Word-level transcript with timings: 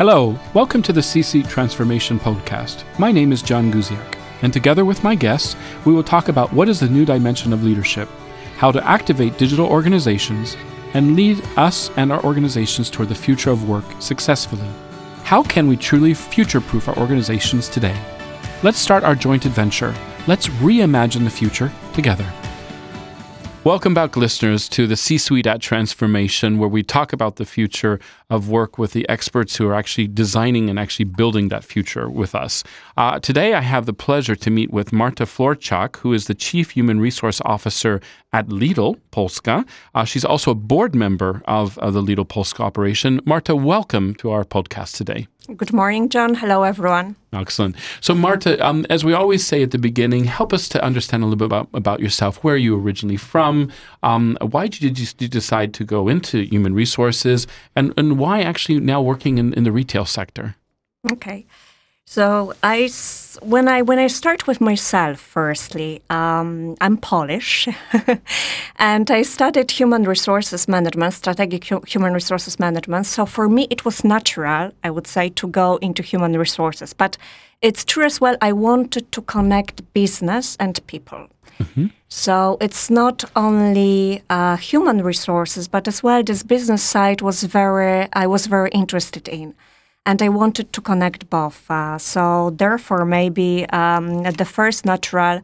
Hello, 0.00 0.34
welcome 0.54 0.80
to 0.84 0.94
the 0.94 1.02
C-Suite 1.02 1.46
Transformation 1.46 2.18
Podcast. 2.18 2.84
My 2.98 3.12
name 3.12 3.32
is 3.32 3.42
John 3.42 3.70
Guziak, 3.70 4.16
and 4.40 4.50
together 4.50 4.86
with 4.86 5.04
my 5.04 5.14
guests, 5.14 5.56
we 5.84 5.92
will 5.92 6.02
talk 6.02 6.28
about 6.28 6.54
what 6.54 6.70
is 6.70 6.80
the 6.80 6.88
new 6.88 7.04
dimension 7.04 7.52
of 7.52 7.62
leadership, 7.62 8.08
how 8.56 8.72
to 8.72 8.82
activate 8.88 9.36
digital 9.36 9.66
organizations, 9.66 10.56
and 10.94 11.16
lead 11.16 11.44
us 11.58 11.90
and 11.98 12.10
our 12.10 12.24
organizations 12.24 12.88
toward 12.88 13.10
the 13.10 13.14
future 13.14 13.50
of 13.50 13.68
work 13.68 13.84
successfully. 13.98 14.70
How 15.22 15.42
can 15.42 15.68
we 15.68 15.76
truly 15.76 16.14
future 16.14 16.62
proof 16.62 16.88
our 16.88 16.96
organizations 16.96 17.68
today? 17.68 18.00
Let's 18.62 18.78
start 18.78 19.04
our 19.04 19.14
joint 19.14 19.44
adventure. 19.44 19.94
Let's 20.26 20.46
reimagine 20.46 21.24
the 21.24 21.30
future 21.30 21.70
together. 21.92 22.24
Welcome 23.62 23.92
back, 23.92 24.16
listeners, 24.16 24.70
to 24.70 24.86
the 24.86 24.96
C 24.96 25.18
Suite 25.18 25.46
at 25.46 25.60
Transformation, 25.60 26.58
where 26.58 26.68
we 26.68 26.82
talk 26.82 27.12
about 27.12 27.36
the 27.36 27.44
future 27.44 28.00
of 28.30 28.48
work 28.48 28.78
with 28.78 28.92
the 28.92 29.06
experts 29.06 29.56
who 29.56 29.68
are 29.68 29.74
actually 29.74 30.08
designing 30.08 30.70
and 30.70 30.78
actually 30.78 31.04
building 31.04 31.48
that 31.48 31.62
future 31.62 32.08
with 32.08 32.34
us. 32.34 32.64
Uh, 32.96 33.18
today, 33.18 33.52
I 33.52 33.60
have 33.60 33.84
the 33.84 33.92
pleasure 33.92 34.34
to 34.34 34.50
meet 34.50 34.70
with 34.70 34.94
Marta 34.94 35.24
Florczak, 35.24 35.96
who 35.96 36.14
is 36.14 36.26
the 36.26 36.34
Chief 36.34 36.70
Human 36.70 37.00
Resource 37.00 37.42
Officer 37.44 38.00
at 38.32 38.48
Lidl 38.48 38.98
Polska. 39.10 39.66
Uh, 39.94 40.06
she's 40.06 40.24
also 40.24 40.52
a 40.52 40.54
board 40.54 40.94
member 40.94 41.42
of, 41.44 41.76
of 41.80 41.92
the 41.92 42.02
Lidl 42.02 42.26
Polska 42.26 42.62
operation. 42.62 43.20
Marta, 43.26 43.54
welcome 43.54 44.14
to 44.14 44.30
our 44.30 44.46
podcast 44.46 44.96
today. 44.96 45.28
Good 45.56 45.72
morning, 45.72 46.08
John. 46.10 46.34
Hello, 46.34 46.62
everyone. 46.62 47.16
Excellent. 47.32 47.74
So, 48.00 48.14
Marta, 48.14 48.64
um, 48.64 48.86
as 48.88 49.04
we 49.04 49.14
always 49.14 49.44
say 49.44 49.62
at 49.62 49.70
the 49.70 49.78
beginning, 49.78 50.24
help 50.24 50.52
us 50.52 50.68
to 50.68 50.84
understand 50.84 51.22
a 51.22 51.26
little 51.26 51.38
bit 51.38 51.46
about, 51.46 51.68
about 51.74 52.00
yourself. 52.00 52.44
Where 52.44 52.54
are 52.54 52.58
you 52.58 52.78
originally 52.78 53.16
from? 53.16 53.72
Um, 54.02 54.36
why 54.40 54.68
did 54.68 54.82
you, 54.82 55.06
you, 55.18 55.28
decide 55.28 55.72
to 55.74 55.84
go 55.84 56.08
into 56.08 56.42
human 56.42 56.74
resources? 56.74 57.46
And, 57.74 57.94
and 57.96 58.18
why 58.18 58.42
actually 58.42 58.80
now 58.80 59.00
working 59.02 59.38
in, 59.38 59.52
in 59.54 59.64
the 59.64 59.72
retail 59.72 60.04
sector? 60.04 60.56
Okay. 61.10 61.46
So 62.10 62.54
I, 62.64 62.90
when 63.40 63.68
I 63.68 63.82
when 63.82 64.00
I 64.00 64.08
start 64.08 64.48
with 64.48 64.60
myself, 64.60 65.20
firstly, 65.20 66.02
um, 66.10 66.74
I'm 66.80 66.96
Polish, 66.96 67.68
and 68.76 69.08
I 69.08 69.22
studied 69.22 69.70
human 69.70 70.02
resources 70.02 70.66
management, 70.66 71.14
strategic 71.14 71.62
human 71.86 72.12
resources 72.12 72.58
management. 72.58 73.06
So 73.06 73.26
for 73.26 73.48
me, 73.48 73.68
it 73.70 73.84
was 73.84 74.02
natural, 74.02 74.72
I 74.82 74.90
would 74.90 75.06
say, 75.06 75.28
to 75.28 75.46
go 75.46 75.76
into 75.76 76.02
human 76.02 76.36
resources. 76.36 76.92
But 76.92 77.16
it's 77.62 77.84
true 77.84 78.06
as 78.06 78.20
well. 78.20 78.36
I 78.40 78.54
wanted 78.54 79.12
to 79.12 79.22
connect 79.22 79.94
business 79.94 80.56
and 80.58 80.84
people. 80.88 81.28
Mm-hmm. 81.60 81.86
So 82.08 82.56
it's 82.60 82.90
not 82.90 83.22
only 83.36 84.24
uh, 84.28 84.56
human 84.56 85.04
resources, 85.04 85.68
but 85.68 85.86
as 85.86 86.02
well 86.02 86.24
this 86.24 86.42
business 86.42 86.82
side 86.82 87.22
was 87.22 87.44
very 87.44 88.08
I 88.12 88.26
was 88.26 88.46
very 88.46 88.70
interested 88.70 89.28
in 89.28 89.54
and 90.06 90.22
I 90.22 90.28
wanted 90.28 90.72
to 90.72 90.80
connect 90.80 91.28
both. 91.30 91.70
Uh, 91.70 91.98
so 91.98 92.50
therefore, 92.50 93.04
maybe 93.04 93.68
um, 93.70 94.22
the 94.22 94.44
first 94.44 94.84
natural 94.84 95.40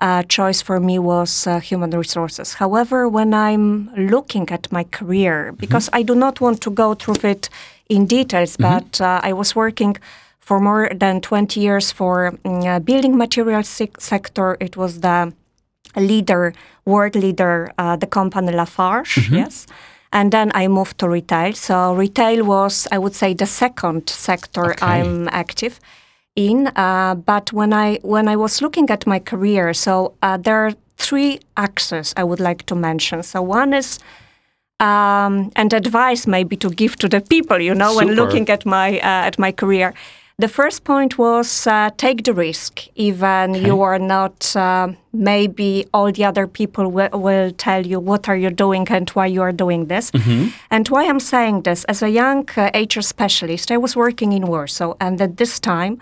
uh, 0.00 0.22
choice 0.22 0.62
for 0.62 0.80
me 0.80 0.98
was 0.98 1.46
uh, 1.46 1.60
human 1.60 1.90
resources. 1.90 2.54
However, 2.54 3.08
when 3.08 3.34
I'm 3.34 3.90
looking 3.96 4.50
at 4.50 4.72
my 4.72 4.84
career, 4.84 5.48
mm-hmm. 5.48 5.56
because 5.56 5.86
mm-hmm. 5.86 5.96
I 5.96 6.02
do 6.02 6.14
not 6.14 6.40
want 6.40 6.60
to 6.62 6.70
go 6.70 6.94
through 6.94 7.28
it 7.30 7.50
in 7.88 8.06
details, 8.06 8.56
mm-hmm. 8.56 8.78
but 8.78 9.00
uh, 9.00 9.20
I 9.22 9.32
was 9.32 9.54
working 9.54 9.96
for 10.38 10.58
more 10.58 10.90
than 10.94 11.20
20 11.20 11.60
years 11.60 11.92
for 11.92 12.32
mm, 12.44 12.84
building 12.84 13.16
materials 13.16 13.68
se- 13.68 13.92
sector. 13.98 14.56
It 14.58 14.76
was 14.76 15.00
the 15.00 15.32
leader, 15.96 16.54
world 16.84 17.14
leader, 17.14 17.70
uh, 17.78 17.96
the 17.96 18.06
company 18.06 18.52
Lafarge, 18.52 19.16
mm-hmm. 19.16 19.34
yes. 19.34 19.66
And 20.12 20.32
then 20.32 20.50
I 20.54 20.66
moved 20.68 20.98
to 20.98 21.08
retail. 21.08 21.52
So 21.52 21.94
retail 21.94 22.44
was, 22.44 22.88
I 22.90 22.98
would 22.98 23.14
say, 23.14 23.34
the 23.34 23.46
second 23.46 24.08
sector 24.08 24.72
okay. 24.72 24.84
I'm 24.84 25.28
active 25.28 25.78
in. 26.34 26.66
Uh, 26.74 27.14
but 27.14 27.52
when 27.52 27.72
I 27.72 27.98
when 28.02 28.28
I 28.28 28.36
was 28.36 28.60
looking 28.60 28.90
at 28.90 29.06
my 29.06 29.20
career, 29.20 29.72
so 29.74 30.14
uh, 30.22 30.36
there 30.36 30.56
are 30.66 30.72
three 30.96 31.40
axes 31.56 32.12
I 32.16 32.24
would 32.24 32.40
like 32.40 32.64
to 32.66 32.74
mention. 32.74 33.22
So 33.22 33.42
one 33.42 33.72
is 33.72 33.98
um, 34.80 35.52
and 35.56 35.72
advice 35.72 36.26
maybe 36.26 36.56
to 36.56 36.70
give 36.70 36.96
to 36.96 37.08
the 37.08 37.20
people, 37.20 37.60
you 37.60 37.74
know, 37.74 37.92
Super. 37.92 38.06
when 38.06 38.14
looking 38.16 38.48
at 38.48 38.64
my 38.66 38.98
uh, 38.98 39.26
at 39.28 39.38
my 39.38 39.52
career. 39.52 39.94
The 40.40 40.48
first 40.48 40.84
point 40.84 41.18
was 41.18 41.66
uh, 41.66 41.90
take 41.98 42.24
the 42.24 42.32
risk, 42.32 42.88
even 42.94 43.50
okay. 43.50 43.66
you 43.66 43.82
are 43.82 43.98
not. 43.98 44.56
Uh, 44.56 44.94
maybe 45.12 45.84
all 45.92 46.10
the 46.10 46.24
other 46.24 46.46
people 46.46 46.88
will, 46.88 47.10
will, 47.12 47.50
tell 47.50 47.84
you 47.84 48.00
what 48.00 48.26
are 48.26 48.36
you 48.36 48.48
doing 48.48 48.86
and 48.88 49.10
why 49.10 49.26
you 49.26 49.42
are 49.42 49.52
doing 49.52 49.88
this. 49.88 50.10
Mm-hmm. 50.12 50.48
And 50.70 50.88
why 50.88 51.04
I'm 51.04 51.20
saying 51.20 51.62
this 51.62 51.84
as 51.84 52.02
a 52.02 52.08
young 52.08 52.48
uh, 52.56 52.70
HR 52.74 53.02
specialist, 53.02 53.70
I 53.70 53.76
was 53.76 53.94
working 53.96 54.32
in 54.32 54.46
Warsaw, 54.46 54.94
and 54.98 55.20
at 55.20 55.36
this 55.36 55.60
time. 55.60 55.98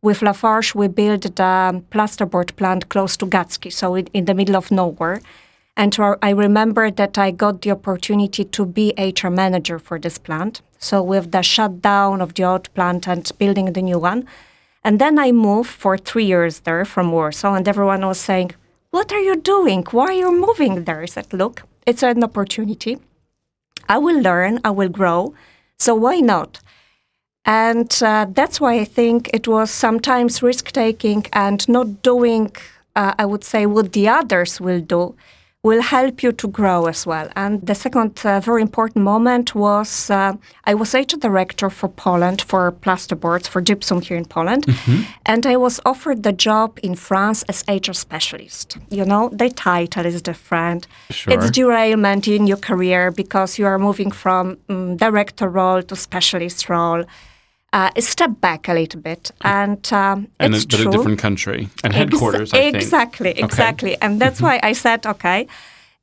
With 0.00 0.22
Lafarge, 0.22 0.74
we 0.74 0.88
built 0.88 1.22
the 1.22 1.82
plasterboard 1.92 2.56
plant 2.56 2.88
close 2.88 3.16
to 3.18 3.26
Gacki, 3.26 3.70
so 3.70 3.94
in, 3.94 4.06
in 4.14 4.24
the 4.24 4.34
middle 4.34 4.56
of 4.56 4.70
nowhere. 4.70 5.20
And 5.76 5.94
I 6.22 6.30
remember 6.30 6.90
that 6.90 7.18
I 7.18 7.30
got 7.30 7.60
the 7.60 7.70
opportunity 7.72 8.44
to 8.44 8.64
be 8.64 8.94
HR 8.98 9.28
manager 9.28 9.78
for 9.78 10.00
this 10.00 10.18
plant. 10.18 10.62
So 10.82 11.00
with 11.00 11.30
the 11.30 11.42
shutdown 11.42 12.20
of 12.20 12.34
the 12.34 12.44
old 12.44 12.74
plant 12.74 13.06
and 13.06 13.30
building 13.38 13.72
the 13.72 13.82
new 13.82 14.00
one. 14.00 14.26
And 14.82 14.98
then 14.98 15.16
I 15.16 15.30
moved 15.30 15.70
for 15.70 15.96
three 15.96 16.24
years 16.24 16.60
there 16.60 16.84
from 16.84 17.12
Warsaw, 17.12 17.54
and 17.54 17.68
everyone 17.68 18.04
was 18.04 18.18
saying, 18.18 18.50
What 18.90 19.12
are 19.12 19.20
you 19.20 19.36
doing? 19.36 19.84
Why 19.92 20.06
are 20.06 20.20
you 20.24 20.32
moving 20.32 20.82
there? 20.84 21.02
I 21.02 21.06
said, 21.06 21.32
Look, 21.32 21.62
it's 21.86 22.02
an 22.02 22.24
opportunity. 22.24 22.98
I 23.88 23.98
will 23.98 24.20
learn, 24.20 24.58
I 24.64 24.70
will 24.70 24.88
grow. 24.88 25.34
So 25.78 25.94
why 25.94 26.18
not? 26.18 26.60
And 27.44 27.90
uh, 28.02 28.26
that's 28.28 28.60
why 28.60 28.80
I 28.80 28.84
think 28.84 29.30
it 29.32 29.46
was 29.46 29.70
sometimes 29.70 30.42
risk 30.42 30.72
taking 30.72 31.26
and 31.32 31.68
not 31.68 32.02
doing, 32.02 32.50
uh, 32.96 33.14
I 33.18 33.24
would 33.24 33.44
say, 33.44 33.66
what 33.66 33.92
the 33.92 34.08
others 34.08 34.60
will 34.60 34.80
do 34.80 35.14
will 35.64 35.80
help 35.80 36.24
you 36.24 36.32
to 36.32 36.48
grow 36.48 36.86
as 36.86 37.06
well. 37.06 37.28
And 37.36 37.64
the 37.64 37.74
second 37.74 38.20
uh, 38.24 38.40
very 38.40 38.62
important 38.62 39.04
moment 39.04 39.54
was 39.54 40.10
uh, 40.10 40.34
I 40.64 40.74
was 40.74 40.92
HR 40.92 41.18
director 41.20 41.70
for 41.70 41.88
Poland 41.88 42.42
for 42.42 42.72
plasterboards 42.72 43.46
for 43.46 43.60
gypsum 43.60 44.00
here 44.00 44.16
in 44.16 44.24
Poland, 44.24 44.66
mm-hmm. 44.66 45.02
and 45.24 45.46
I 45.46 45.56
was 45.56 45.80
offered 45.86 46.24
the 46.24 46.32
job 46.32 46.80
in 46.82 46.96
France 46.96 47.44
as 47.44 47.62
HR 47.68 47.92
specialist. 47.92 48.76
You 48.90 49.04
know, 49.04 49.28
the 49.28 49.50
title 49.50 50.04
is 50.04 50.20
different. 50.20 50.88
Sure. 51.10 51.32
It's 51.32 51.50
derailment 51.50 52.26
in 52.26 52.48
your 52.48 52.58
career 52.58 53.12
because 53.12 53.56
you 53.56 53.66
are 53.66 53.78
moving 53.78 54.10
from 54.10 54.58
um, 54.68 54.96
director 54.96 55.48
role 55.48 55.82
to 55.82 55.94
specialist 55.94 56.68
role 56.68 57.04
uh, 57.72 57.90
step 57.98 58.40
back 58.40 58.68
a 58.68 58.74
little 58.74 59.00
bit, 59.00 59.30
and 59.42 59.92
um, 59.92 60.28
and 60.38 60.54
it's 60.54 60.74
a, 60.74 60.88
a 60.88 60.90
different 60.90 61.18
country 61.18 61.68
and 61.82 61.92
headquarters. 61.94 62.52
Ex- 62.52 62.76
exactly, 62.76 63.30
exactly, 63.30 63.96
and 64.02 64.20
that's 64.20 64.40
why 64.40 64.60
I 64.62 64.72
said 64.72 65.06
okay. 65.06 65.46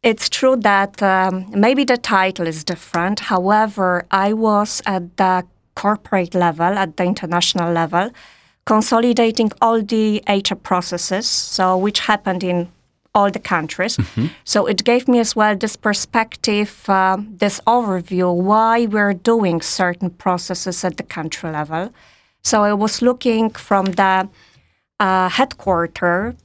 It's 0.01 0.29
true 0.29 0.55
that 0.57 1.03
um, 1.03 1.47
maybe 1.51 1.83
the 1.83 1.97
title 1.97 2.47
is 2.47 2.63
different. 2.63 3.19
However, 3.19 4.05
I 4.11 4.31
was 4.31 4.81
at 4.85 5.17
the 5.17 5.45
corporate 5.75 6.33
level, 6.33 6.77
at 6.77 6.95
the 6.95 7.03
international 7.03 7.73
level, 7.73 8.09
consolidating 8.65 9.51
all 9.61 9.81
the 9.81 10.23
HR 10.27 10.55
processes, 10.55 11.27
so 11.27 11.77
which 11.77 11.99
happened 11.99 12.43
in 12.43 12.69
all 13.15 13.31
the 13.31 13.39
countries. 13.39 13.97
Mm-hmm. 13.97 14.27
So 14.43 14.65
it 14.67 14.83
gave 14.83 15.07
me 15.07 15.19
as 15.19 15.35
well 15.35 15.55
this 15.55 15.75
perspective, 15.75 16.85
uh, 16.87 17.17
this 17.37 17.59
overview 17.65 18.35
why 18.35 18.85
we're 18.85 19.13
doing 19.13 19.61
certain 19.61 20.09
processes 20.09 20.83
at 20.83 20.97
the 20.97 21.03
country 21.03 21.51
level. 21.51 21.91
So 22.43 22.63
I 22.63 22.73
was 22.73 23.01
looking 23.01 23.49
from 23.49 23.85
the 23.85 24.29
uh, 24.99 25.29
headquarter 25.29 26.35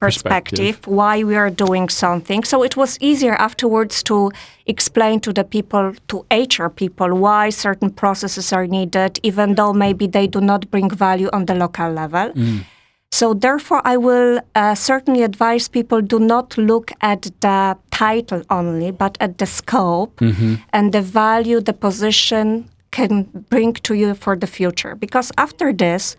perspective, 0.00 0.58
perspective, 0.58 0.86
why 0.86 1.22
we 1.22 1.36
are 1.36 1.50
doing 1.50 1.88
something. 1.88 2.44
So 2.44 2.62
it 2.62 2.76
was 2.76 2.98
easier 3.00 3.34
afterwards 3.34 4.02
to 4.04 4.30
explain 4.66 5.20
to 5.20 5.32
the 5.32 5.44
people, 5.44 5.94
to 6.08 6.24
HR 6.30 6.68
people, 6.68 7.14
why 7.14 7.50
certain 7.50 7.90
processes 7.90 8.52
are 8.52 8.66
needed, 8.66 9.20
even 9.22 9.54
though 9.54 9.72
maybe 9.72 10.06
they 10.06 10.26
do 10.26 10.40
not 10.40 10.70
bring 10.70 10.90
value 10.90 11.28
on 11.32 11.46
the 11.46 11.54
local 11.54 11.90
level. 11.92 12.30
Mm. 12.30 12.64
So, 13.12 13.34
therefore, 13.34 13.82
I 13.84 13.96
will 13.96 14.40
uh, 14.54 14.74
certainly 14.74 15.22
advise 15.22 15.68
people 15.68 16.00
do 16.00 16.18
not 16.18 16.56
look 16.56 16.92
at 17.00 17.22
the 17.40 17.76
title 17.90 18.42
only, 18.50 18.92
but 18.92 19.18
at 19.20 19.38
the 19.38 19.46
scope 19.46 20.16
mm-hmm. 20.20 20.54
and 20.72 20.92
the 20.92 21.02
value 21.02 21.60
the 21.60 21.72
position 21.72 22.68
can 22.92 23.24
bring 23.50 23.72
to 23.74 23.94
you 23.94 24.14
for 24.14 24.36
the 24.36 24.46
future. 24.46 24.94
Because 24.94 25.32
after 25.36 25.72
this, 25.72 26.16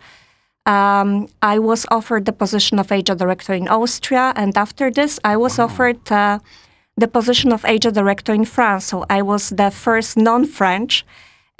um, 0.66 1.28
I 1.40 1.58
was 1.58 1.86
offered 1.90 2.24
the 2.24 2.32
position 2.32 2.78
of 2.78 2.90
HR 2.90 3.14
director 3.14 3.54
in 3.54 3.68
Austria, 3.68 4.32
and 4.36 4.56
after 4.56 4.90
this, 4.90 5.18
I 5.24 5.36
was 5.36 5.58
wow. 5.58 5.64
offered 5.64 6.12
uh, 6.12 6.38
the 6.96 7.08
position 7.08 7.52
of 7.52 7.64
HR 7.64 7.90
director 7.90 8.32
in 8.32 8.44
France. 8.44 8.84
So 8.84 9.04
I 9.10 9.22
was 9.22 9.50
the 9.50 9.70
first 9.70 10.16
non-French 10.16 11.04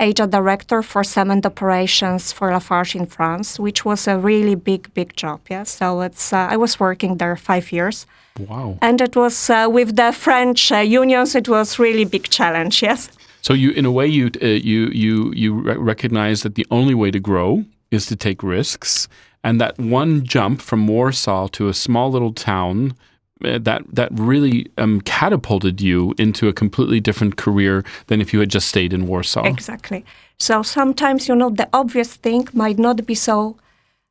HR 0.01 0.27
director 0.27 0.83
for 0.83 1.05
cement 1.05 1.47
operations 1.47 2.33
for 2.33 2.51
Lafarge 2.51 2.97
in 2.97 3.07
France, 3.07 3.61
which 3.61 3.85
was 3.85 4.09
a 4.09 4.19
really 4.19 4.55
big, 4.55 4.93
big 4.95 5.15
job. 5.17 5.41
Yeah, 5.49 5.63
so 5.63 6.01
it's 6.01 6.33
uh, 6.33 6.49
I 6.51 6.57
was 6.57 6.81
working 6.81 7.19
there 7.19 7.37
five 7.37 7.71
years. 7.73 8.07
Wow! 8.39 8.79
And 8.81 9.01
it 9.01 9.15
was 9.15 9.51
uh, 9.51 9.69
with 9.71 9.97
the 9.97 10.13
French 10.13 10.73
uh, 10.73 10.79
unions. 10.79 11.35
It 11.35 11.49
was 11.49 11.79
really 11.79 12.05
big 12.05 12.29
challenge. 12.31 12.83
Yes. 12.83 13.11
So 13.43 13.55
you, 13.55 13.71
in 13.71 13.85
a 13.85 13.93
way, 13.93 14.07
you 14.07 14.31
uh, 14.43 14.47
you 14.47 14.89
you 14.89 15.33
you 15.35 15.55
re- 15.55 15.77
recognize 15.77 16.43
that 16.43 16.55
the 16.55 16.67
only 16.71 16.95
way 16.95 17.11
to 17.11 17.21
grow 17.21 17.65
is 17.91 18.07
to 18.07 18.17
take 18.17 18.43
risks, 18.43 19.09
and 19.45 19.61
that 19.61 19.79
one 19.79 20.25
jump 20.25 20.61
from 20.63 20.89
Warsaw 20.89 21.49
to 21.49 21.69
a 21.69 21.75
small 21.75 22.11
little 22.11 22.33
town. 22.33 22.95
Uh, 23.45 23.59
That 23.59 23.83
that 23.93 24.11
really 24.13 24.67
um, 24.79 25.01
catapulted 25.01 25.81
you 25.81 26.15
into 26.19 26.49
a 26.49 26.53
completely 26.53 27.01
different 27.01 27.37
career 27.37 27.85
than 28.07 28.21
if 28.21 28.33
you 28.33 28.41
had 28.41 28.51
just 28.55 28.69
stayed 28.69 28.93
in 28.93 29.07
Warsaw. 29.07 29.45
Exactly. 29.45 30.05
So 30.39 30.63
sometimes, 30.63 31.29
you 31.29 31.37
know, 31.37 31.51
the 31.51 31.69
obvious 31.73 32.17
thing 32.17 32.49
might 32.53 32.79
not 32.79 33.07
be 33.07 33.15
so 33.15 33.57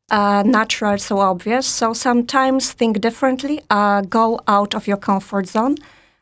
uh, 0.09 0.43
natural, 0.45 0.97
so 0.97 1.19
obvious. 1.19 1.67
So 1.67 1.93
sometimes 1.93 2.73
think 2.73 3.01
differently, 3.01 3.59
uh, 3.69 4.01
go 4.01 4.39
out 4.47 4.75
of 4.75 4.87
your 4.87 4.97
comfort 4.97 5.47
zone, 5.47 5.75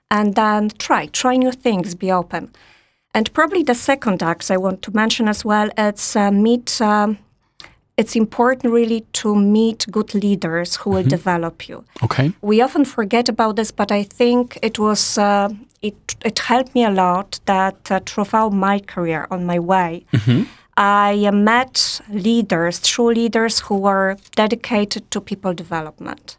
and 0.10 0.36
then 0.36 0.70
try, 0.78 1.08
try 1.08 1.38
new 1.38 1.52
things, 1.52 1.96
be 1.96 2.12
open. 2.12 2.52
And 3.14 3.34
probably 3.34 3.64
the 3.64 3.76
second 3.76 4.22
act 4.22 4.52
I 4.52 4.58
want 4.58 4.82
to 4.82 4.92
mention 4.96 5.28
as 5.28 5.46
well, 5.46 5.70
it's 5.78 6.16
uh, 6.16 6.32
meet. 6.32 6.82
Um, 6.82 7.18
it's 8.00 8.16
important 8.16 8.74
really 8.74 9.02
to 9.12 9.36
meet 9.36 9.86
good 9.92 10.16
leaders 10.16 10.78
who 10.78 10.90
will 10.92 11.04
develop 11.04 11.68
you. 11.68 11.84
Okay. 12.02 12.32
We 12.42 12.62
often 12.62 12.86
forget 12.86 13.28
about 13.28 13.58
this, 13.58 13.72
but 13.72 13.92
I 13.92 14.04
think 14.04 14.58
it 14.62 14.80
was 14.80 15.18
uh, 15.18 15.50
it 15.82 16.16
it 16.24 16.40
helped 16.40 16.74
me 16.74 16.86
a 16.86 16.92
lot 16.92 17.40
that 17.46 17.92
uh, 17.92 18.00
throughout 18.06 18.54
my 18.54 18.80
career 18.80 19.28
on 19.30 19.46
my 19.46 19.60
way, 19.60 20.06
I 20.78 21.26
uh, 21.28 21.34
met 21.34 22.02
leaders, 22.10 22.80
true 22.82 23.14
leaders 23.14 23.60
who 23.60 23.76
were 23.76 24.16
dedicated 24.36 25.12
to 25.12 25.20
people 25.20 25.54
development, 25.54 26.36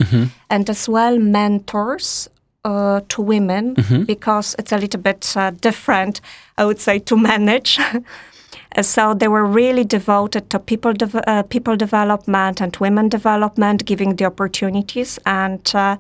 and 0.49 0.71
as 0.71 0.89
well 0.89 1.19
mentors. 1.19 2.29
Uh, 2.63 3.01
to 3.09 3.23
women 3.23 3.75
because 4.07 4.55
it's 4.59 4.71
a 4.71 4.77
little 4.77 5.01
bit 5.01 5.35
uh, 5.35 5.51
different, 5.63 6.21
I 6.59 6.67
would 6.67 6.79
say, 6.79 6.99
to 6.99 7.17
manage. 7.17 7.81
Uh, 8.77 8.83
So 8.83 9.15
they 9.15 9.29
were 9.29 9.45
really 9.47 9.85
devoted 9.85 10.49
to 10.51 10.59
people 10.59 10.93
dev- 10.93 11.25
uh, 11.27 11.43
people 11.49 11.77
development 11.77 12.61
and 12.61 12.77
women 12.81 13.09
development, 13.09 13.85
giving 13.85 14.17
the 14.17 14.27
opportunities. 14.27 15.19
And 15.25 15.73
uh, 15.75 15.97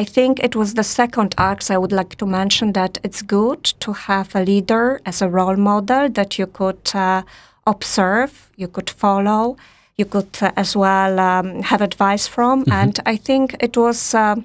I 0.00 0.04
think 0.04 0.38
it 0.40 0.56
was 0.56 0.74
the 0.74 0.82
second 0.84 1.34
act 1.36 1.70
I 1.70 1.76
would 1.76 1.92
like 1.92 2.16
to 2.16 2.26
mention 2.26 2.72
that 2.72 2.98
it's 3.04 3.22
good 3.22 3.64
to 3.80 3.92
have 3.92 4.34
a 4.34 4.44
leader 4.44 5.00
as 5.04 5.22
a 5.22 5.28
role 5.28 5.56
model 5.56 6.10
that 6.10 6.38
you 6.38 6.46
could 6.46 6.94
uh, 6.94 7.22
observe, 7.66 8.30
you 8.56 8.68
could 8.68 8.90
follow, 8.90 9.56
you 9.96 10.06
could 10.06 10.42
uh, 10.42 10.50
as 10.56 10.76
well 10.76 11.18
um, 11.18 11.62
have 11.62 11.84
advice 11.84 12.26
from. 12.26 12.64
And 12.70 12.98
I 13.06 13.16
think 13.16 13.56
it 13.60 13.76
was 13.76 14.14
uh, 14.14 14.36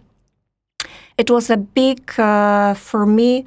it 1.17 1.29
was 1.29 1.49
a 1.49 1.57
big 1.57 2.19
uh, 2.19 2.73
for 2.75 3.05
me 3.05 3.45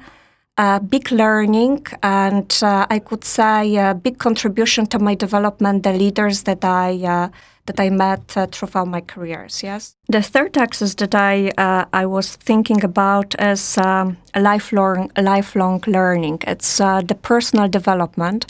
a 0.57 0.79
big 0.79 1.11
learning 1.11 1.85
and 2.03 2.59
uh, 2.61 2.85
I 2.89 2.99
could 2.99 3.23
say 3.23 3.75
a 3.77 3.93
big 3.93 4.17
contribution 4.17 4.85
to 4.87 4.99
my 4.99 5.15
development. 5.15 5.83
The 5.83 5.93
leaders 5.93 6.43
that 6.43 6.63
I 6.63 7.03
uh, 7.03 7.29
that 7.67 7.79
I 7.79 7.89
met 7.89 8.35
uh, 8.35 8.47
throughout 8.47 8.87
my 8.87 9.01
careers. 9.01 9.63
Yes. 9.63 9.95
The 10.09 10.21
third 10.21 10.57
axis 10.57 10.95
that 10.95 11.15
I 11.15 11.51
uh, 11.57 11.85
I 11.93 12.05
was 12.05 12.35
thinking 12.35 12.83
about 12.83 13.35
is 13.39 13.77
um, 13.77 14.17
lifelong 14.35 15.11
lifelong 15.17 15.83
learning. 15.87 16.39
It's 16.47 16.79
uh, 16.79 17.01
the 17.01 17.15
personal 17.15 17.67
development. 17.67 18.45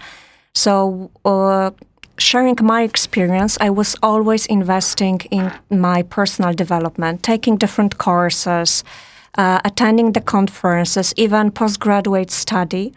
So. 0.54 1.12
Sharing 2.18 2.58
my 2.62 2.84
experience, 2.84 3.58
I 3.60 3.72
was 3.72 3.96
always 4.04 4.46
investing 4.46 5.22
in 5.32 5.52
my 5.72 6.04
personal 6.04 6.54
development, 6.54 7.24
taking 7.24 7.58
different 7.58 7.98
courses, 7.98 8.84
uh, 9.38 9.60
attending 9.64 10.14
the 10.14 10.22
conferences, 10.22 11.14
even 11.18 11.52
postgraduate 11.52 12.32
study. 12.32 12.94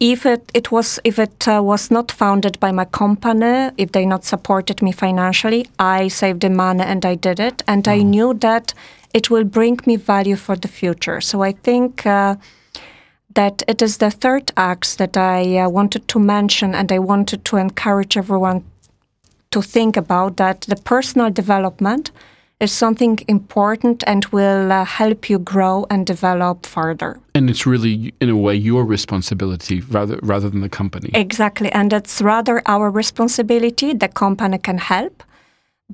If 0.00 0.24
it, 0.24 0.50
it 0.54 0.72
was 0.72 0.98
if 1.04 1.18
it 1.18 1.46
uh, 1.46 1.60
was 1.62 1.90
not 1.90 2.10
founded 2.10 2.58
by 2.58 2.72
my 2.72 2.86
company, 2.86 3.70
if 3.76 3.92
they 3.92 4.06
not 4.06 4.24
supported 4.24 4.80
me 4.82 4.92
financially, 4.92 5.66
I 5.78 6.08
saved 6.08 6.40
the 6.40 6.50
money 6.50 6.84
and 6.84 7.04
I 7.04 7.16
did 7.16 7.38
it, 7.38 7.62
and 7.66 7.86
I 7.86 8.02
knew 8.02 8.34
that 8.34 8.74
it 9.12 9.30
will 9.30 9.44
bring 9.44 9.78
me 9.86 9.96
value 9.96 10.36
for 10.36 10.56
the 10.56 10.68
future. 10.68 11.20
So 11.20 11.42
I 11.42 11.52
think. 11.52 12.06
Uh, 12.06 12.36
that 13.34 13.62
it 13.68 13.80
is 13.80 13.98
the 13.98 14.10
third 14.10 14.50
act 14.56 14.98
that 14.98 15.16
I 15.16 15.58
uh, 15.58 15.68
wanted 15.68 16.08
to 16.08 16.18
mention, 16.18 16.74
and 16.74 16.90
I 16.90 16.98
wanted 16.98 17.44
to 17.44 17.58
encourage 17.58 18.16
everyone 18.16 18.64
to 19.50 19.62
think 19.62 19.96
about 19.96 20.36
that 20.36 20.62
the 20.62 20.76
personal 20.76 21.30
development 21.30 22.10
is 22.60 22.70
something 22.70 23.18
important 23.26 24.04
and 24.06 24.26
will 24.26 24.70
uh, 24.70 24.84
help 24.84 25.30
you 25.30 25.38
grow 25.38 25.86
and 25.90 26.06
develop 26.06 26.66
further. 26.66 27.18
And 27.34 27.48
it's 27.48 27.66
really, 27.66 28.12
in 28.20 28.28
a 28.28 28.36
way, 28.36 28.54
your 28.54 28.84
responsibility 28.84 29.80
rather 29.80 30.18
rather 30.22 30.50
than 30.50 30.60
the 30.60 30.68
company. 30.68 31.10
Exactly, 31.14 31.72
and 31.72 31.92
it's 31.92 32.20
rather 32.20 32.62
our 32.66 32.90
responsibility. 32.90 33.94
The 33.94 34.08
company 34.08 34.58
can 34.58 34.78
help, 34.78 35.22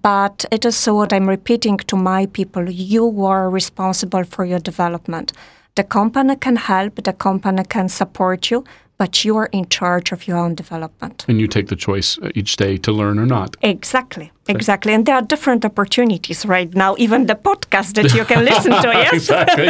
but 0.02 0.44
it 0.50 0.64
is 0.64 0.76
so 0.76 0.94
what 0.94 1.12
I'm 1.12 1.28
repeating 1.28 1.78
to 1.78 1.96
my 1.96 2.26
people 2.26 2.68
you 2.68 3.24
are 3.24 3.48
responsible 3.48 4.24
for 4.24 4.44
your 4.44 4.58
development. 4.58 5.32
The 5.76 5.84
company 5.84 6.36
can 6.36 6.56
help, 6.56 7.04
the 7.04 7.12
company 7.12 7.62
can 7.62 7.88
support 7.88 8.50
you, 8.50 8.64
but 8.98 9.24
you 9.24 9.36
are 9.36 9.46
in 9.52 9.68
charge 9.68 10.12
of 10.12 10.26
your 10.26 10.38
own 10.38 10.54
development. 10.54 11.24
And 11.28 11.40
you 11.40 11.46
take 11.46 11.68
the 11.68 11.76
choice 11.76 12.18
uh, 12.18 12.30
each 12.34 12.56
day 12.56 12.76
to 12.78 12.92
learn 12.92 13.18
or 13.18 13.26
not. 13.26 13.56
Exactly, 13.62 14.32
exactly. 14.48 14.92
And 14.94 15.06
there 15.06 15.16
are 15.16 15.22
different 15.22 15.64
opportunities 15.64 16.46
right 16.46 16.72
now, 16.74 16.94
even 16.98 17.26
the 17.26 17.34
podcast 17.34 17.94
that 17.94 18.14
you 18.14 18.24
can 18.24 18.44
listen 18.44 18.72
to, 18.72 18.88
yes? 18.94 19.12
exactly. 19.12 19.68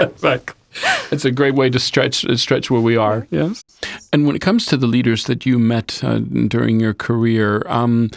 exactly. 0.06 0.54
It's 1.10 1.24
a 1.24 1.30
great 1.30 1.54
way 1.54 1.70
to 1.70 1.78
stretch 1.78 2.24
uh, 2.24 2.36
stretch 2.36 2.70
where 2.70 2.80
we 2.80 2.96
are. 2.96 3.26
Yes. 3.30 3.64
And 4.12 4.26
when 4.26 4.36
it 4.36 4.40
comes 4.40 4.66
to 4.66 4.76
the 4.76 4.86
leaders 4.86 5.24
that 5.24 5.44
you 5.46 5.58
met 5.58 6.02
uh, 6.04 6.18
during 6.18 6.78
your 6.78 6.94
career, 6.94 7.62
um, 7.66 8.10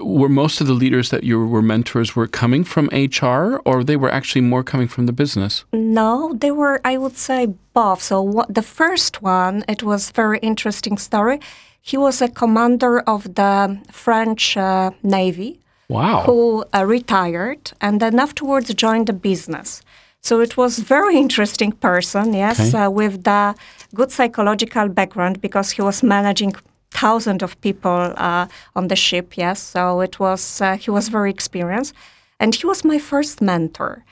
were 0.00 0.28
most 0.28 0.60
of 0.60 0.66
the 0.66 0.72
leaders 0.74 1.10
that 1.10 1.24
you 1.24 1.44
were 1.46 1.62
mentors 1.62 2.14
were 2.14 2.26
coming 2.26 2.64
from 2.64 2.86
HR, 2.92 3.60
or 3.64 3.82
they 3.82 3.96
were 3.96 4.10
actually 4.12 4.42
more 4.42 4.62
coming 4.62 4.88
from 4.88 5.06
the 5.06 5.12
business? 5.12 5.64
No, 5.72 6.34
they 6.38 6.50
were, 6.50 6.80
I 6.84 6.96
would 6.96 7.16
say, 7.16 7.46
both. 7.72 8.02
So 8.02 8.20
what, 8.22 8.54
the 8.54 8.62
first 8.62 9.22
one, 9.22 9.64
it 9.68 9.82
was 9.82 10.10
very 10.10 10.38
interesting 10.40 10.98
story. 10.98 11.40
He 11.80 11.96
was 11.96 12.20
a 12.20 12.28
commander 12.28 13.00
of 13.00 13.34
the 13.34 13.78
French 13.90 14.56
uh, 14.56 14.90
Navy 15.02 15.60
Wow. 15.88 16.22
who 16.26 16.64
uh, 16.74 16.84
retired 16.84 17.72
and 17.80 18.00
then 18.00 18.20
afterwards 18.20 18.72
joined 18.74 19.06
the 19.08 19.12
business. 19.12 19.82
So 20.20 20.40
it 20.40 20.56
was 20.58 20.78
very 20.78 21.16
interesting 21.16 21.72
person, 21.72 22.34
yes, 22.34 22.60
Okay. 22.60 22.84
uh, 22.84 22.90
with 22.90 23.24
the 23.24 23.54
good 23.94 24.12
psychological 24.12 24.88
background 24.88 25.40
because 25.40 25.70
he 25.70 25.82
was 25.82 26.02
managing 26.02 26.54
thousands 26.90 27.42
of 27.42 27.60
people 27.60 28.14
uh, 28.16 28.46
on 28.74 28.88
the 28.88 28.96
ship, 28.96 29.36
yes. 29.36 29.60
So 29.60 30.00
it 30.00 30.18
was 30.18 30.60
uh, 30.60 30.76
he 30.76 30.90
was 30.90 31.08
very 31.08 31.30
experienced, 31.30 31.94
and 32.38 32.54
he 32.54 32.66
was 32.66 32.84
my 32.84 32.98
first 32.98 33.40
mentor. 33.40 34.04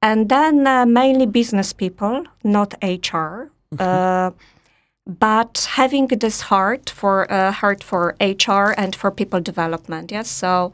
And 0.00 0.28
then 0.28 0.66
uh, 0.66 0.84
mainly 0.84 1.26
business 1.26 1.72
people, 1.72 2.24
not 2.42 2.74
HR. 2.82 3.50
Uh, 3.78 4.32
but 5.06 5.68
having 5.70 6.06
this 6.08 6.42
heart 6.42 6.90
for 6.90 7.30
uh, 7.32 7.52
heart 7.52 7.82
for 7.82 8.14
HR 8.20 8.74
and 8.76 8.94
for 8.94 9.10
people 9.10 9.40
development, 9.40 10.10
yes. 10.12 10.28
So 10.28 10.72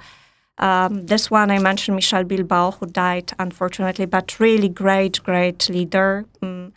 um, 0.58 1.06
this 1.06 1.30
one 1.30 1.50
I 1.50 1.58
mentioned 1.58 1.94
Michel 1.94 2.24
Bilbao, 2.24 2.72
who 2.72 2.86
died 2.86 3.32
unfortunately, 3.38 4.06
but 4.06 4.38
really 4.40 4.68
great, 4.68 5.22
great 5.22 5.68
leader. 5.68 6.24
Mm. 6.42 6.72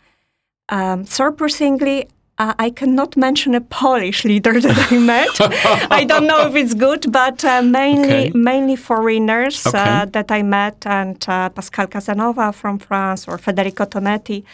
Um, 0.68 1.04
surprisingly, 1.04 2.08
uh, 2.38 2.54
I 2.58 2.70
cannot 2.70 3.16
mention 3.16 3.54
a 3.54 3.60
Polish 3.60 4.24
leader 4.24 4.60
that 4.60 4.92
I 4.92 4.98
met. 4.98 5.28
I 5.90 6.04
don't 6.04 6.26
know 6.26 6.46
if 6.48 6.54
it's 6.56 6.74
good, 6.74 7.10
but 7.12 7.44
uh, 7.44 7.62
mainly 7.62 8.02
Okay. 8.28 8.32
mainly 8.34 8.76
foreigners 8.76 9.66
Okay. 9.66 9.78
uh, 9.78 10.04
that 10.06 10.30
I 10.30 10.42
met, 10.42 10.86
and 10.86 11.16
uh, 11.28 11.48
Pascal 11.50 11.86
Casanova 11.86 12.52
from 12.52 12.78
France 12.78 13.28
or 13.28 13.38
Federico 13.38 13.84
Tonetti 13.84 14.44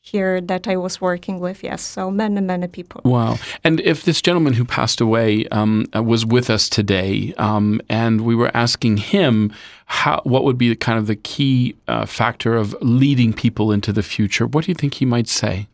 here 0.00 0.38
that 0.42 0.68
I 0.68 0.76
was 0.76 1.00
working 1.00 1.40
with. 1.40 1.64
Yes, 1.64 1.82
so 1.82 2.10
many 2.10 2.40
many 2.40 2.68
people. 2.68 3.00
Wow. 3.04 3.38
And 3.64 3.80
if 3.80 4.04
this 4.04 4.20
gentleman 4.22 4.52
who 4.54 4.64
passed 4.64 5.00
away 5.00 5.46
um, 5.50 5.86
uh, 5.96 6.02
was 6.02 6.24
with 6.26 6.50
us 6.50 6.68
today, 6.68 7.34
um, 7.38 7.80
and 7.88 8.20
we 8.20 8.34
were 8.34 8.50
asking 8.54 8.98
him 8.98 9.50
how, 9.86 10.20
what 10.24 10.44
would 10.44 10.58
be 10.58 10.68
the, 10.68 10.76
kind 10.76 10.98
of 10.98 11.06
the 11.06 11.16
key 11.16 11.74
uh, 11.88 12.06
factor 12.06 12.54
of 12.54 12.76
leading 12.80 13.32
people 13.32 13.72
into 13.72 13.92
the 13.92 14.02
future, 14.02 14.46
what 14.46 14.64
do 14.66 14.70
you 14.70 14.74
think 14.74 14.94
he 14.94 15.04
might 15.06 15.28
say? 15.28 15.66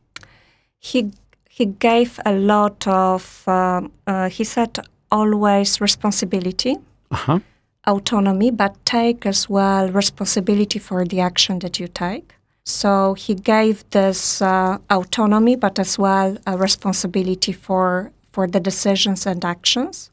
he 0.82 1.12
he 1.60 1.66
gave 1.66 2.18
a 2.24 2.32
lot 2.32 2.86
of 2.86 3.22
um, 3.46 3.92
uh, 4.06 4.28
he 4.36 4.44
said 4.44 4.78
always 5.10 5.80
responsibility 5.80 6.74
Uh 7.10 7.16
huh. 7.26 7.38
autonomy 7.86 8.50
but 8.50 8.72
take 8.84 9.28
as 9.32 9.40
well 9.56 9.84
responsibility 10.02 10.78
for 10.78 11.04
the 11.10 11.20
action 11.20 11.58
that 11.58 11.74
you 11.80 11.88
take. 11.88 12.28
So 12.64 13.14
he 13.24 13.34
gave 13.34 13.76
this 13.90 14.40
uh, 14.42 14.78
autonomy 14.88 15.56
but 15.56 15.78
as 15.78 15.98
well 15.98 16.36
a 16.46 16.56
responsibility 16.56 17.52
for 17.52 18.10
for 18.34 18.44
the 18.54 18.60
decisions 18.60 19.26
and 19.26 19.44
actions. 19.44 20.10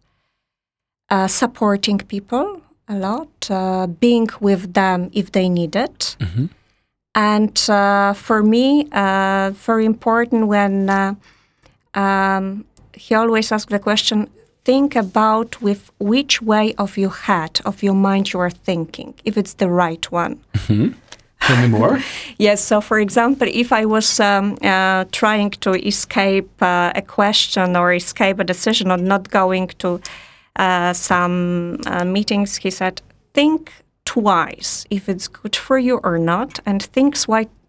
Uh, 1.10 1.28
supporting 1.28 2.00
people 2.16 2.48
a 2.90 2.96
lot 3.08 3.50
uh, 3.50 3.88
being 4.06 4.28
with 4.48 4.74
them 4.74 5.10
if 5.14 5.26
they 5.32 5.48
need 5.50 5.76
it. 5.76 6.18
And 7.16 7.58
uh, 7.70 8.14
for 8.14 8.44
me, 8.44 8.88
uh, 8.92 9.52
very 9.68 9.86
important 9.86 10.48
when 10.48 10.90
uh, 10.90 11.16
um, 11.98 12.66
he 12.94 13.16
always 13.16 13.52
asked 13.52 13.70
the 13.70 13.80
question 13.80 14.30
think 14.64 14.98
about 14.98 15.62
with 15.62 15.92
which 15.98 16.42
way 16.42 16.74
of 16.78 16.98
your 16.98 17.16
head, 17.28 17.62
of 17.64 17.82
your 17.82 17.94
mind 17.94 18.34
you 18.34 18.40
are 18.42 18.50
thinking, 18.50 19.14
if 19.24 19.38
it's 19.38 19.54
the 19.54 19.70
right 19.70 20.12
one. 20.12 20.36
Mm-hmm. 20.54 20.90
Tell 21.40 21.62
me 21.62 21.68
more. 21.70 22.00
yes. 22.38 22.62
So, 22.62 22.82
for 22.82 23.00
example, 23.00 23.48
if 23.50 23.72
I 23.72 23.86
was 23.86 24.20
um, 24.20 24.58
uh, 24.62 25.06
trying 25.14 25.52
to 25.66 25.72
escape 25.88 26.50
uh, 26.62 26.92
a 26.96 27.02
question 27.02 27.78
or 27.78 27.94
escape 27.94 28.40
a 28.40 28.44
decision 28.44 28.92
or 28.92 28.98
not 28.98 29.30
going 29.30 29.68
to 29.80 30.02
uh, 30.58 30.92
some 30.92 31.78
uh, 31.86 32.04
meetings, 32.04 32.58
he 32.58 32.70
said, 32.70 33.02
think 33.34 33.72
twice 34.04 34.86
if 34.90 35.08
it's 35.08 35.30
good 35.30 35.56
for 35.56 35.78
you 35.78 36.02
or 36.04 36.18
not, 36.18 36.60
and 36.66 36.84
think 36.84 37.16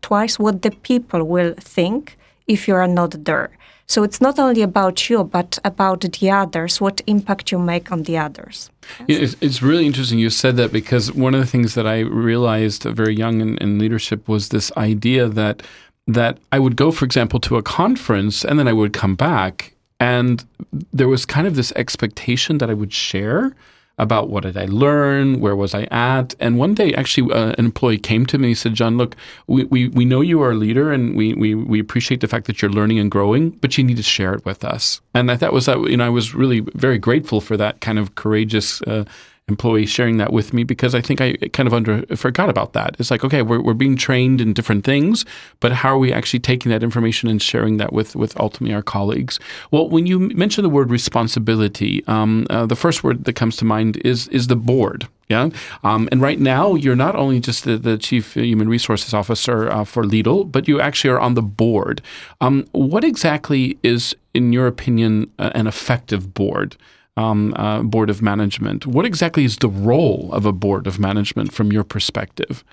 twice 0.03 0.39
what 0.39 0.63
the 0.63 0.73
people 0.83 1.23
will 1.23 1.55
think 1.61 2.18
if 2.49 2.67
you 2.67 2.75
are 2.75 2.89
not 2.89 3.25
there. 3.25 3.51
So 3.87 4.03
it's 4.03 4.21
not 4.21 4.39
only 4.39 4.61
about 4.61 5.09
you, 5.09 5.25
but 5.25 5.59
about 5.65 6.01
the 6.01 6.31
others, 6.31 6.79
what 6.79 7.01
impact 7.07 7.51
you 7.51 7.59
make 7.59 7.91
on 7.91 8.03
the 8.03 8.19
others. 8.19 8.71
Yes. 9.07 9.35
It's 9.41 9.63
really 9.63 9.87
interesting 9.87 10.19
you 10.19 10.29
said 10.29 10.57
that 10.57 10.73
because 10.73 11.11
one 11.13 11.35
of 11.35 11.41
the 11.41 11.47
things 11.47 11.75
that 11.75 11.87
I 11.87 12.01
realized 12.01 12.83
very 12.83 13.17
young 13.17 13.41
in, 13.41 13.57
in 13.59 13.79
leadership 13.79 14.29
was 14.29 14.51
this 14.51 14.71
idea 14.77 15.29
that 15.29 15.63
that 16.07 16.39
I 16.53 16.59
would 16.59 16.77
go, 16.77 16.91
for 16.91 17.05
example, 17.05 17.39
to 17.41 17.57
a 17.57 17.63
conference 17.63 18.43
and 18.43 18.59
then 18.59 18.67
I 18.67 18.73
would 18.73 18.95
come 18.95 19.15
back 19.15 19.75
and 20.01 20.45
there 20.93 21.09
was 21.09 21.27
kind 21.27 21.47
of 21.47 21.55
this 21.55 21.73
expectation 21.73 22.59
that 22.59 22.71
I 22.71 22.75
would 22.75 22.93
share 22.93 23.55
about 23.99 24.31
what 24.31 24.45
did 24.45 24.57
I 24.57 24.67
learn, 24.67 25.41
where 25.41 25.57
was 25.57 25.75
I 25.75 25.85
at. 25.91 26.35
And 26.39 26.59
one 26.59 26.75
day, 26.75 26.95
actually, 26.95 27.33
uh, 27.33 27.55
an 27.59 27.65
employee 27.65 27.99
came 27.99 28.27
to 28.27 28.39
me 28.39 28.49
and 28.49 28.59
said, 28.59 28.75
John, 28.75 28.97
look, 28.97 29.17
we, 29.47 29.65
we, 29.65 29.89
we 29.89 30.05
know 30.05 30.21
you 30.21 30.41
are 30.43 30.53
a 30.53 30.55
leader 30.55 30.93
and 30.93 31.17
we, 31.17 31.35
we, 31.35 31.55
we 31.55 31.81
appreciate 31.81 32.21
the 32.21 32.29
fact 32.29 32.47
that 32.47 32.63
you're 32.63 32.71
learning 32.71 32.99
and 32.99 33.11
growing, 33.11 33.51
but 33.51 33.77
you 33.77 33.85
need 33.85 33.97
to 33.97 34.03
share 34.03 34.35
it 34.35 34.45
with 34.45 34.65
us. 34.65 35.01
And 35.15 35.31
I 35.31 35.37
thought 35.37 35.53
was 35.53 35.67
that, 35.67 35.79
you 35.91 35.97
know, 35.97 36.07
I 36.07 36.11
was 36.11 36.35
really 36.35 36.61
very 36.75 36.99
grateful 36.99 37.41
for 37.41 37.57
that 37.57 37.81
kind 37.81 37.99
of 37.99 38.15
courageous 38.15 38.81
uh, 38.83 39.05
employee 39.49 39.87
sharing 39.87 40.19
that 40.19 40.33
with 40.33 40.53
me 40.53 40.65
because 40.65 40.95
I 40.95 41.01
think 41.01 41.21
I 41.21 41.35
kind 41.53 41.67
of 41.67 41.75
under 41.75 42.05
forgot 42.17 42.49
about 42.49 42.73
that. 42.75 42.97
It's 42.99 43.11
like, 43.11 43.25
okay, 43.25 43.43
we're, 43.43 43.61
we're 43.61 43.75
being 43.75 43.97
trained 43.97 44.41
in 44.41 44.53
different 44.53 44.85
things, 44.85 45.25
but 45.61 45.73
how 45.73 45.95
are 45.95 45.99
we 45.99 46.13
actually 46.13 46.41
taking 46.41 46.71
that 46.71 46.83
information 46.83 47.29
and 47.29 47.41
sharing 47.41 47.79
that 47.79 47.93
with, 47.93 48.15
with 48.15 48.39
ultimately 48.39 48.75
our 48.75 48.83
colleagues? 48.83 49.41
Well, 49.71 49.89
when 49.89 50.07
you 50.07 50.19
mention 50.19 50.63
the 50.63 50.69
word 50.69 50.91
responsibility, 50.91 52.05
um, 52.07 52.47
uh, 52.51 52.67
the 52.67 52.77
first 52.77 53.03
word 53.03 53.25
that 53.25 53.35
comes 53.35 53.57
to 53.57 53.65
mind 53.65 53.97
is 54.05 54.29
is 54.29 54.47
the 54.47 54.57
board. 54.57 55.09
Yeah. 55.29 55.51
Um, 55.85 56.09
and 56.11 56.23
right 56.23 56.41
now, 56.41 56.75
you're 56.75 56.97
not 56.97 57.15
only 57.15 57.39
just 57.39 57.65
the, 57.65 57.77
the 57.77 57.99
Chief 57.99 58.33
Human 58.33 58.69
Resources 58.69 59.13
Officer 59.13 59.71
uh, 59.71 59.85
for 59.85 60.03
Lidl, 60.03 60.51
but 60.51 60.67
you 60.67 60.81
actually 60.81 61.11
are 61.11 61.21
on 61.21 61.35
the 61.35 61.43
board. 61.43 62.01
Um, 62.41 62.67
what 62.73 63.05
exactly 63.05 63.79
is, 63.83 64.17
in 64.33 64.55
your 64.55 64.67
opinion, 64.67 65.31
uh, 65.39 65.51
an 65.55 65.67
effective 65.67 66.33
board? 66.33 66.79
Um, 67.19 67.53
uh, 67.57 67.83
board 67.83 68.11
of 68.11 68.23
management. 68.23 68.87
What 68.87 69.05
exactly 69.05 69.45
is 69.45 69.57
the 69.57 69.69
role 69.69 70.31
of 70.33 70.47
a 70.47 70.53
board 70.53 70.87
of 70.87 70.99
management 70.99 71.53
from 71.53 71.73
your 71.73 71.85
perspective? 71.85 72.65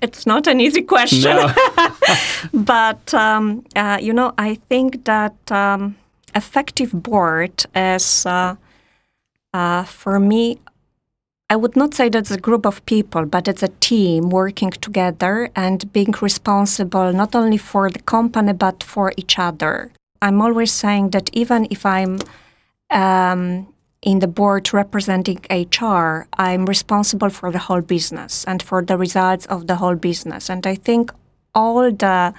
It's 0.00 0.26
not 0.26 0.46
an 0.46 0.60
easy 0.60 0.82
question. 0.82 1.36
No. 1.36 1.54
but, 2.54 3.12
um, 3.12 3.64
uh, 3.76 3.98
you 4.00 4.12
know, 4.12 4.32
I 4.38 4.54
think 4.70 5.04
that 5.04 5.36
um, 5.52 5.96
effective 6.34 6.90
board 6.92 7.66
is, 7.74 8.24
uh, 8.24 8.54
uh, 9.52 9.84
for 9.84 10.18
me, 10.18 10.58
I 11.50 11.56
would 11.56 11.76
not 11.76 11.94
say 11.94 12.08
that's 12.08 12.30
a 12.30 12.38
group 12.38 12.64
of 12.64 12.86
people, 12.86 13.26
but 13.26 13.48
it's 13.48 13.64
a 13.64 13.74
team 13.80 14.30
working 14.30 14.70
together 14.70 15.50
and 15.56 15.92
being 15.92 16.14
responsible 16.22 17.12
not 17.12 17.34
only 17.34 17.58
for 17.58 17.90
the 17.90 17.98
company, 17.98 18.52
but 18.52 18.84
for 18.84 19.12
each 19.16 19.38
other. 19.38 19.90
I'm 20.22 20.40
always 20.40 20.70
saying 20.70 21.10
that 21.10 21.28
even 21.32 21.66
if 21.68 21.84
I'm 21.84 22.20
um, 22.90 23.72
in 24.02 24.20
the 24.20 24.26
board 24.26 24.72
representing 24.72 25.40
HR, 25.50 26.26
I'm 26.38 26.64
responsible 26.66 27.30
for 27.30 27.52
the 27.52 27.58
whole 27.58 27.82
business 27.82 28.44
and 28.44 28.62
for 28.62 28.82
the 28.82 28.96
results 28.96 29.46
of 29.46 29.66
the 29.66 29.76
whole 29.76 29.96
business. 29.96 30.48
And 30.48 30.66
I 30.66 30.74
think 30.74 31.12
all 31.54 31.90
the 31.92 32.32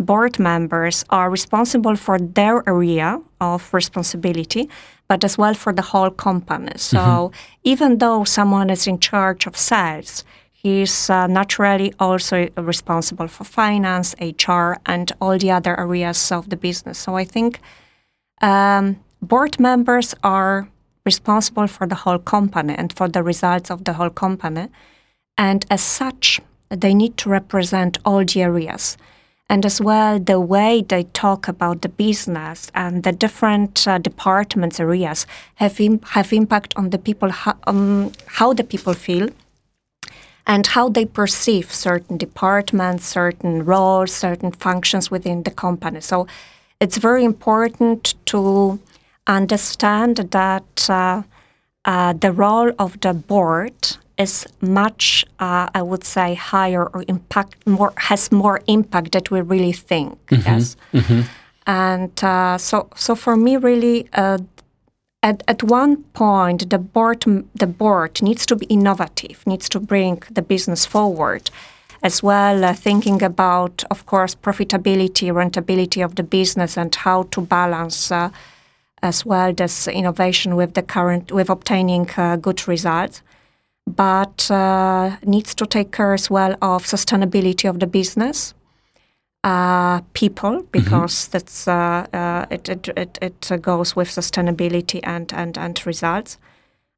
board 0.00 0.38
members 0.38 1.04
are 1.10 1.30
responsible 1.30 1.96
for 1.96 2.18
their 2.18 2.68
area 2.68 3.20
of 3.40 3.72
responsibility, 3.72 4.68
but 5.08 5.22
as 5.22 5.38
well 5.38 5.54
for 5.54 5.72
the 5.72 5.82
whole 5.82 6.10
company. 6.10 6.72
So 6.76 6.98
mm-hmm. 6.98 7.36
even 7.62 7.98
though 7.98 8.24
someone 8.24 8.70
is 8.70 8.86
in 8.86 8.98
charge 8.98 9.46
of 9.46 9.56
sales, 9.56 10.24
he's 10.52 11.10
uh, 11.10 11.28
naturally 11.28 11.92
also 12.00 12.48
responsible 12.56 13.28
for 13.28 13.44
finance, 13.44 14.16
HR, 14.20 14.74
and 14.86 15.12
all 15.20 15.38
the 15.38 15.52
other 15.52 15.78
areas 15.78 16.32
of 16.32 16.50
the 16.50 16.56
business. 16.56 16.98
So 16.98 17.14
I 17.14 17.24
think 17.24 17.60
um, 18.40 19.03
board 19.24 19.58
members 19.58 20.14
are 20.22 20.68
responsible 21.04 21.66
for 21.66 21.86
the 21.86 21.94
whole 21.94 22.18
company 22.18 22.74
and 22.74 22.92
for 22.92 23.08
the 23.08 23.22
results 23.22 23.70
of 23.70 23.84
the 23.84 23.94
whole 23.94 24.10
company. 24.10 24.68
And 25.36 25.66
as 25.70 25.82
such, 25.82 26.40
they 26.68 26.94
need 26.94 27.16
to 27.18 27.28
represent 27.28 27.98
all 28.04 28.24
the 28.24 28.42
areas. 28.42 28.96
And 29.48 29.66
as 29.66 29.80
well, 29.80 30.18
the 30.18 30.40
way 30.40 30.82
they 30.82 31.04
talk 31.12 31.48
about 31.48 31.82
the 31.82 31.88
business 31.88 32.70
and 32.74 33.02
the 33.02 33.12
different 33.12 33.86
uh, 33.86 33.98
departments, 33.98 34.80
areas 34.80 35.26
have, 35.56 35.80
Im- 35.80 36.00
have 36.00 36.32
impact 36.32 36.72
on 36.76 36.90
the 36.90 36.98
people, 36.98 37.30
ho- 37.30 37.58
um, 37.66 38.12
how 38.26 38.54
the 38.54 38.64
people 38.64 38.94
feel 38.94 39.28
and 40.46 40.66
how 40.68 40.88
they 40.88 41.04
perceive 41.04 41.72
certain 41.72 42.16
departments, 42.16 43.06
certain 43.06 43.64
roles, 43.64 44.12
certain 44.12 44.50
functions 44.50 45.10
within 45.10 45.42
the 45.42 45.50
company. 45.50 46.00
So 46.00 46.26
it's 46.80 46.96
very 46.96 47.24
important 47.24 48.14
to 48.26 48.78
understand 49.26 50.16
that 50.16 50.90
uh, 50.90 51.22
uh, 51.84 52.12
the 52.12 52.32
role 52.32 52.72
of 52.78 53.00
the 53.00 53.14
board 53.14 53.96
is 54.16 54.46
much, 54.60 55.24
uh, 55.40 55.68
I 55.74 55.82
would 55.82 56.04
say, 56.04 56.34
higher 56.34 56.86
or 56.86 57.04
impact 57.08 57.66
more 57.66 57.92
has 57.96 58.30
more 58.30 58.60
impact 58.66 59.12
that 59.12 59.30
we 59.30 59.40
really 59.40 59.72
think. 59.72 60.26
Mm-hmm. 60.26 60.48
Yes, 60.48 60.76
mm-hmm. 60.92 61.20
and 61.66 62.24
uh, 62.24 62.58
so 62.58 62.88
so 62.94 63.14
for 63.14 63.36
me, 63.36 63.56
really, 63.56 64.08
uh, 64.12 64.38
at 65.22 65.42
at 65.48 65.62
one 65.62 66.04
point, 66.12 66.70
the 66.70 66.78
board 66.78 67.24
the 67.54 67.66
board 67.66 68.22
needs 68.22 68.46
to 68.46 68.56
be 68.56 68.66
innovative, 68.66 69.46
needs 69.46 69.68
to 69.70 69.80
bring 69.80 70.22
the 70.30 70.42
business 70.42 70.86
forward. 70.86 71.50
As 72.02 72.22
well, 72.22 72.64
uh, 72.64 72.74
thinking 72.74 73.22
about, 73.22 73.82
of 73.90 74.04
course, 74.04 74.34
profitability, 74.34 75.32
rentability 75.32 76.04
of 76.04 76.16
the 76.16 76.22
business, 76.22 76.76
and 76.76 76.94
how 76.94 77.22
to 77.30 77.40
balance 77.40 78.12
as 79.04 79.26
well 79.26 79.54
as 79.58 79.86
innovation 79.86 80.56
with 80.56 80.74
the 80.74 80.82
current 80.82 81.30
with 81.30 81.50
obtaining 81.50 82.08
uh, 82.16 82.36
good 82.36 82.66
results 82.66 83.22
but 83.86 84.50
uh, 84.50 85.16
needs 85.24 85.54
to 85.54 85.66
take 85.66 85.92
care 85.92 86.14
as 86.14 86.30
well 86.30 86.52
of 86.62 86.84
sustainability 86.84 87.68
of 87.68 87.78
the 87.80 87.86
business 87.86 88.54
uh, 89.44 90.00
people 90.14 90.52
mm-hmm. 90.52 90.70
because 90.70 91.14
mm-hmm. 91.14 91.32
that's 91.32 91.68
uh, 91.68 92.06
uh, 92.14 92.46
it, 92.50 92.68
it, 92.68 92.88
it, 92.96 93.18
it, 93.20 93.62
goes 93.62 93.94
with 93.94 94.08
sustainability 94.08 95.00
and, 95.04 95.32
and, 95.34 95.58
and 95.58 95.86
results 95.86 96.38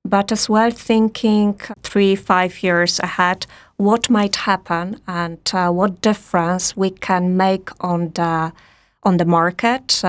but 0.04 0.30
as 0.30 0.48
well 0.48 0.70
thinking 0.70 1.58
three 1.82 2.14
five 2.14 2.62
years 2.62 3.00
ahead 3.00 3.46
what 3.78 4.08
might 4.08 4.36
happen 4.36 5.00
and 5.08 5.40
uh, 5.52 5.70
what 5.70 6.00
difference 6.00 6.76
we 6.76 6.90
can 6.90 7.36
make 7.36 7.68
on 7.80 8.12
the 8.14 8.52
on 9.02 9.16
the 9.16 9.25
market 9.25 10.04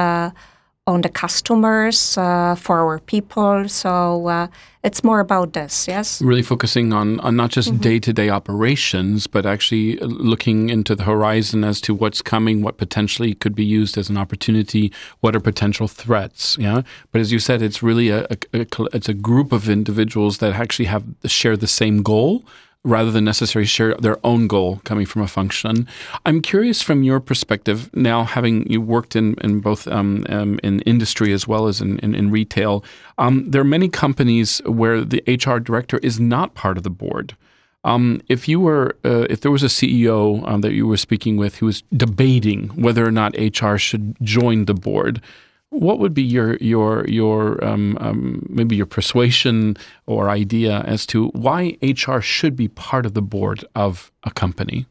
on 0.88 1.02
the 1.02 1.10
customers 1.10 2.18
uh, 2.18 2.56
for 2.56 2.80
our 2.80 3.00
people. 3.00 3.68
So 3.68 4.28
uh, 4.28 4.48
it's 4.84 5.04
more 5.04 5.20
about 5.20 5.52
this, 5.52 5.86
yes. 5.86 6.22
Really 6.22 6.42
focusing 6.42 6.94
on, 6.94 7.20
on 7.20 7.36
not 7.36 7.52
just 7.52 7.80
day 7.82 8.00
to 8.00 8.14
day 8.14 8.30
operations, 8.30 9.28
but 9.28 9.46
actually 9.46 9.98
looking 9.98 10.70
into 10.70 10.96
the 10.96 11.04
horizon 11.04 11.66
as 11.66 11.82
to 11.82 11.94
what's 11.94 12.22
coming, 12.22 12.62
what 12.62 12.78
potentially 12.78 13.34
could 13.34 13.54
be 13.54 13.66
used 13.66 13.98
as 13.98 14.10
an 14.10 14.18
opportunity, 14.18 14.94
what 15.20 15.36
are 15.36 15.42
potential 15.42 15.90
threats. 15.90 16.58
Yeah, 16.58 16.84
but 17.12 17.20
as 17.20 17.34
you 17.34 17.40
said, 17.40 17.62
it's 17.62 17.84
really 17.84 18.10
a, 18.10 18.26
a, 18.30 18.38
a 18.54 18.66
it's 18.94 19.10
a 19.10 19.14
group 19.14 19.52
of 19.52 19.68
individuals 19.68 20.38
that 20.38 20.54
actually 20.54 20.86
have 20.86 21.04
share 21.26 21.58
the 21.58 21.68
same 21.68 22.02
goal 22.02 22.46
rather 22.88 23.12
than 23.12 23.26
necessarily 23.26 23.68
share 23.68 23.94
their 23.96 24.18
own 24.24 24.48
goal 24.48 24.82
coming 24.86 25.06
from 25.06 25.22
a 25.22 25.28
function. 25.28 25.88
I'm 26.26 26.42
curious 26.42 26.82
from 26.82 27.04
your 27.04 27.20
perspective, 27.20 27.90
now 27.94 28.24
having 28.24 28.70
you 28.72 28.80
worked 28.82 29.16
in, 29.16 29.36
in 29.42 29.60
both 29.60 29.88
um, 29.88 30.26
um, 30.30 30.60
in 30.64 30.80
industry 30.82 31.34
as 31.34 31.48
well 31.48 31.68
as 31.68 31.82
in, 31.82 32.00
in, 32.00 32.16
in 32.16 32.32
retail, 32.32 32.84
um, 33.18 33.52
there 33.52 33.62
are 33.62 33.66
many 33.66 33.90
companies 33.90 34.60
where 34.66 35.04
the 35.04 35.22
HR 35.28 35.60
director 35.60 35.98
is 35.98 36.20
not 36.20 36.54
part 36.54 36.78
of 36.78 36.84
the 36.84 36.90
board. 36.90 37.36
Um, 37.84 38.22
if 38.28 38.48
you 38.48 38.60
were, 38.60 38.98
uh, 39.06 39.28
if 39.30 39.42
there 39.42 39.52
was 39.52 39.64
a 39.64 39.68
CEO 39.68 40.48
um, 40.48 40.62
that 40.62 40.74
you 40.74 40.88
were 40.88 40.98
speaking 40.98 41.38
with 41.38 41.58
who 41.58 41.68
was 41.68 41.84
debating 41.96 42.70
whether 42.70 43.06
or 43.06 43.12
not 43.12 43.36
HR 43.38 43.76
should 43.78 44.16
join 44.22 44.66
the 44.66 44.74
board, 44.74 45.22
what 45.70 46.00
would 46.00 46.14
be 46.14 46.24
your 46.24 46.56
your 46.58 47.06
your 47.08 47.64
um, 47.64 47.98
um, 48.00 48.46
maybe 48.50 48.76
your 48.76 48.86
persuasion 48.86 49.78
or 50.06 50.30
idea 50.30 50.82
as 50.82 51.06
to 51.08 51.28
why 51.30 51.78
HR 51.82 52.20
should 52.20 52.56
be 52.56 52.68
part 52.68 53.06
of 53.06 53.14
the 53.14 53.22
board 53.22 53.66
of 53.76 54.12
a 54.24 54.32
company? 54.32 54.86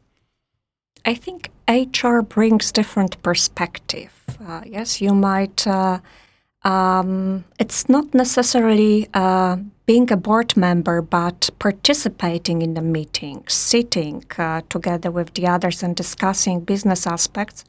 I 1.05 1.13
think 1.15 1.49
HR 1.67 2.19
brings 2.19 2.71
different 2.71 3.21
perspective. 3.23 4.11
Uh, 4.45 4.61
yes, 4.65 5.01
you 5.01 5.13
might. 5.13 5.65
Uh, 5.65 5.99
um, 6.63 7.45
it's 7.59 7.87
not 7.87 8.13
necessarily 8.13 9.07
uh, 9.13 9.57
being 9.85 10.11
a 10.11 10.17
board 10.17 10.57
member, 10.57 11.01
but 11.01 11.49
participating 11.59 12.61
in 12.61 12.73
the 12.73 12.81
meetings, 12.81 13.53
sitting 13.53 14.25
uh, 14.37 14.61
together 14.69 15.09
with 15.09 15.33
the 15.33 15.47
others 15.47 15.81
and 15.81 15.95
discussing 15.95 16.59
business 16.59 17.07
aspects. 17.07 17.63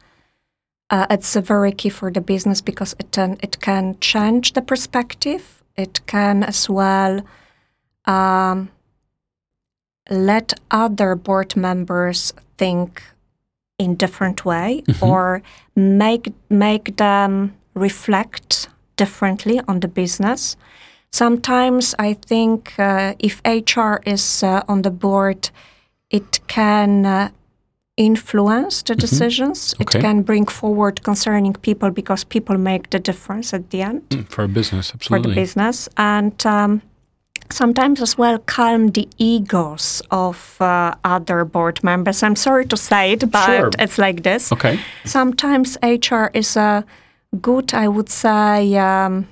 Uh, 0.90 1.06
it's 1.10 1.36
very 1.36 1.72
key 1.72 1.90
for 1.90 2.10
the 2.10 2.20
business 2.20 2.60
because 2.60 2.94
it 2.98 3.12
can, 3.12 3.36
it 3.42 3.60
can 3.60 3.96
change 4.00 4.54
the 4.54 4.62
perspective. 4.62 5.62
It 5.76 6.00
can 6.06 6.42
as 6.42 6.68
well 6.68 7.20
um, 8.06 8.70
let 10.08 10.54
other 10.70 11.14
board 11.14 11.56
members 11.56 12.32
think 12.56 13.02
in 13.78 13.94
different 13.94 14.44
way 14.44 14.82
mm-hmm. 14.86 15.04
or 15.04 15.42
make 15.76 16.32
make 16.50 16.96
them 16.96 17.54
reflect 17.74 18.68
differently 18.96 19.60
on 19.68 19.80
the 19.80 19.88
business. 19.88 20.56
Sometimes 21.12 21.94
I 21.98 22.14
think 22.14 22.74
uh, 22.78 23.14
if 23.18 23.40
HR 23.44 24.00
is 24.04 24.42
uh, 24.42 24.62
on 24.68 24.82
the 24.82 24.90
board, 24.90 25.50
it 26.10 26.40
can 26.48 27.06
uh, 27.06 27.30
influence 27.98 28.82
the 28.82 28.94
mm-hmm. 28.94 29.00
decisions. 29.00 29.74
Okay. 29.80 29.98
It 29.98 30.02
can 30.02 30.22
bring 30.22 30.46
forward 30.46 31.02
concerning 31.02 31.52
people 31.52 31.90
because 31.90 32.24
people 32.24 32.56
make 32.56 32.90
the 32.90 32.98
difference 32.98 33.52
at 33.52 33.70
the 33.70 33.82
end. 33.82 34.08
Mm, 34.08 34.28
for 34.28 34.44
a 34.44 34.48
business, 34.48 34.92
absolutely. 34.94 35.30
For 35.30 35.34
the 35.34 35.40
business. 35.40 35.88
And 35.96 36.46
um, 36.46 36.82
sometimes 37.50 38.00
as 38.00 38.16
well 38.16 38.38
calm 38.38 38.88
the 38.88 39.08
egos 39.18 40.02
of 40.10 40.56
uh, 40.60 40.94
other 41.04 41.44
board 41.44 41.82
members. 41.82 42.22
I'm 42.22 42.36
sorry 42.36 42.66
to 42.66 42.76
say 42.76 43.12
it, 43.12 43.30
but 43.30 43.46
sure. 43.46 43.70
it's 43.78 43.98
like 43.98 44.22
this. 44.22 44.52
Okay. 44.52 44.78
Sometimes 45.04 45.76
HR 45.82 46.30
is 46.32 46.56
a 46.56 46.84
good, 47.40 47.74
I 47.74 47.88
would 47.88 48.08
say, 48.08 48.76
um, 48.76 49.26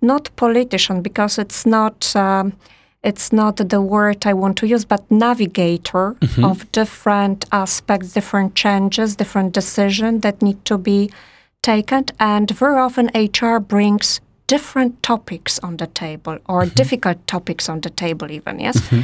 not 0.00 0.30
politician 0.36 1.02
because 1.02 1.38
it's 1.38 1.66
not. 1.66 2.14
Um, 2.16 2.52
it's 3.04 3.32
not 3.32 3.56
the 3.56 3.80
word 3.80 4.26
I 4.26 4.32
want 4.32 4.56
to 4.58 4.66
use, 4.66 4.84
but 4.84 5.08
navigator 5.10 6.14
mm-hmm. 6.14 6.44
of 6.44 6.70
different 6.72 7.44
aspects, 7.52 8.14
different 8.14 8.54
changes, 8.54 9.16
different 9.16 9.52
decisions 9.52 10.22
that 10.22 10.40
need 10.42 10.64
to 10.64 10.78
be 10.78 11.10
taken. 11.62 12.06
And 12.18 12.50
very 12.50 12.78
often 12.78 13.10
HR 13.14 13.58
brings 13.58 14.20
different 14.46 15.02
topics 15.02 15.58
on 15.58 15.76
the 15.76 15.86
table 15.86 16.38
or 16.48 16.62
mm-hmm. 16.62 16.74
difficult 16.74 17.26
topics 17.26 17.68
on 17.68 17.80
the 17.82 17.90
table, 17.90 18.30
even, 18.30 18.58
yes, 18.58 18.80
mm-hmm. 18.80 19.02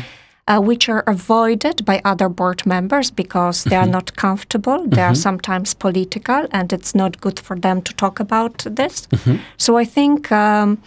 uh, 0.49 0.61
which 0.61 0.88
are 0.88 1.04
avoided 1.07 1.85
by 1.85 2.00
other 2.02 2.30
board 2.30 2.64
members 2.64 3.11
because 3.11 3.64
they 3.64 3.76
are 3.76 3.83
mm-hmm. 3.83 3.92
not 3.92 4.16
comfortable. 4.16 4.87
They 4.87 5.02
are 5.02 5.12
mm-hmm. 5.12 5.28
sometimes 5.28 5.75
political 5.75 6.47
and 6.52 6.73
it's 6.73 6.95
not 6.95 7.21
good 7.21 7.38
for 7.38 7.59
them 7.59 7.83
to 7.83 7.92
talk 7.95 8.19
about 8.19 8.59
this. 8.64 9.07
Mm-hmm. 9.09 9.37
So 9.59 9.76
I 9.76 9.85
think. 9.85 10.33
Um, 10.33 10.78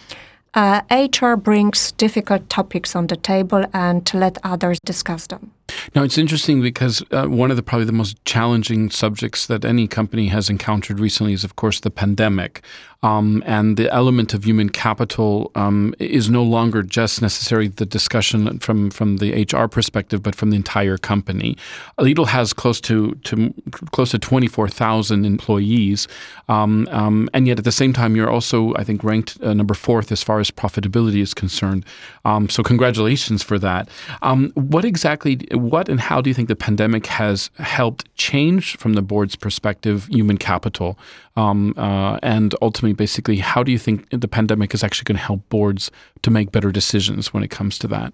uh, 0.54 0.82
HR 0.90 1.36
brings 1.36 1.92
difficult 1.92 2.48
topics 2.48 2.94
on 2.94 3.08
the 3.08 3.16
table 3.16 3.64
and 3.72 4.12
let 4.14 4.38
others 4.44 4.78
discuss 4.84 5.26
them. 5.26 5.52
Now, 5.94 6.02
it's 6.02 6.18
interesting 6.18 6.60
because 6.60 7.02
uh, 7.10 7.26
one 7.26 7.50
of 7.50 7.56
the 7.56 7.62
probably 7.62 7.86
the 7.86 7.92
most 7.92 8.22
challenging 8.24 8.90
subjects 8.90 9.46
that 9.46 9.64
any 9.64 9.88
company 9.88 10.28
has 10.28 10.50
encountered 10.50 11.00
recently 11.00 11.32
is, 11.32 11.44
of 11.44 11.56
course, 11.56 11.80
the 11.80 11.90
pandemic. 11.90 12.62
Um, 13.04 13.42
and 13.44 13.76
the 13.76 13.92
element 13.92 14.32
of 14.32 14.46
human 14.46 14.70
capital 14.70 15.50
um, 15.54 15.94
is 15.98 16.30
no 16.30 16.42
longer 16.42 16.82
just 16.82 17.20
necessarily 17.20 17.68
the 17.68 17.84
discussion 17.84 18.58
from, 18.60 18.90
from 18.90 19.18
the 19.18 19.44
HR 19.44 19.68
perspective, 19.68 20.22
but 20.22 20.34
from 20.34 20.48
the 20.48 20.56
entire 20.56 20.96
company. 20.96 21.58
Lidl 21.98 22.28
has 22.28 22.54
close 22.54 22.80
to, 22.80 23.14
to 23.24 23.52
close 23.92 24.12
to 24.12 24.18
24,000 24.18 25.26
employees. 25.26 26.08
Um, 26.48 26.88
um, 26.90 27.28
and 27.34 27.46
yet 27.46 27.58
at 27.58 27.64
the 27.64 27.72
same 27.72 27.92
time, 27.92 28.16
you're 28.16 28.30
also, 28.30 28.74
I 28.76 28.84
think, 28.84 29.04
ranked 29.04 29.38
uh, 29.42 29.52
number 29.52 29.74
fourth 29.74 30.10
as 30.10 30.22
far 30.22 30.40
as 30.40 30.50
profitability 30.50 31.20
is 31.20 31.34
concerned. 31.34 31.84
Um, 32.24 32.48
so 32.48 32.62
congratulations 32.62 33.42
for 33.42 33.58
that. 33.58 33.86
Um, 34.22 34.50
what 34.54 34.86
exactly 34.86 35.46
what 35.52 35.90
and 35.90 36.00
how 36.00 36.22
do 36.22 36.30
you 36.30 36.34
think 36.34 36.48
the 36.48 36.56
pandemic 36.56 37.04
has 37.06 37.50
helped 37.58 38.14
change, 38.16 38.78
from 38.78 38.94
the 38.94 39.02
board's 39.02 39.36
perspective, 39.36 40.06
human 40.06 40.38
capital? 40.38 40.98
Um, 41.36 41.74
uh, 41.76 42.18
and 42.22 42.54
ultimately, 42.62 42.92
basically, 42.92 43.38
how 43.38 43.62
do 43.62 43.72
you 43.72 43.78
think 43.78 44.08
the 44.10 44.28
pandemic 44.28 44.72
is 44.72 44.84
actually 44.84 45.04
going 45.04 45.16
to 45.16 45.24
help 45.24 45.48
boards 45.48 45.90
to 46.22 46.30
make 46.30 46.52
better 46.52 46.70
decisions 46.70 47.34
when 47.34 47.42
it 47.42 47.50
comes 47.50 47.78
to 47.78 47.88
that? 47.88 48.12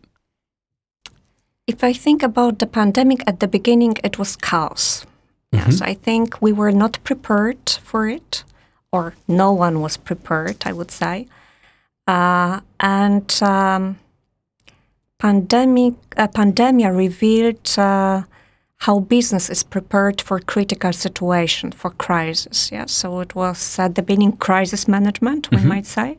If 1.67 1.85
I 1.85 1.93
think 1.93 2.23
about 2.23 2.59
the 2.59 2.67
pandemic 2.67 3.23
at 3.27 3.41
the 3.41 3.49
beginning, 3.49 3.97
it 4.03 4.19
was 4.19 4.37
chaos. 4.37 5.05
Mm-hmm. 5.53 5.71
Yes, 5.71 5.81
I 5.83 5.95
think 5.95 6.41
we 6.41 6.53
were 6.53 6.73
not 6.73 6.99
prepared 7.05 7.79
for 7.83 8.09
it, 8.09 8.45
or 8.91 9.15
no 9.29 9.53
one 9.53 9.81
was 9.81 9.97
prepared, 9.97 10.63
I 10.65 10.73
would 10.73 10.91
say. 10.91 11.27
Uh, 12.07 12.61
and 12.81 13.43
um, 13.43 13.99
pandemic 15.19 15.95
uh, 16.17 16.27
pandemia 16.29 16.97
revealed 16.97 17.79
uh, 17.79 18.23
how 18.81 18.99
business 18.99 19.51
is 19.51 19.63
prepared 19.63 20.23
for 20.23 20.41
critical 20.41 20.93
situation 20.93 21.71
for 21.71 21.91
crisis. 21.91 22.73
Yeah, 22.73 22.87
so 22.87 23.21
it 23.21 23.35
was 23.35 23.79
at 23.79 23.95
the 23.95 24.03
beginning 24.03 24.37
crisis 24.39 24.89
management, 24.89 25.51
we 25.51 25.59
mm-hmm. 25.59 25.69
might 25.69 25.87
say. 25.87 26.19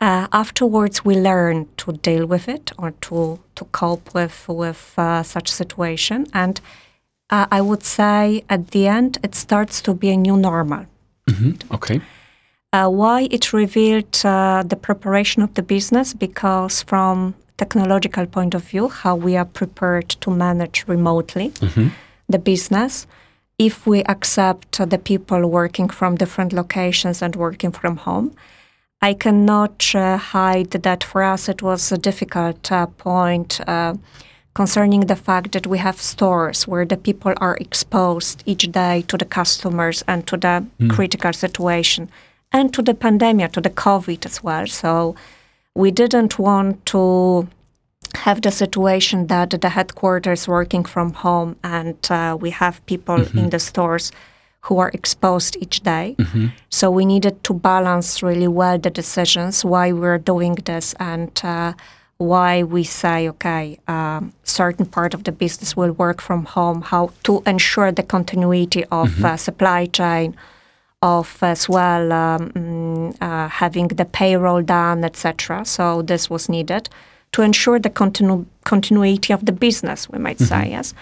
Uh, 0.00 0.28
afterwards, 0.32 1.04
we 1.04 1.16
learn 1.16 1.66
to 1.76 1.92
deal 1.92 2.26
with 2.26 2.48
it 2.48 2.70
or 2.78 2.92
to 3.00 3.40
to 3.56 3.64
cope 3.72 4.14
with 4.14 4.46
with 4.48 4.94
uh, 4.96 5.24
such 5.24 5.48
situation, 5.50 6.26
and 6.32 6.60
uh, 7.30 7.46
I 7.50 7.60
would 7.60 7.82
say 7.82 8.44
at 8.48 8.70
the 8.70 8.86
end 8.86 9.18
it 9.24 9.34
starts 9.34 9.82
to 9.82 9.94
be 9.94 10.10
a 10.10 10.16
new 10.16 10.36
normal. 10.36 10.86
Mm-hmm. 11.28 11.74
Okay. 11.74 12.00
Uh, 12.72 12.88
why 12.88 13.26
it 13.30 13.52
revealed 13.52 14.12
the 14.12 14.78
preparation 14.80 15.42
of 15.42 15.54
the 15.54 15.62
business 15.62 16.14
because 16.14 16.82
from 16.82 17.34
technological 17.58 18.26
point 18.26 18.54
of 18.54 18.62
view, 18.64 18.88
how 18.88 19.14
we 19.14 19.36
are 19.36 19.44
prepared 19.44 20.08
to 20.08 20.30
manage 20.30 20.84
remotely 20.86 21.50
mm-hmm. 21.50 21.88
the 22.28 22.38
business. 22.38 23.06
If 23.58 23.86
we 23.86 24.02
accept 24.04 24.78
the 24.90 24.98
people 24.98 25.46
working 25.50 25.88
from 25.90 26.16
different 26.16 26.52
locations 26.52 27.22
and 27.22 27.34
working 27.36 27.72
from 27.72 27.96
home, 27.96 28.30
I 29.02 29.14
cannot 29.14 29.94
uh, 29.94 30.16
hide 30.16 30.70
that 30.70 31.04
for 31.04 31.22
us 31.22 31.48
it 31.48 31.62
was 31.62 31.92
a 31.92 31.98
difficult 31.98 32.72
uh, 32.72 32.86
point 32.86 33.60
uh, 33.68 33.94
concerning 34.54 35.02
the 35.06 35.16
fact 35.16 35.52
that 35.52 35.66
we 35.66 35.78
have 35.78 36.00
stores 36.00 36.66
where 36.66 36.84
the 36.84 36.96
people 36.96 37.32
are 37.36 37.56
exposed 37.58 38.42
each 38.46 38.64
day 38.72 39.04
to 39.08 39.16
the 39.16 39.24
customers 39.24 40.02
and 40.08 40.26
to 40.26 40.36
the 40.36 40.64
mm. 40.80 40.90
critical 40.90 41.32
situation 41.32 42.08
and 42.52 42.74
to 42.74 42.82
the 42.82 42.94
pandemic, 42.94 43.52
to 43.52 43.60
the 43.60 43.70
COVID 43.70 44.26
as 44.26 44.42
well. 44.42 44.66
So 44.66 45.14
we 45.78 45.92
didn't 45.92 46.40
want 46.40 46.84
to 46.86 47.46
have 48.14 48.42
the 48.42 48.50
situation 48.50 49.28
that 49.28 49.50
the 49.50 49.68
headquarters 49.68 50.48
working 50.48 50.84
from 50.84 51.12
home 51.12 51.54
and 51.62 51.98
uh, 52.10 52.36
we 52.40 52.50
have 52.50 52.84
people 52.86 53.18
mm-hmm. 53.18 53.38
in 53.38 53.50
the 53.50 53.60
stores 53.60 54.10
who 54.62 54.78
are 54.78 54.90
exposed 54.92 55.56
each 55.60 55.80
day. 55.82 56.16
Mm-hmm. 56.18 56.46
So 56.68 56.90
we 56.90 57.04
needed 57.04 57.44
to 57.44 57.54
balance 57.54 58.22
really 58.24 58.48
well 58.48 58.76
the 58.76 58.90
decisions 58.90 59.64
why 59.64 59.92
we're 59.92 60.18
doing 60.18 60.54
this 60.64 60.94
and 60.98 61.30
uh, 61.44 61.74
why 62.16 62.64
we 62.64 62.82
say 62.82 63.28
okay, 63.28 63.78
um, 63.86 64.32
certain 64.42 64.86
part 64.86 65.14
of 65.14 65.22
the 65.22 65.32
business 65.32 65.76
will 65.76 65.92
work 65.92 66.20
from 66.20 66.44
home. 66.44 66.82
How 66.82 67.12
to 67.22 67.42
ensure 67.46 67.92
the 67.92 68.02
continuity 68.02 68.84
of 68.86 69.10
mm-hmm. 69.10 69.24
uh, 69.26 69.36
supply 69.36 69.86
chain, 69.86 70.34
of 71.02 71.38
as 71.42 71.68
well 71.68 72.12
um, 72.12 72.50
mm, 72.50 73.16
uh, 73.20 73.48
having 73.48 73.88
the 73.88 74.04
payroll 74.04 74.62
done, 74.62 75.04
etc. 75.04 75.64
So 75.64 76.02
this 76.02 76.28
was 76.28 76.48
needed 76.48 76.88
to 77.32 77.42
ensure 77.42 77.78
the 77.78 77.90
continu- 77.90 78.46
continuity 78.64 79.32
of 79.32 79.44
the 79.44 79.52
business, 79.52 80.08
we 80.08 80.18
might 80.18 80.38
mm-hmm. 80.38 80.62
say, 80.62 80.70
yes. 80.70 80.94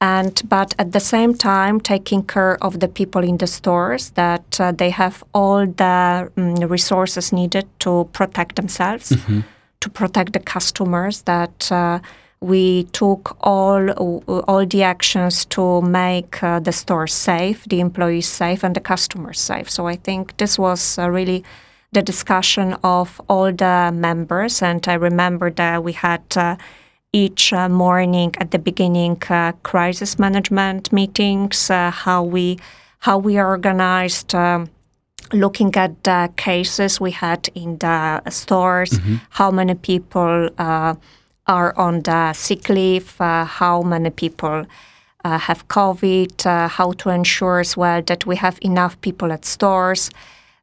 And 0.00 0.42
but 0.48 0.74
at 0.78 0.92
the 0.92 1.00
same 1.00 1.34
time, 1.34 1.80
taking 1.80 2.22
care 2.24 2.62
of 2.62 2.80
the 2.80 2.88
people 2.88 3.22
in 3.22 3.38
the 3.38 3.46
stores 3.46 4.10
that 4.10 4.60
uh, 4.60 4.72
they 4.72 4.90
have 4.90 5.24
all 5.32 5.66
the 5.66 6.30
um, 6.36 6.56
resources 6.56 7.32
needed 7.32 7.66
to 7.80 8.08
protect 8.12 8.56
themselves, 8.56 9.10
mm-hmm. 9.10 9.40
to 9.80 9.90
protect 9.90 10.32
the 10.32 10.40
customers. 10.40 11.22
That 11.22 11.72
uh, 11.72 12.00
we 12.40 12.84
took 12.92 13.36
all 13.40 13.90
all 14.48 14.66
the 14.66 14.82
actions 14.82 15.44
to 15.46 15.80
make 15.82 16.42
uh, 16.42 16.60
the 16.60 16.72
store 16.72 17.06
safe, 17.06 17.64
the 17.64 17.80
employees 17.80 18.28
safe, 18.28 18.62
and 18.64 18.74
the 18.76 18.80
customers 18.80 19.40
safe. 19.40 19.70
So 19.70 19.86
I 19.86 19.96
think 19.96 20.36
this 20.36 20.58
was 20.58 20.98
uh, 20.98 21.10
really 21.10 21.44
the 21.92 22.02
discussion 22.02 22.76
of 22.82 23.20
all 23.28 23.52
the 23.52 23.90
members. 23.94 24.62
And 24.62 24.86
I 24.88 24.94
remember 24.94 25.50
that 25.52 25.82
we 25.82 25.92
had 25.92 26.22
uh, 26.36 26.56
each 27.12 27.52
uh, 27.52 27.68
morning 27.68 28.34
at 28.38 28.50
the 28.50 28.58
beginning 28.58 29.22
uh, 29.30 29.52
crisis 29.62 30.18
management 30.18 30.92
meetings, 30.92 31.70
uh, 31.70 31.90
how 31.90 32.22
we 32.22 32.58
how 33.00 33.18
we 33.18 33.38
organized. 33.38 34.34
Um, 34.34 34.68
looking 35.32 35.74
at 35.74 36.04
the 36.04 36.30
cases 36.36 37.00
we 37.00 37.10
had 37.10 37.48
in 37.54 37.78
the 37.78 38.22
stores, 38.30 38.90
mm-hmm. 38.90 39.16
how 39.30 39.50
many 39.50 39.74
people 39.74 40.48
uh, 40.58 40.94
are 41.46 41.76
on 41.76 42.02
the 42.02 42.32
sick 42.32 42.68
leave, 42.68 43.20
uh, 43.20 43.44
how 43.44 43.82
many 43.82 44.10
people 44.10 44.66
uh, 45.24 45.38
have 45.38 45.66
COVID, 45.68 46.46
uh, 46.46 46.68
how 46.68 46.92
to 46.92 47.10
ensure 47.10 47.60
as 47.60 47.76
well 47.76 48.02
that 48.02 48.26
we 48.26 48.36
have 48.36 48.58
enough 48.60 49.00
people 49.00 49.32
at 49.32 49.44
stores, 49.44 50.10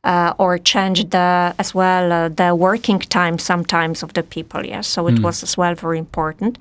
uh, 0.04 0.34
or 0.38 0.58
change 0.58 1.10
the 1.10 1.54
as 1.60 1.74
well 1.76 2.12
uh, 2.12 2.30
the 2.30 2.56
working 2.56 3.00
time 3.00 3.38
sometimes 3.38 4.04
of 4.04 4.14
the 4.14 4.24
people. 4.24 4.66
Yes, 4.66 4.88
so 4.88 5.08
it 5.08 5.16
mm. 5.16 5.24
was 5.24 5.44
as 5.44 5.58
well 5.58 5.76
very 5.76 6.00
important. 6.00 6.58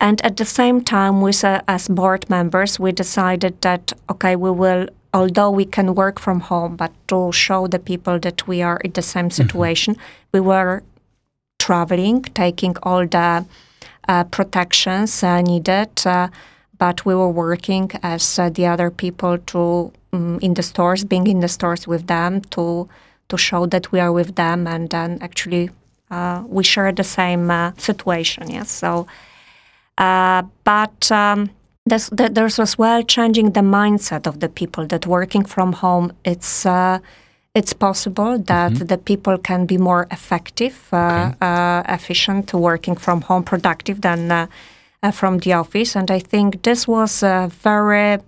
And 0.00 0.24
at 0.24 0.36
the 0.36 0.44
same 0.44 0.82
time, 0.82 1.20
we 1.20 1.32
uh, 1.42 1.60
as 1.66 1.88
board 1.88 2.30
members, 2.30 2.78
we 2.78 2.92
decided 2.92 3.60
that 3.62 3.92
okay, 4.10 4.36
we 4.36 4.50
will 4.50 4.88
although 5.14 5.50
we 5.50 5.64
can 5.64 5.94
work 5.94 6.20
from 6.20 6.40
home, 6.40 6.76
but 6.76 6.92
to 7.08 7.32
show 7.32 7.66
the 7.66 7.78
people 7.78 8.18
that 8.18 8.46
we 8.46 8.62
are 8.62 8.76
in 8.84 8.92
the 8.92 9.02
same 9.02 9.28
mm-hmm. 9.28 9.42
situation, 9.42 9.94
mm-hmm. 9.94 10.28
we 10.32 10.40
were 10.40 10.82
traveling, 11.68 12.22
taking 12.44 12.74
all 12.82 13.06
the 13.06 13.44
uh, 14.08 14.24
protections 14.36 15.22
uh, 15.22 15.42
needed, 15.42 15.90
uh, 16.06 16.28
but 16.78 17.04
we 17.06 17.14
were 17.14 17.34
working 17.46 17.90
as 18.02 18.38
uh, 18.38 18.48
the 18.56 18.64
other 18.72 18.90
people 18.90 19.36
to 19.52 19.92
um, 20.12 20.38
in 20.40 20.54
the 20.54 20.62
stores, 20.62 21.04
being 21.04 21.26
in 21.26 21.40
the 21.40 21.48
stores 21.48 21.86
with 21.86 22.06
them 22.06 22.40
to 22.54 22.88
to 23.28 23.36
show 23.36 23.66
that 23.66 23.92
we 23.92 24.00
are 24.00 24.12
with 24.12 24.30
them, 24.34 24.66
and 24.66 24.88
then 24.88 25.18
actually 25.20 25.68
we 26.56 26.64
share 26.64 26.92
the 26.92 27.04
same 27.04 27.46
situation. 27.76 28.50
Yes, 28.50 28.70
so 28.70 29.06
but. 30.64 31.12
Um, 31.12 31.50
there's, 31.90 32.10
there's 32.36 32.58
as 32.58 32.76
well 32.76 33.02
changing 33.02 33.52
the 33.52 33.62
mindset 33.62 34.26
of 34.26 34.40
the 34.40 34.48
people 34.48 34.86
that 34.88 35.06
working 35.06 35.44
from 35.46 35.72
home 35.72 36.12
it's 36.22 36.66
uh, 36.66 36.98
it's 37.58 37.72
possible 37.72 38.38
that 38.38 38.72
mm-hmm. 38.72 38.86
the 38.86 38.98
people 39.10 39.36
can 39.38 39.66
be 39.66 39.78
more 39.78 40.06
effective, 40.10 40.76
uh, 40.92 40.96
okay. 40.96 41.36
uh, 41.40 41.82
efficient, 41.88 42.54
working 42.54 42.96
from 42.96 43.20
home, 43.22 43.42
productive 43.42 44.00
than 44.00 44.30
uh, 44.30 44.46
uh, 45.02 45.10
from 45.10 45.38
the 45.38 45.52
office. 45.52 45.96
And 45.96 46.08
I 46.10 46.20
think 46.20 46.62
this 46.62 46.86
was 46.86 47.12
very, 47.62 48.18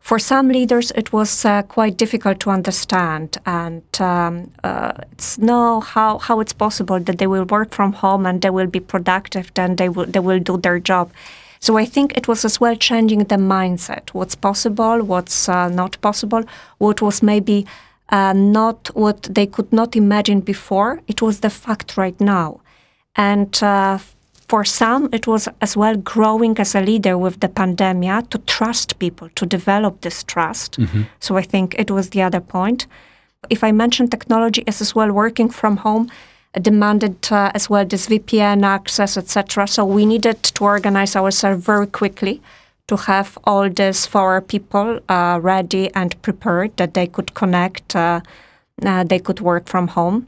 for 0.00 0.18
some 0.18 0.48
leaders, 0.48 0.90
it 0.94 1.12
was 1.12 1.44
uh, 1.44 1.62
quite 1.62 1.96
difficult 1.96 2.40
to 2.40 2.50
understand. 2.50 3.38
And 3.46 3.82
um, 4.00 4.50
it's 5.12 5.38
no 5.38 5.80
how 5.80 6.18
how 6.18 6.40
it's 6.40 6.54
possible 6.54 7.00
that 7.00 7.16
they 7.18 7.26
will 7.26 7.46
work 7.56 7.70
from 7.74 7.92
home 7.92 8.28
and 8.28 8.42
they 8.42 8.50
will 8.50 8.70
be 8.70 8.80
productive, 8.80 9.46
then 9.54 9.76
they 9.76 9.88
will 9.88 10.06
they 10.06 10.20
will 10.20 10.40
do 10.40 10.58
their 10.58 10.78
job. 10.78 11.10
So 11.60 11.80
I 11.80 11.86
think 11.86 12.16
it 12.16 12.28
was 12.28 12.44
as 12.44 12.60
well 12.60 12.76
changing 12.76 13.24
the 13.24 13.36
mindset. 13.36 14.04
What's 14.14 14.36
possible, 14.36 15.02
what's 15.02 15.48
uh, 15.48 15.68
not 15.68 16.00
possible, 16.00 16.42
what 16.78 17.00
was 17.00 17.22
maybe 17.22 17.66
uh, 18.10 18.32
not 18.32 18.88
what 18.94 19.22
they 19.22 19.46
could 19.46 19.72
not 19.72 19.96
imagine 19.96 20.40
before. 20.40 21.00
It 21.06 21.22
was 21.22 21.40
the 21.40 21.50
fact 21.50 21.96
right 21.96 22.18
now. 22.20 22.60
And 23.16 23.62
uh, 23.62 23.98
for 24.48 24.64
some, 24.64 25.08
it 25.12 25.26
was 25.26 25.48
as 25.60 25.76
well 25.76 25.96
growing 25.96 26.58
as 26.58 26.74
a 26.74 26.80
leader 26.80 27.18
with 27.18 27.40
the 27.40 27.48
pandemic 27.48 28.30
to 28.30 28.38
trust 28.38 28.98
people, 28.98 29.28
to 29.34 29.44
develop 29.44 30.00
this 30.00 30.24
trust. 30.24 30.78
Mm-hmm. 30.78 31.02
So 31.20 31.36
I 31.36 31.42
think 31.42 31.74
it 31.78 31.90
was 31.90 32.10
the 32.10 32.22
other 32.22 32.40
point. 32.40 32.86
If 33.50 33.62
I 33.62 33.72
mention 33.72 34.08
technology 34.08 34.64
as 34.66 34.80
as 34.80 34.94
well 34.94 35.12
working 35.12 35.50
from 35.50 35.76
home, 35.78 36.10
demanded 36.60 37.30
uh, 37.30 37.52
as 37.54 37.68
well 37.70 37.84
this 37.84 38.08
VPN 38.08 38.64
access, 38.64 39.16
etc. 39.16 39.68
So 39.68 39.84
we 39.84 40.06
needed 40.06 40.42
to 40.42 40.64
organize 40.64 41.14
ourselves 41.14 41.64
very 41.64 41.86
quickly 41.86 42.40
to 42.88 42.96
have 42.96 43.38
all 43.44 43.70
this 43.70 44.06
for 44.06 44.40
people 44.40 45.00
uh, 45.08 45.38
ready 45.40 45.94
and 45.94 46.20
prepared 46.22 46.76
that 46.78 46.94
they 46.94 47.06
could 47.06 47.34
connect, 47.34 47.94
uh, 47.94 48.20
uh 48.84 49.04
they 49.04 49.18
could 49.18 49.40
work 49.40 49.68
from 49.68 49.88
home. 49.88 50.26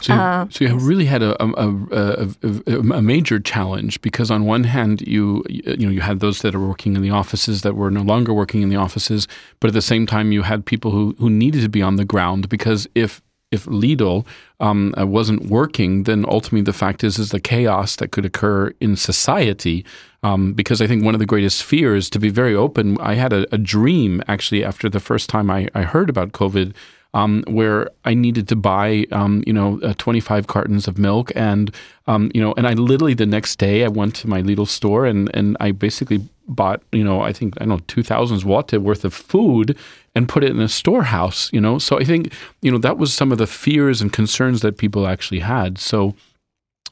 So, 0.00 0.14
you, 0.14 0.20
uh, 0.20 0.46
so 0.48 0.64
you 0.64 0.78
really 0.78 1.04
had 1.04 1.22
a 1.22 1.42
a, 1.44 2.28
a, 2.42 2.78
a, 2.94 3.02
major 3.02 3.38
challenge 3.38 4.00
because 4.00 4.30
on 4.30 4.46
one 4.46 4.64
hand 4.64 5.02
you 5.02 5.44
you 5.48 5.86
know 5.86 5.90
you 5.90 6.00
had 6.00 6.20
those 6.20 6.40
that 6.40 6.54
are 6.54 6.66
working 6.66 6.96
in 6.96 7.02
the 7.02 7.10
offices 7.10 7.62
that 7.62 7.74
were 7.74 7.90
no 7.90 8.00
longer 8.00 8.32
working 8.32 8.62
in 8.62 8.70
the 8.70 8.76
offices, 8.76 9.28
but 9.58 9.68
at 9.68 9.74
the 9.74 9.82
same 9.82 10.06
time 10.06 10.32
you 10.32 10.42
had 10.42 10.64
people 10.64 10.90
who 10.90 11.14
who 11.18 11.28
needed 11.28 11.60
to 11.62 11.68
be 11.68 11.82
on 11.82 11.96
the 11.96 12.04
ground 12.04 12.48
because 12.48 12.88
if 12.94 13.20
if 13.50 13.66
Lidl 13.66 14.24
um, 14.60 14.94
uh, 14.98 15.06
wasn't 15.06 15.46
working, 15.46 16.04
then 16.04 16.24
ultimately 16.28 16.62
the 16.62 16.72
fact 16.72 17.04
is 17.04 17.18
is 17.18 17.30
the 17.30 17.40
chaos 17.40 17.96
that 17.96 18.10
could 18.12 18.24
occur 18.24 18.72
in 18.80 18.96
society. 18.96 19.84
Um, 20.22 20.52
because 20.52 20.82
I 20.82 20.86
think 20.86 21.02
one 21.02 21.14
of 21.14 21.18
the 21.18 21.26
greatest 21.26 21.62
fears, 21.62 22.10
to 22.10 22.18
be 22.18 22.28
very 22.28 22.54
open, 22.54 22.98
I 23.00 23.14
had 23.14 23.32
a, 23.32 23.46
a 23.54 23.58
dream 23.58 24.22
actually 24.28 24.64
after 24.64 24.88
the 24.88 25.00
first 25.00 25.30
time 25.30 25.50
I, 25.50 25.68
I 25.74 25.82
heard 25.82 26.10
about 26.10 26.32
COVID. 26.32 26.74
Um, 27.12 27.42
where 27.48 27.90
I 28.04 28.14
needed 28.14 28.46
to 28.50 28.54
buy, 28.54 29.04
um, 29.10 29.42
you 29.44 29.52
know, 29.52 29.80
uh, 29.82 29.94
25 29.98 30.46
cartons 30.46 30.86
of 30.86 30.96
milk, 30.96 31.32
and 31.34 31.74
um, 32.06 32.30
you 32.32 32.40
know, 32.40 32.54
and 32.56 32.68
I 32.68 32.74
literally 32.74 33.14
the 33.14 33.26
next 33.26 33.56
day 33.56 33.84
I 33.84 33.88
went 33.88 34.14
to 34.16 34.28
my 34.28 34.40
Lidl 34.40 34.68
store 34.68 35.06
and 35.06 35.28
and 35.34 35.56
I 35.58 35.72
basically 35.72 36.28
bought, 36.50 36.82
you 36.92 37.04
know, 37.04 37.20
I 37.22 37.32
think 37.32 37.54
I 37.56 37.64
don't 37.64 37.68
know, 37.68 37.80
2,000 37.86 38.42
zloty 38.42 38.78
worth 38.78 39.04
of 39.04 39.14
food 39.14 39.76
and 40.14 40.28
put 40.28 40.44
it 40.44 40.50
in 40.50 40.60
a 40.60 40.68
storehouse, 40.68 41.50
you 41.52 41.60
know. 41.60 41.78
So 41.78 41.98
I 41.98 42.04
think, 42.04 42.32
you 42.60 42.70
know, 42.70 42.78
that 42.78 42.98
was 42.98 43.14
some 43.14 43.32
of 43.32 43.38
the 43.38 43.46
fears 43.46 44.02
and 44.02 44.12
concerns 44.12 44.60
that 44.62 44.76
people 44.76 45.06
actually 45.06 45.40
had. 45.40 45.78
So 45.78 46.14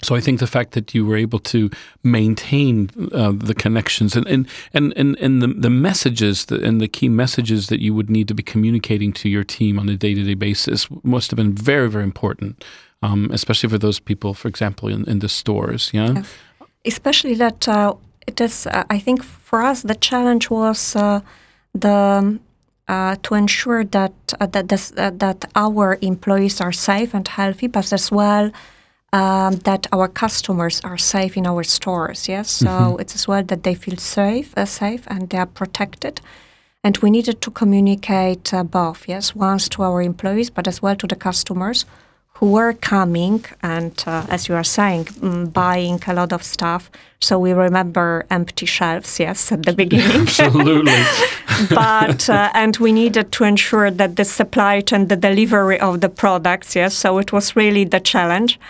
so 0.03 0.15
I 0.15 0.21
think 0.21 0.39
the 0.39 0.47
fact 0.47 0.73
that 0.73 0.95
you 0.95 1.05
were 1.05 1.17
able 1.17 1.41
to 1.41 1.71
maintain 2.05 2.91
uh, 3.13 3.33
the 3.33 3.55
connections 3.55 4.17
and 4.17 4.27
and 4.27 4.47
and 4.73 4.93
and, 4.97 5.17
and 5.19 5.43
the, 5.43 5.49
the 5.49 5.71
messages 5.71 6.47
and 6.51 6.81
the 6.81 6.89
key 6.89 7.09
messages 7.09 7.67
that 7.67 7.81
you 7.81 7.95
would 7.95 8.11
need 8.11 8.29
to 8.29 8.35
be 8.35 8.43
communicating 8.43 9.13
to 9.15 9.29
your 9.29 9.45
team 9.45 9.79
on 9.79 9.89
a 9.89 9.97
day 9.97 10.15
to 10.15 10.23
day 10.23 10.35
basis 10.35 10.89
must 11.03 11.31
have 11.31 11.37
been 11.37 11.53
very 11.53 11.91
very 11.91 12.05
important, 12.05 12.65
um, 13.03 13.31
especially 13.33 13.69
for 13.69 13.79
those 13.79 13.99
people, 13.99 14.35
for 14.35 14.49
example, 14.49 14.89
in, 14.89 15.09
in 15.09 15.19
the 15.19 15.29
stores. 15.29 15.91
Yeah, 15.93 16.23
especially 16.85 17.35
that 17.35 17.67
uh, 17.67 17.95
it 18.27 18.41
is. 18.41 18.67
Uh, 18.67 18.85
I 18.91 19.01
think 19.01 19.25
for 19.25 19.63
us 19.63 19.83
the 19.83 19.97
challenge 19.97 20.49
was 20.49 20.95
uh, 20.95 21.21
the 21.75 22.39
uh, 22.87 23.17
to 23.25 23.35
ensure 23.35 23.85
that 23.85 24.13
uh, 24.41 24.47
that 24.47 24.69
this, 24.69 24.93
uh, 24.97 25.11
that 25.15 25.45
our 25.57 25.99
employees 26.03 26.61
are 26.61 26.73
safe 26.73 27.15
and 27.15 27.27
healthy, 27.27 27.67
but 27.67 27.93
as 27.93 28.13
well 28.13 28.53
um, 29.13 29.57
that 29.65 29.87
our 29.93 30.09
customers 30.09 30.81
are 30.85 30.99
safe 30.99 31.37
in 31.37 31.47
our 31.47 31.63
stores. 31.63 32.29
Yes, 32.29 32.51
so 32.51 32.67
mm-hmm. 32.67 33.01
it's 33.01 33.15
as 33.15 33.27
well 33.27 33.43
that 33.43 33.63
they 33.63 33.75
feel 33.75 33.97
safe, 33.97 34.57
uh, 34.57 34.65
safe, 34.65 35.07
and 35.09 35.31
they 35.31 35.39
are 35.39 35.47
protected. 35.47 36.21
And 36.85 36.97
we 36.99 37.11
needed 37.11 37.41
to 37.43 37.51
communicate 37.51 38.55
uh, 38.55 38.63
both. 38.65 39.09
Yes, 39.09 39.35
once 39.35 39.69
to 39.71 39.83
our 39.83 40.01
employees, 40.03 40.51
but 40.51 40.69
as 40.69 40.81
well 40.81 40.97
to 40.97 41.07
the 41.07 41.17
customers 41.17 41.85
who 42.39 42.53
were 42.53 42.73
coming 42.73 43.45
and, 43.63 44.05
uh, 44.07 44.25
as 44.29 44.49
you 44.49 44.55
are 44.55 44.63
saying, 44.63 45.09
um, 45.23 45.47
buying 45.47 46.01
a 46.07 46.15
lot 46.15 46.33
of 46.33 46.45
stuff. 46.45 46.89
So 47.21 47.37
we 47.37 47.53
remember 47.53 48.27
empty 48.31 48.65
shelves, 48.65 49.19
yes, 49.19 49.51
at 49.51 49.65
the 49.65 49.73
beginning. 49.83 50.23
Absolutely. 50.23 50.93
but 51.71 52.31
uh, 52.31 52.51
and 52.55 52.77
we 52.77 52.93
needed 52.93 53.33
to 53.33 53.45
ensure 53.45 53.91
that 53.91 54.15
the 54.15 54.25
supply 54.25 54.83
chain, 54.83 55.09
the 55.09 55.17
delivery 55.17 55.81
of 55.81 56.01
the 56.01 56.09
products, 56.09 56.77
yes. 56.77 56.95
So 56.95 57.19
it 57.19 57.33
was 57.33 57.57
really 57.57 57.85
the 57.85 57.99
challenge. 57.99 58.61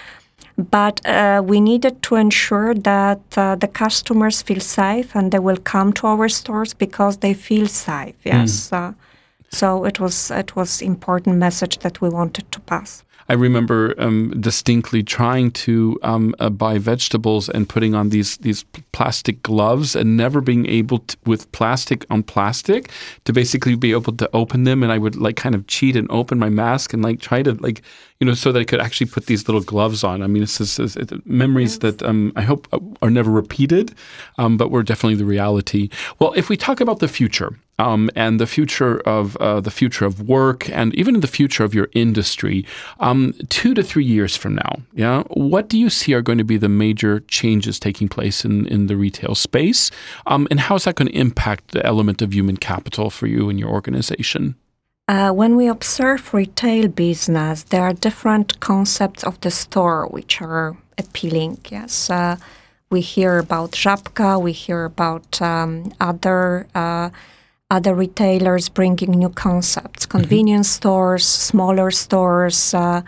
But 0.59 1.07
uh, 1.07 1.41
we 1.45 1.61
needed 1.61 2.03
to 2.03 2.17
ensure 2.17 2.75
that 2.75 3.21
uh, 3.39 3.55
the 3.55 3.69
customers 3.69 4.43
feel 4.43 4.59
safe 4.59 5.15
and 5.15 5.31
they 5.31 5.39
will 5.39 5.57
come 5.57 5.93
to 5.95 6.09
our 6.09 6.29
stores 6.29 6.75
because 6.75 7.19
they 7.19 7.33
feel 7.33 7.69
safe. 7.69 8.17
Yes. 8.25 8.71
Mm. 8.71 8.95
so 9.51 9.85
it 9.85 9.99
was 10.01 10.31
it 10.31 10.57
was 10.57 10.83
important 10.83 11.37
message 11.37 11.79
that 11.79 12.01
we 12.01 12.09
wanted 12.09 12.51
to 12.53 12.61
pass. 12.61 13.05
I 13.29 13.35
remember 13.35 13.95
um, 13.99 14.31
distinctly 14.41 15.03
trying 15.03 15.51
to 15.51 15.99
um, 16.03 16.35
uh, 16.39 16.49
buy 16.49 16.79
vegetables 16.79 17.49
and 17.51 17.69
putting 17.69 17.95
on 17.95 18.09
these 18.09 18.39
these 18.39 18.65
plastic 18.93 19.43
gloves 19.43 19.95
and 19.95 20.17
never 20.17 20.41
being 20.41 20.67
able 20.67 21.01
to, 21.01 21.17
with 21.27 21.51
plastic 21.53 22.07
on 22.11 22.23
plastic 22.23 22.91
to 23.25 23.33
basically 23.33 23.77
be 23.77 23.93
able 23.93 24.15
to 24.15 24.31
open 24.33 24.65
them. 24.65 24.83
And 24.83 24.91
I 24.91 24.99
would 24.99 25.17
like 25.17 25.37
kind 25.37 25.55
of 25.55 25.67
cheat 25.67 25.95
and 25.95 26.11
open 26.11 26.39
my 26.39 26.49
mask 26.49 26.95
and 26.95 27.03
like 27.03 27.21
try 27.21 27.43
to 27.43 27.53
like 27.55 27.83
you 28.19 28.27
know 28.27 28.35
so 28.35 28.51
that 28.51 28.61
I 28.61 28.65
could 28.65 28.81
actually 28.81 29.09
put 29.09 29.27
these 29.27 29.47
little 29.47 29.63
gloves 29.63 30.03
on. 30.03 30.23
I 30.23 30.27
mean, 30.27 30.43
it's, 30.43 30.61
it's, 30.61 30.79
it's 30.79 31.13
memories 31.25 31.75
yes. 31.75 31.79
that 31.79 32.03
um, 32.03 32.33
I 32.35 32.43
hope 32.43 32.67
uh, 32.73 32.79
are 33.03 33.11
never 33.11 33.31
repeated, 33.31 33.95
um, 34.39 34.57
but 34.57 34.71
were 34.71 34.83
definitely 34.83 35.17
the 35.17 35.25
reality. 35.25 35.91
Well, 36.19 36.33
if 36.33 36.49
we 36.49 36.57
talk 36.57 36.81
about 36.81 37.01
the 37.01 37.09
future 37.09 37.59
um, 37.79 38.11
and 38.15 38.41
the 38.41 38.47
future 38.47 39.01
of 39.01 39.37
uh, 39.37 39.61
the 39.61 39.71
future 39.71 40.05
of 40.05 40.29
work, 40.29 40.69
and 40.71 40.95
even 40.95 41.21
the 41.21 41.27
future 41.27 41.65
of 41.65 41.75
your 41.75 41.89
industry, 41.93 42.65
um, 43.01 43.35
two 43.49 43.75
to 43.75 43.83
three 43.83 44.05
years 44.05 44.37
from 44.37 44.55
now, 44.55 44.81
yeah, 44.95 45.23
what 45.29 45.69
do 45.69 45.79
you 45.79 45.91
see 45.91 46.15
are 46.15 46.23
going 46.23 46.39
to 46.39 46.45
be 46.45 46.57
the 46.57 46.69
major 46.69 47.21
changes 47.21 47.79
taking 47.79 48.09
place 48.09 48.45
in, 48.45 48.67
in 48.67 48.87
the 48.87 48.97
retail 48.97 49.35
space, 49.35 49.91
um, 50.27 50.47
and 50.51 50.61
how 50.61 50.75
is 50.77 50.85
that 50.85 50.97
going 50.97 51.09
to 51.09 51.19
impact 51.19 51.73
the 51.73 51.85
element 51.85 52.23
of 52.23 52.35
human 52.35 52.57
capital 52.57 53.11
for 53.11 53.27
you 53.27 53.49
and 53.49 53.59
your 53.59 53.71
organization? 53.71 54.55
Uh, 55.09 55.33
when 55.33 55.57
we 55.57 55.67
observe 55.67 56.35
retail 56.35 56.87
business, 56.87 57.63
there 57.63 57.81
are 57.83 57.95
different 57.95 58.61
concepts 58.61 59.25
of 59.25 59.41
the 59.41 59.51
store 59.51 60.07
which 60.09 60.43
are 60.43 60.77
appealing. 60.99 61.59
Yes, 61.71 62.11
uh, 62.11 62.37
we 62.91 63.01
hear 63.01 63.39
about 63.39 63.73
Żabka, 63.73 64.39
we 64.41 64.53
hear 64.53 64.85
about 64.85 65.41
um, 65.41 65.93
other 65.99 66.67
uh, 66.75 67.09
other 67.71 67.95
retailers 67.95 68.69
bringing 68.69 69.13
new 69.13 69.29
concepts, 69.31 70.07
mm-hmm. 70.07 70.19
convenience 70.19 70.69
mm-hmm. 70.69 70.89
stores, 70.89 71.27
smaller 71.27 71.91
stores, 71.91 72.75
uh, 72.75 73.03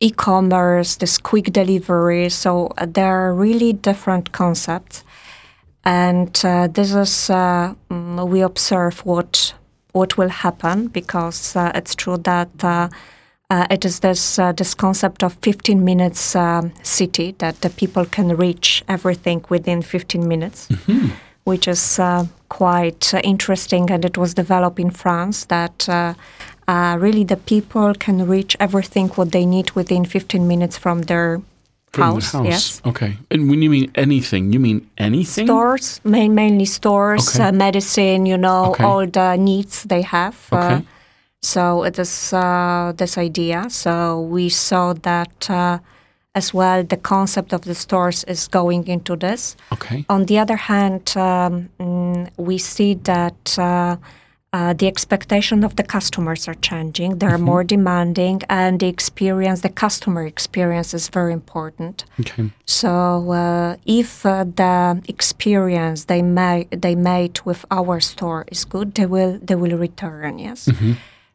e-commerce, 0.00 0.96
this 0.96 1.18
quick 1.18 1.52
delivery. 1.52 2.28
So 2.28 2.72
uh, 2.78 2.86
there 2.86 3.28
are 3.28 3.34
really 3.34 3.72
different 3.72 4.32
concepts. 4.32 5.04
and 5.84 6.40
uh, 6.44 6.66
this 6.66 6.94
is 6.94 7.30
uh, 7.30 7.74
mm, 7.90 8.28
we 8.28 8.40
observe 8.40 9.04
what 9.04 9.54
what 9.92 10.16
will 10.18 10.28
happen 10.28 10.88
because 10.88 11.54
uh, 11.56 11.70
it's 11.74 11.94
true 11.94 12.16
that 12.16 12.48
uh, 12.64 12.88
uh, 13.50 13.66
it 13.70 13.84
is 13.84 14.00
this 14.00 14.38
uh, 14.38 14.52
this 14.52 14.74
concept 14.74 15.22
of 15.22 15.34
15 15.42 15.84
minutes 15.84 16.34
um, 16.34 16.72
city 16.82 17.34
that 17.38 17.60
the 17.60 17.70
people 17.70 18.04
can 18.06 18.36
reach 18.36 18.82
everything 18.88 19.44
within 19.48 19.82
15 19.82 20.26
minutes, 20.26 20.68
Mm-hmm. 20.68 21.08
Which 21.44 21.68
is 21.68 21.98
uh, 21.98 22.24
quite 22.48 23.14
uh, 23.14 23.20
interesting, 23.22 23.90
and 23.90 24.04
it 24.04 24.16
was 24.18 24.34
developed 24.34 24.78
in 24.80 24.90
France 24.90 25.44
that. 25.46 25.88
Uh, 25.88 26.14
uh, 26.66 26.96
really, 26.98 27.24
the 27.24 27.36
people 27.36 27.92
can 27.92 28.26
reach 28.26 28.56
everything 28.58 29.08
what 29.16 29.32
they 29.32 29.44
need 29.44 29.70
within 29.72 30.06
15 30.06 30.48
minutes 30.48 30.78
from 30.78 31.02
their 31.02 31.42
From 31.92 32.02
house. 32.14 32.32
house. 32.32 32.46
Yes, 32.46 32.80
Okay. 32.86 33.18
And 33.30 33.50
when 33.50 33.60
you 33.60 33.68
mean 33.68 33.90
anything, 33.94 34.50
you 34.50 34.58
mean 34.60 34.80
anything? 34.96 35.46
stores, 35.46 36.00
main, 36.04 36.34
mainly 36.34 36.64
stores, 36.64 37.28
Okay. 37.38 37.48
uh, 37.48 37.52
medicine. 37.52 38.24
You 38.24 38.38
know, 38.38 38.70
Okay. 38.70 38.82
all 38.84 39.06
the 39.06 39.36
needs 39.36 39.82
they 39.84 40.00
have. 40.02 40.36
Uh, 40.50 40.56
Okay. 40.56 40.84
so 41.42 41.84
it 41.84 41.98
is 41.98 42.32
uh, 42.32 42.92
this 42.96 43.18
idea. 43.18 43.66
So 43.68 44.20
we 44.22 44.48
saw 44.48 44.94
that 45.02 45.50
uh, 45.50 45.78
as 46.34 46.52
well. 46.52 46.82
The 46.84 46.96
concept 46.96 47.52
of 47.52 47.62
the 47.62 47.74
stores 47.74 48.24
is 48.24 48.48
going 48.48 48.86
into 48.88 49.16
this. 49.16 49.56
Okay. 49.72 50.04
On 50.08 50.26
the 50.26 50.38
other 50.38 50.56
hand, 50.56 51.14
um, 51.16 51.68
mm, 51.78 52.28
we 52.36 52.58
see 52.58 52.94
that. 52.94 53.58
Uh, 53.58 53.96
uh, 54.54 54.72
the 54.72 54.86
expectation 54.86 55.64
of 55.64 55.74
the 55.74 55.82
customers 55.82 56.46
are 56.46 56.54
changing. 56.54 57.18
They're 57.18 57.38
more 57.38 57.64
demanding, 57.64 58.42
and 58.48 58.78
the 58.78 58.86
experience, 58.86 59.62
the 59.62 59.68
customer 59.68 60.24
experience, 60.24 60.94
is 60.94 61.08
very 61.08 61.32
important. 61.32 62.04
Okay. 62.20 62.52
So 62.64 63.32
uh, 63.32 63.76
if 63.84 64.24
uh, 64.24 64.44
the 64.44 65.02
experience 65.08 66.04
they 66.04 66.22
made 66.22 66.70
they 66.70 66.94
made 66.94 67.40
with 67.44 67.64
our 67.72 67.98
store 67.98 68.44
is 68.46 68.64
good, 68.64 68.94
they 68.94 69.06
will 69.06 69.40
they 69.42 69.56
will 69.56 69.76
return. 69.76 70.38
Yes. 70.38 70.68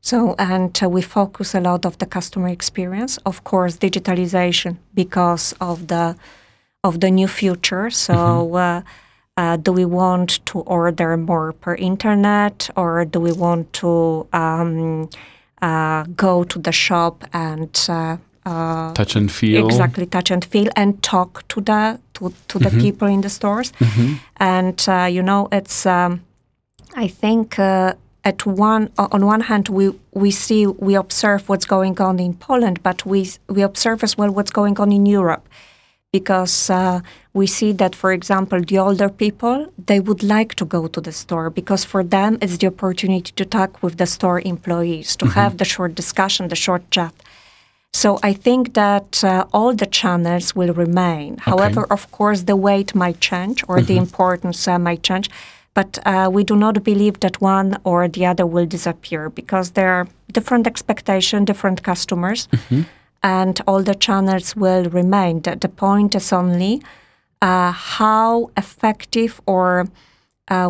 So 0.01 0.35
and 0.39 0.77
uh, 0.81 0.89
we 0.89 1.01
focus 1.01 1.53
a 1.53 1.59
lot 1.59 1.85
of 1.85 1.97
the 1.97 2.05
customer 2.05 2.49
experience. 2.49 3.17
Of 3.25 3.43
course, 3.43 3.77
digitalization 3.77 4.77
because 4.93 5.53
of 5.59 5.87
the 5.87 6.15
of 6.83 6.99
the 6.99 7.11
new 7.11 7.27
future. 7.27 7.89
So. 7.89 8.55
Uh, 8.55 8.81
uh, 9.37 9.55
do 9.55 9.71
we 9.71 9.85
want 9.85 10.45
to 10.45 10.59
order 10.61 11.15
more 11.15 11.53
per 11.53 11.73
internet 11.75 12.69
or 12.75 13.05
do 13.05 13.21
we 13.21 13.31
want 13.31 13.71
to 13.71 14.27
um, 14.33 15.09
uh, 15.61 16.03
go 16.15 16.43
to 16.43 16.59
the 16.59 16.73
shop 16.73 17.23
and 17.31 17.85
uh, 17.87 18.17
uh, 18.45 18.93
Touch 18.93 19.15
and 19.15 19.31
feel. 19.31 19.65
exactly 19.65 20.05
touch 20.05 20.31
and 20.31 20.43
feel 20.43 20.69
and 20.75 21.01
talk 21.01 21.47
to 21.47 21.61
the 21.61 21.99
to, 22.15 22.33
to 22.49 22.59
the 22.59 22.69
people 22.81 23.07
in 23.07 23.21
the 23.21 23.29
stores 23.29 23.71
and 24.37 24.85
uh, 24.89 25.07
you 25.09 25.23
know 25.23 25.47
it's 25.51 25.85
um, 25.85 26.21
i 26.95 27.07
think 27.07 27.57
uh, 27.59 27.93
at 28.23 28.45
one 28.45 28.89
on 28.97 29.25
one 29.25 29.41
hand 29.41 29.69
we 29.69 29.91
we 30.13 30.31
see 30.31 30.67
we 30.67 30.95
observe 30.95 31.47
what's 31.47 31.65
going 31.65 31.99
on 32.01 32.19
in 32.19 32.33
poland 32.33 32.81
but 32.83 33.05
we 33.05 33.29
we 33.47 33.61
observe 33.61 34.03
as 34.03 34.17
well 34.17 34.31
what's 34.31 34.51
going 34.51 34.79
on 34.79 34.91
in 34.91 35.05
europe. 35.05 35.47
Because 36.11 36.71
uh, 36.71 37.01
we 37.33 37.45
see 37.45 37.71
that 37.73 37.95
for 37.95 38.11
example 38.11 38.61
the 38.61 38.79
older 38.79 39.09
people 39.09 39.71
they 39.85 39.99
would 39.99 40.23
like 40.23 40.55
to 40.55 40.65
go 40.65 40.87
to 40.87 40.99
the 40.99 41.11
store 41.11 41.51
because 41.51 41.85
for 41.85 42.03
them 42.03 42.39
it's 42.41 42.57
the 42.57 42.67
opportunity 42.67 43.31
to 43.31 43.45
talk 43.45 43.83
with 43.83 43.97
the 43.97 44.07
store 44.07 44.41
employees 44.41 45.15
to 45.17 45.27
have 45.27 45.57
the 45.57 45.65
short 45.65 45.93
discussion 45.93 46.47
the 46.47 46.55
short 46.55 46.89
chat. 46.89 47.13
So 47.93 48.19
I 48.21 48.33
think 48.33 48.73
that 48.73 49.23
uh, 49.23 49.45
all 49.51 49.73
the 49.73 49.87
channels 49.87 50.55
will 50.55 50.73
remain. 50.73 51.37
However, 51.37 51.85
of 51.89 52.11
course, 52.11 52.43
the 52.43 52.55
weight 52.55 52.93
might 52.93 53.19
change 53.19 53.63
or 53.67 53.81
the 53.81 53.97
importance 53.97 54.67
uh, 54.67 54.77
might 54.77 55.01
change. 55.01 55.29
But 55.79 55.97
uh, 56.05 56.29
we 56.29 56.43
do 56.43 56.55
not 56.57 56.83
believe 56.83 57.21
that 57.21 57.39
one 57.39 57.77
or 57.85 58.09
the 58.09 58.25
other 58.25 58.45
will 58.45 58.65
disappear 58.65 59.29
because 59.29 59.71
there 59.71 59.91
are 59.93 60.07
different 60.33 60.67
expectations, 60.67 61.45
different 61.45 61.83
customers, 61.83 62.49
and 63.23 63.61
all 63.65 63.81
the 63.81 63.95
channels 63.95 64.57
will 64.57 64.85
remain. 64.89 65.41
The, 65.41 65.55
the 65.55 65.69
point 65.69 66.15
is 66.15 66.33
only 66.33 66.81
uh, 67.41 67.71
how 67.71 68.51
effective 68.57 69.39
or 69.45 69.87
uh, 70.49 70.69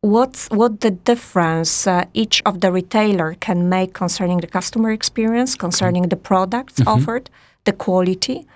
what's 0.00 0.48
what 0.48 0.80
the 0.80 0.90
difference 0.90 1.86
uh, 1.86 2.06
each 2.12 2.42
of 2.44 2.60
the 2.60 2.72
retailer 2.72 3.36
can 3.38 3.68
make 3.68 3.92
concerning 3.92 4.40
the 4.40 4.48
customer 4.48 4.90
experience, 4.90 5.54
concerning 5.54 6.08
the 6.08 6.16
products 6.16 6.74
offered, 6.88 7.30
the 7.66 7.72
quality, 7.72 8.46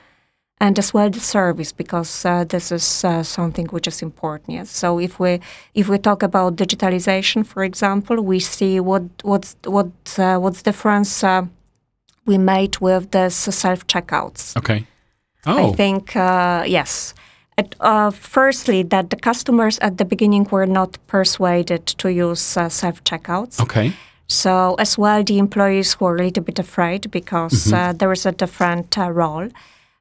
and 0.61 0.79
as 0.79 0.95
well 0.95 1.11
the 1.11 1.21
service, 1.21 1.73
because 1.73 2.25
uh, 2.25 2.45
this 2.45 2.71
is 2.73 3.05
uh, 3.05 3.23
something 3.23 3.67
which 3.67 3.87
is 3.87 4.03
important. 4.03 4.51
Yes. 4.51 4.71
So 4.71 4.99
if 4.99 5.19
we 5.19 5.41
if 5.75 5.89
we 5.89 5.99
talk 5.99 6.23
about 6.23 6.57
digitalization, 6.57 7.45
for 7.45 7.65
example, 7.65 8.23
we 8.23 8.41
see 8.41 8.81
what 8.81 9.03
what's 9.23 9.57
what 9.65 9.91
uh, 10.19 10.39
what's 10.39 10.63
difference 10.63 11.25
uh, 11.25 11.47
we 12.27 12.39
made 12.39 12.79
with 12.81 13.11
the 13.11 13.31
self 13.31 13.87
checkouts. 13.87 14.57
Okay. 14.57 14.87
Oh. 15.47 15.71
I 15.71 15.73
think 15.73 16.17
uh, 16.17 16.65
yes. 16.67 17.15
At, 17.57 17.77
uh, 17.79 18.11
firstly, 18.11 18.83
that 18.83 19.11
the 19.11 19.17
customers 19.17 19.79
at 19.79 19.99
the 19.99 20.05
beginning 20.05 20.49
were 20.51 20.67
not 20.67 20.99
persuaded 21.07 21.87
to 21.87 22.09
use 22.13 22.57
uh, 22.57 22.69
self 22.69 23.05
checkouts. 23.05 23.61
Okay. 23.61 23.93
So 24.27 24.75
as 24.79 24.99
well, 24.99 25.23
the 25.23 25.39
employees 25.39 26.01
were 26.01 26.17
a 26.17 26.25
little 26.25 26.43
bit 26.43 26.59
afraid 26.59 27.11
because 27.11 27.73
uh, 27.73 27.93
there 27.93 28.11
is 28.11 28.27
a 28.27 28.33
different 28.33 28.99
uh, 28.99 29.11
role. 29.11 29.49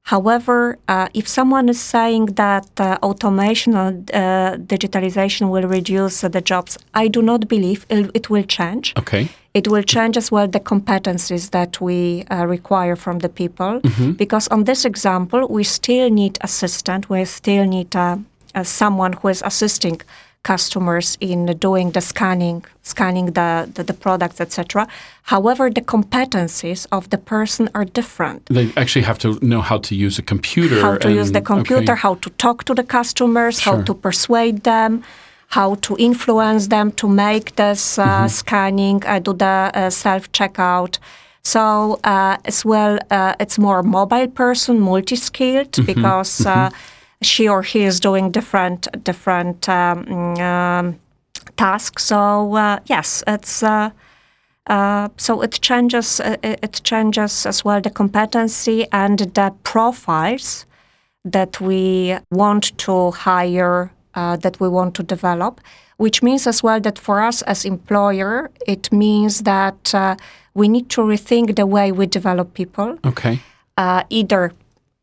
However, 0.03 0.77
uh, 0.89 1.07
if 1.13 1.27
someone 1.27 1.69
is 1.69 1.79
saying 1.79 2.25
that 2.35 2.67
uh, 2.79 2.97
automation 3.01 3.75
or 3.75 3.87
uh, 4.13 4.57
digitalization 4.57 5.49
will 5.49 5.67
reduce 5.67 6.23
uh, 6.23 6.27
the 6.27 6.41
jobs, 6.41 6.77
I 6.93 7.07
do 7.07 7.21
not 7.21 7.47
believe 7.47 7.85
it, 7.89 8.11
it 8.13 8.29
will 8.29 8.43
change. 8.43 8.93
Okay. 8.97 9.29
It 9.53 9.67
will 9.67 9.83
change 9.83 10.17
as 10.17 10.31
well 10.31 10.47
the 10.47 10.59
competencies 10.59 11.51
that 11.51 11.79
we 11.79 12.23
uh, 12.29 12.45
require 12.45 12.95
from 12.95 13.19
the 13.19 13.29
people. 13.29 13.81
Because 14.17 14.47
on 14.49 14.65
this 14.65 14.83
example, 14.83 15.47
we 15.47 15.63
still 15.63 16.09
need 16.09 16.37
assistant. 16.41 17.09
We 17.09 17.23
still 17.25 17.65
need 17.65 17.95
uh, 17.95 18.17
uh, 18.55 18.63
someone 18.63 19.13
who 19.13 19.29
is 19.29 19.41
assisting 19.45 20.01
customers 20.43 21.17
in 21.21 21.45
doing 21.57 21.91
the 21.91 22.01
scanning, 22.01 22.63
scanning 22.81 23.27
the, 23.27 23.69
the, 23.73 23.83
the 23.83 23.93
products, 23.93 24.39
etc. 24.41 24.87
However, 25.23 25.69
the 25.69 25.81
competencies 25.81 26.85
of 26.91 27.09
the 27.09 27.17
person 27.17 27.69
are 27.73 27.85
different. 27.85 28.45
They 28.47 28.71
actually 28.75 29.03
have 29.05 29.17
to 29.19 29.39
know 29.41 29.61
how 29.61 29.77
to 29.79 29.95
use 29.95 30.19
a 30.19 30.21
computer. 30.21 30.81
How 30.81 30.97
to 30.97 31.11
use 31.11 31.31
the 31.31 31.41
computer, 31.41 31.93
okay. 31.93 32.01
how 32.01 32.15
to 32.15 32.29
talk 32.31 32.65
to 32.65 32.73
the 32.73 32.83
customers, 32.83 33.59
how 33.61 33.81
to 33.81 33.93
persuade 33.93 34.63
them, 34.63 35.03
how 35.47 35.75
to 35.75 35.95
influence 35.97 36.67
them 36.67 36.91
to 36.91 37.07
make 37.07 37.55
this 37.55 37.97
uh, 37.97 38.03
Mm-hmm. 38.03 38.27
scanning, 38.27 39.03
uh, 39.05 39.19
do 39.19 39.33
the 39.33 39.71
uh, 39.73 39.89
self 39.89 40.31
checkout. 40.31 40.97
So 41.43 41.99
uh, 42.03 42.37
as 42.45 42.65
well, 42.65 42.99
uh, 43.11 43.35
it's 43.39 43.57
more 43.59 43.83
mobile 43.83 44.27
person, 44.27 44.79
multi-skilled, 44.79 45.71
Mm-hmm. 45.71 45.85
because 45.85 46.45
uh, 46.45 46.69
she 47.25 47.47
or 47.47 47.61
he 47.63 47.83
is 47.83 47.99
doing 47.99 48.31
different 48.31 48.87
different 49.03 49.67
um, 49.69 50.07
um, 50.39 50.99
tasks. 51.57 52.05
So 52.05 52.55
uh, 52.55 52.79
yes, 52.85 53.23
it's. 53.27 53.63
Uh, 53.63 53.89
uh, 54.67 55.09
so 55.17 55.41
it 55.41 55.59
changes. 55.61 56.19
Uh, 56.19 56.37
it 56.43 56.59
it 56.63 56.81
changes 56.83 57.45
as 57.45 57.65
well 57.65 57.81
the 57.81 57.89
competency 57.89 58.85
and 58.91 59.19
the 59.19 59.53
profiles 59.63 60.65
that 61.31 61.59
we 61.59 62.17
want 62.31 62.77
to 62.77 63.11
hire, 63.11 63.91
uh, 64.15 64.37
that 64.37 64.59
we 64.59 64.69
want 64.69 64.93
to 64.95 65.03
develop. 65.03 65.61
Which 65.97 66.23
means 66.23 66.47
as 66.47 66.63
well 66.63 66.81
that 66.81 66.99
for 66.99 67.21
us 67.21 67.41
as 67.43 67.65
employer, 67.65 68.49
it 68.67 68.91
means 68.91 69.43
that 69.43 69.93
uh, 69.93 70.15
we 70.53 70.67
need 70.67 70.89
to 70.89 71.01
rethink 71.01 71.55
the 71.55 71.65
way 71.65 71.91
we 71.91 72.05
develop 72.07 72.53
people 72.53 72.97
Okay. 73.05 73.39
uh, 73.77 74.03
either 74.09 74.51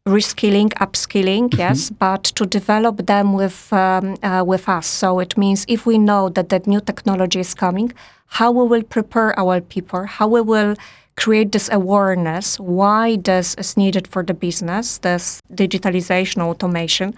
reskilling, 0.06 0.70
upskilling, 0.80 1.56
yes, 1.56 1.90
but 1.90 2.24
to 2.24 2.46
develop 2.46 3.06
them 3.06 3.32
with 3.32 3.72
um, 3.72 4.16
uh, 4.22 4.42
with 4.46 4.68
us. 4.68 4.86
So 4.86 5.20
it 5.20 5.36
means 5.36 5.64
if 5.68 5.86
we 5.86 5.98
know 5.98 6.28
that 6.30 6.48
that 6.48 6.66
new 6.66 6.80
technology 6.80 7.40
is 7.40 7.54
coming, 7.54 7.92
how 8.26 8.50
we 8.50 8.66
will 8.66 8.82
prepare 8.82 9.38
our 9.38 9.60
people, 9.60 10.06
how 10.06 10.28
we 10.28 10.40
will 10.40 10.74
create 11.16 11.52
this 11.52 11.68
awareness, 11.70 12.58
why 12.58 13.16
this 13.16 13.54
is 13.56 13.76
needed 13.76 14.06
for 14.06 14.22
the 14.22 14.34
business, 14.34 14.98
this 14.98 15.42
digitalization, 15.52 16.42
automation, 16.42 17.14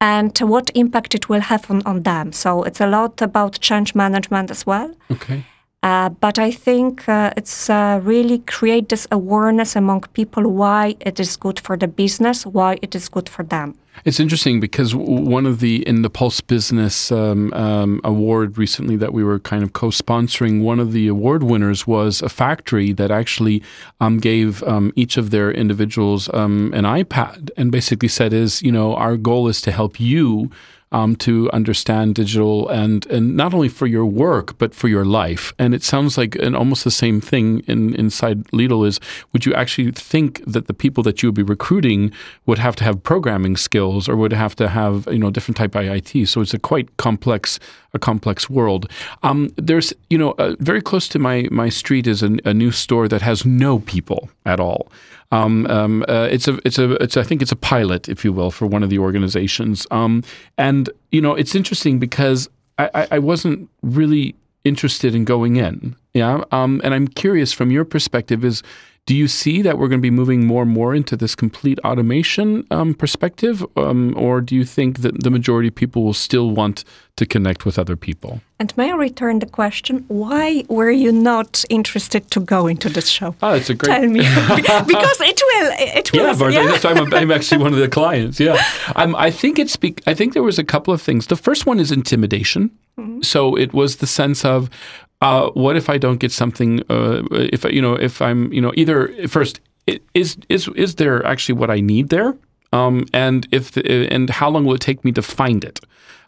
and 0.00 0.38
what 0.38 0.70
impact 0.74 1.14
it 1.14 1.28
will 1.28 1.40
have 1.40 1.68
on, 1.70 1.82
on 1.84 2.02
them. 2.02 2.32
So 2.32 2.62
it's 2.62 2.80
a 2.80 2.86
lot 2.86 3.20
about 3.20 3.58
change 3.60 3.94
management 3.94 4.50
as 4.50 4.64
well. 4.64 4.94
Okay. 5.10 5.44
Uh, 5.82 6.08
but 6.08 6.40
I 6.40 6.50
think 6.50 7.08
uh, 7.08 7.32
it's 7.36 7.70
uh, 7.70 8.00
really 8.02 8.40
create 8.40 8.88
this 8.88 9.06
awareness 9.12 9.76
among 9.76 10.00
people 10.12 10.50
why 10.50 10.96
it 11.00 11.20
is 11.20 11.36
good 11.36 11.60
for 11.60 11.76
the 11.76 11.86
business, 11.86 12.44
why 12.44 12.78
it 12.82 12.96
is 12.96 13.08
good 13.08 13.28
for 13.28 13.44
them. 13.44 13.76
It's 14.04 14.20
interesting 14.20 14.60
because 14.60 14.94
one 14.94 15.46
of 15.46 15.60
the 15.60 15.86
in 15.86 16.02
the 16.02 16.10
Pulse 16.10 16.40
Business 16.40 17.10
um, 17.12 17.52
um, 17.52 18.00
Award 18.04 18.58
recently 18.58 18.96
that 18.96 19.12
we 19.12 19.24
were 19.24 19.38
kind 19.38 19.62
of 19.62 19.72
co-sponsoring, 19.72 20.62
one 20.62 20.80
of 20.80 20.92
the 20.92 21.08
award 21.08 21.42
winners 21.42 21.86
was 21.86 22.22
a 22.22 22.28
factory 22.28 22.92
that 22.92 23.10
actually 23.10 23.62
um, 24.00 24.18
gave 24.18 24.62
um, 24.64 24.92
each 24.94 25.16
of 25.16 25.30
their 25.30 25.50
individuals 25.50 26.28
um, 26.32 26.72
an 26.74 26.84
iPad 26.84 27.50
and 27.56 27.72
basically 27.72 28.08
said, 28.08 28.32
"Is 28.32 28.62
you 28.62 28.72
know 28.72 28.94
our 28.94 29.16
goal 29.16 29.48
is 29.48 29.60
to 29.62 29.72
help 29.72 30.00
you." 30.00 30.50
Um, 30.92 31.16
to 31.16 31.50
understand 31.52 32.14
digital 32.14 32.68
and 32.68 33.06
and 33.06 33.36
not 33.36 33.54
only 33.54 33.68
for 33.68 33.86
your 33.86 34.06
work 34.06 34.56
but 34.58 34.74
for 34.74 34.88
your 34.88 35.04
life. 35.04 35.52
And 35.58 35.74
it 35.74 35.82
sounds 35.82 36.16
like 36.16 36.34
an 36.36 36.54
almost 36.54 36.84
the 36.84 36.90
same 36.90 37.20
thing 37.20 37.60
in 37.66 37.94
inside 37.94 38.44
Lidl 38.48 38.86
is. 38.86 39.00
Would 39.32 39.44
you 39.46 39.54
actually 39.54 39.92
think 39.92 40.42
that 40.46 40.66
the 40.66 40.74
people 40.74 41.02
that 41.04 41.22
you 41.22 41.28
would 41.28 41.34
be 41.34 41.42
recruiting 41.42 42.12
would 42.46 42.58
have 42.58 42.76
to 42.76 42.84
have 42.84 43.02
programming 43.02 43.56
skills 43.56 44.08
or 44.08 44.16
would 44.16 44.32
have 44.32 44.56
to 44.56 44.68
have 44.68 45.06
you 45.10 45.18
know 45.18 45.30
different 45.30 45.56
type 45.56 45.74
of 45.74 45.84
IT? 45.84 46.26
So 46.28 46.40
it's 46.40 46.54
a 46.54 46.58
quite 46.58 46.96
complex 46.96 47.58
a 47.94 47.98
complex 47.98 48.50
world. 48.50 48.90
Um, 49.22 49.50
there's 49.56 49.92
you 50.10 50.18
know 50.18 50.32
uh, 50.32 50.54
very 50.58 50.82
close 50.82 51.08
to 51.08 51.18
my 51.18 51.46
my 51.50 51.68
street 51.68 52.06
is 52.06 52.22
a, 52.22 52.36
a 52.44 52.54
new 52.54 52.70
store 52.70 53.08
that 53.08 53.22
has 53.22 53.44
no 53.44 53.80
people 53.80 54.30
at 54.44 54.60
all. 54.60 54.90
Um, 55.30 55.66
um, 55.66 56.04
uh, 56.08 56.28
it's 56.30 56.48
a, 56.48 56.58
it's 56.64 56.78
a, 56.78 56.92
it's. 57.02 57.16
I 57.16 57.22
think 57.22 57.42
it's 57.42 57.52
a 57.52 57.56
pilot, 57.56 58.08
if 58.08 58.24
you 58.24 58.32
will, 58.32 58.50
for 58.50 58.66
one 58.66 58.82
of 58.82 58.88
the 58.88 58.98
organizations. 58.98 59.86
Um, 59.90 60.22
and 60.56 60.88
you 61.12 61.20
know, 61.20 61.34
it's 61.34 61.54
interesting 61.54 61.98
because 61.98 62.48
I, 62.78 63.08
I 63.10 63.18
wasn't 63.18 63.68
really 63.82 64.34
interested 64.64 65.14
in 65.14 65.24
going 65.24 65.56
in. 65.56 65.96
Yeah. 66.14 66.44
Um, 66.52 66.80
and 66.84 66.94
I'm 66.94 67.08
curious 67.08 67.52
from 67.52 67.70
your 67.70 67.84
perspective 67.84 68.44
is 68.44 68.62
do 69.08 69.14
you 69.14 69.26
see 69.26 69.62
that 69.62 69.78
we're 69.78 69.88
going 69.88 70.00
to 70.00 70.02
be 70.02 70.10
moving 70.10 70.46
more 70.46 70.64
and 70.64 70.70
more 70.70 70.94
into 70.94 71.16
this 71.16 71.34
complete 71.34 71.78
automation 71.80 72.66
um, 72.70 72.92
perspective, 72.92 73.64
um, 73.74 74.12
or 74.18 74.42
do 74.42 74.54
you 74.54 74.66
think 74.66 75.00
that 75.00 75.22
the 75.22 75.30
majority 75.30 75.68
of 75.68 75.74
people 75.74 76.04
will 76.04 76.12
still 76.12 76.50
want 76.50 76.84
to 77.16 77.24
connect 77.24 77.64
with 77.64 77.78
other 77.78 77.96
people? 77.96 78.42
And 78.58 78.76
may 78.76 78.92
I 78.92 78.96
return 78.96 79.38
the 79.38 79.46
question? 79.46 80.04
Why 80.08 80.62
were 80.68 80.90
you 80.90 81.10
not 81.10 81.64
interested 81.70 82.30
to 82.32 82.40
go 82.40 82.66
into 82.66 82.90
this 82.90 83.08
show? 83.08 83.34
Oh, 83.40 83.54
it's 83.54 83.70
a 83.70 83.74
great. 83.74 83.94
Tell 83.94 84.06
me, 84.06 84.18
because 84.86 85.20
it 85.22 85.40
will. 85.48 85.72
It 85.78 86.12
will. 86.12 86.26
Yeah, 86.26 86.32
Marta, 86.34 86.54
yeah. 86.54 86.90
I'm, 86.90 87.14
I'm, 87.14 87.30
actually 87.30 87.62
one 87.62 87.72
of 87.72 87.78
the 87.78 87.88
clients. 87.88 88.38
Yeah, 88.38 88.62
um, 88.94 89.16
I 89.16 89.30
think 89.30 89.58
it's. 89.58 89.78
I 90.06 90.12
think 90.12 90.34
there 90.34 90.42
was 90.42 90.58
a 90.58 90.64
couple 90.64 90.92
of 90.92 91.00
things. 91.00 91.28
The 91.28 91.36
first 91.36 91.64
one 91.64 91.80
is 91.80 91.90
intimidation. 91.90 92.72
Mm-hmm. 92.98 93.22
So 93.22 93.56
it 93.56 93.72
was 93.72 93.96
the 93.96 94.06
sense 94.06 94.44
of 94.44 94.68
uh, 95.20 95.50
what 95.50 95.76
if 95.76 95.88
I 95.88 95.98
don't 95.98 96.18
get 96.18 96.32
something? 96.32 96.80
Uh, 96.88 97.22
if 97.30 97.64
you 97.64 97.82
know, 97.82 97.94
if 97.94 98.22
I'm, 98.22 98.52
you 98.52 98.60
know, 98.60 98.72
either 98.76 99.28
first 99.28 99.60
is 100.14 100.36
is 100.48 100.68
is 100.76 100.94
there 100.96 101.24
actually 101.26 101.58
what 101.58 101.70
I 101.70 101.80
need 101.80 102.08
there, 102.10 102.36
um, 102.72 103.06
and 103.12 103.46
if 103.50 103.76
and 103.76 104.30
how 104.30 104.48
long 104.50 104.64
will 104.64 104.74
it 104.74 104.80
take 104.80 105.04
me 105.04 105.12
to 105.12 105.22
find 105.22 105.64
it? 105.64 105.80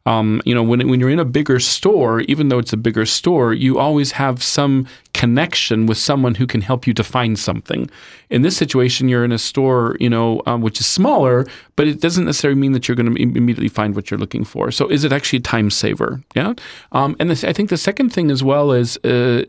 Um, 0.07 0.41
you 0.47 0.55
know, 0.55 0.63
when 0.63 0.89
when 0.89 0.99
you're 0.99 1.11
in 1.11 1.19
a 1.19 1.25
bigger 1.25 1.61
store, 1.61 2.21
even 2.23 2.49
though 2.49 2.59
it's 2.59 2.73
a 2.73 2.77
bigger 2.77 3.05
store, 3.05 3.53
you 3.53 3.79
always 3.79 4.13
have 4.13 4.43
some 4.43 4.87
connection 5.13 5.87
with 5.87 5.99
someone 5.99 6.37
who 6.37 6.47
can 6.47 6.63
help 6.63 6.87
you 6.87 6.95
to 6.95 7.05
find 7.05 7.39
something. 7.39 7.91
In 8.31 8.43
this 8.43 8.57
situation, 8.57 9.09
you're 9.09 9.25
in 9.25 9.33
a 9.33 9.39
store, 9.39 9.97
you 10.01 10.09
know, 10.09 10.43
um, 10.47 10.63
which 10.63 10.81
is 10.81 10.87
smaller, 10.87 11.47
but 11.77 11.87
it 11.87 12.01
doesn't 12.01 12.25
necessarily 12.25 12.59
mean 12.59 12.73
that 12.73 12.89
you're 12.89 12.97
going 12.97 13.15
to 13.15 13.21
immediately 13.21 13.69
find 13.69 13.95
what 13.95 14.11
you're 14.11 14.19
looking 14.21 14.45
for. 14.45 14.71
So, 14.71 14.89
is 14.89 15.05
it 15.05 15.13
actually 15.13 15.41
a 15.41 15.43
time 15.43 15.71
saver? 15.71 16.23
Yeah. 16.35 16.55
Um, 16.93 17.15
and 17.21 17.31
this, 17.31 17.45
I 17.45 17.53
think 17.53 17.69
the 17.69 17.77
second 17.77 18.11
thing 18.11 18.31
as 18.31 18.43
well 18.43 18.73
is 18.73 18.97
uh, 19.05 19.45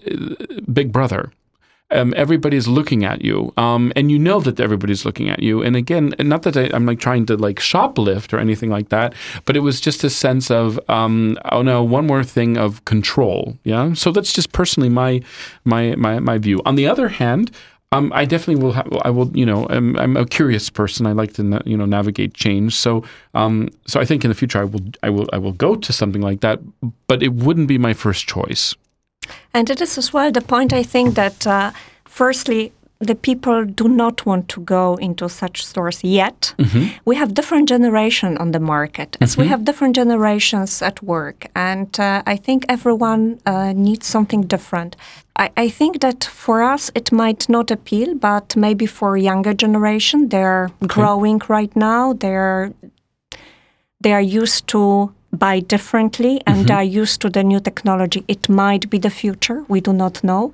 Big 0.71 0.91
Brother 0.91 1.31
um, 1.91 2.13
everybody's 2.17 2.67
looking 2.67 3.03
at 3.03 3.21
you, 3.21 3.53
um, 3.57 3.91
and 3.95 4.11
you 4.11 4.17
know 4.17 4.39
that 4.39 4.59
everybody's 4.59 5.05
looking 5.05 5.29
at 5.29 5.41
you. 5.41 5.61
And 5.61 5.75
again, 5.75 6.13
not 6.19 6.43
that 6.43 6.57
I, 6.57 6.75
am 6.75 6.85
like 6.85 6.99
trying 6.99 7.25
to 7.27 7.37
like 7.37 7.57
shoplift 7.57 8.33
or 8.33 8.39
anything 8.39 8.69
like 8.69 8.89
that, 8.89 9.13
but 9.45 9.55
it 9.55 9.61
was 9.61 9.81
just 9.81 10.03
a 10.03 10.09
sense 10.09 10.49
of 10.49 10.79
um, 10.89 11.37
oh 11.51 11.61
no, 11.61 11.83
one 11.83 12.07
more 12.07 12.23
thing 12.23 12.57
of 12.57 12.83
control. 12.85 13.57
Yeah, 13.63 13.93
so 13.93 14.11
that's 14.11 14.33
just 14.33 14.51
personally 14.51 14.89
my 14.89 15.21
my 15.65 15.95
my 15.95 16.19
my 16.19 16.37
view. 16.37 16.61
On 16.65 16.75
the 16.75 16.87
other 16.87 17.09
hand. 17.09 17.51
Um, 17.93 18.09
I 18.15 18.23
definitely 18.23 18.63
will. 18.63 18.71
Have 18.71 18.87
I 19.03 19.09
will. 19.09 19.35
You 19.35 19.45
know, 19.45 19.67
I'm, 19.69 19.99
I'm, 19.99 20.15
a 20.15 20.25
curious 20.25 20.69
person. 20.69 21.05
I 21.05 21.11
like 21.11 21.33
to, 21.33 21.61
you 21.65 21.75
know, 21.75 21.83
navigate 21.83 22.33
change. 22.33 22.73
So, 22.73 23.03
um, 23.33 23.67
so 23.85 23.99
I 23.99 24.05
think 24.05 24.23
in 24.23 24.29
the 24.29 24.33
future 24.33 24.59
I 24.59 24.63
will. 24.63 24.79
I 25.03 25.09
will. 25.09 25.27
I 25.33 25.37
will 25.37 25.51
go 25.51 25.75
to 25.75 25.91
something 25.91 26.21
like 26.21 26.39
that. 26.39 26.61
But 27.07 27.21
it 27.21 27.33
wouldn't 27.33 27.67
be 27.67 27.77
my 27.77 27.93
first 27.93 28.29
choice. 28.29 28.75
And 29.53 29.69
it 29.69 29.81
is 29.81 29.97
as 29.97 30.13
well 30.13 30.31
the 30.31 30.41
point 30.41 30.73
I 30.73 30.83
think 30.83 31.15
that, 31.15 31.45
uh, 31.47 31.71
firstly, 32.05 32.71
the 33.01 33.15
people 33.15 33.65
do 33.65 33.87
not 33.87 34.25
want 34.25 34.47
to 34.47 34.61
go 34.61 34.95
into 34.95 35.27
such 35.27 35.65
stores 35.65 36.03
yet. 36.03 36.53
Mm-hmm. 36.57 36.97
We 37.03 37.15
have 37.15 37.33
different 37.33 37.67
generation 37.67 38.37
on 38.37 38.51
the 38.51 38.59
market, 38.59 39.17
as 39.19 39.31
mm-hmm. 39.31 39.41
we 39.41 39.47
have 39.47 39.65
different 39.65 39.95
generations 39.95 40.81
at 40.81 41.01
work, 41.01 41.47
and 41.55 41.99
uh, 41.99 42.21
I 42.25 42.37
think 42.37 42.65
everyone 42.69 43.39
uh, 43.45 43.73
needs 43.73 44.05
something 44.05 44.41
different. 44.43 44.95
I, 45.35 45.49
I, 45.57 45.69
think 45.69 46.01
that 46.01 46.23
for 46.25 46.61
us 46.61 46.91
it 46.93 47.11
might 47.11 47.49
not 47.49 47.71
appeal, 47.71 48.15
but 48.15 48.55
maybe 48.55 48.85
for 48.85 49.17
younger 49.17 49.53
generation, 49.53 50.29
they're 50.29 50.69
okay. 50.83 50.87
growing 50.87 51.41
right 51.47 51.75
now. 51.75 52.13
They're 52.13 52.73
they 53.99 54.13
are 54.13 54.21
used 54.21 54.67
to 54.67 55.13
buy 55.31 55.59
differently 55.59 56.41
and 56.45 56.65
mm-hmm. 56.65 56.77
are 56.77 56.83
used 56.83 57.21
to 57.21 57.29
the 57.29 57.43
new 57.43 57.59
technology. 57.59 58.23
It 58.27 58.49
might 58.49 58.89
be 58.89 58.97
the 58.97 59.09
future. 59.09 59.63
We 59.67 59.81
do 59.81 59.93
not 59.93 60.23
know. 60.23 60.53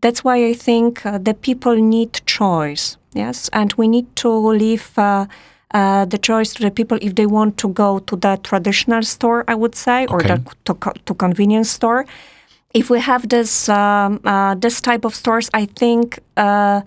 That's 0.00 0.22
why 0.22 0.44
I 0.44 0.54
think 0.54 1.04
uh, 1.06 1.18
the 1.18 1.34
people 1.34 1.76
need 1.76 2.20
choice. 2.26 2.96
Yes, 3.12 3.48
and 3.52 3.72
we 3.74 3.88
need 3.88 4.14
to 4.16 4.28
leave 4.28 4.98
uh, 4.98 5.26
uh, 5.72 6.04
the 6.04 6.18
choice 6.18 6.52
to 6.54 6.62
the 6.62 6.70
people 6.70 6.98
if 7.00 7.14
they 7.14 7.26
want 7.26 7.56
to 7.58 7.68
go 7.68 8.00
to 8.00 8.16
the 8.16 8.38
traditional 8.42 9.02
store, 9.02 9.44
I 9.48 9.54
would 9.54 9.74
say, 9.74 10.06
or 10.06 10.20
the 10.22 10.42
to, 10.66 10.74
to 11.06 11.14
convenience 11.14 11.70
store. 11.70 12.04
If 12.74 12.90
we 12.90 13.00
have 13.00 13.30
this 13.30 13.68
um, 13.70 14.20
uh, 14.24 14.54
this 14.54 14.80
type 14.80 15.04
of 15.04 15.14
stores, 15.14 15.48
I 15.54 15.66
think. 15.66 16.18
Uh, 16.36 16.82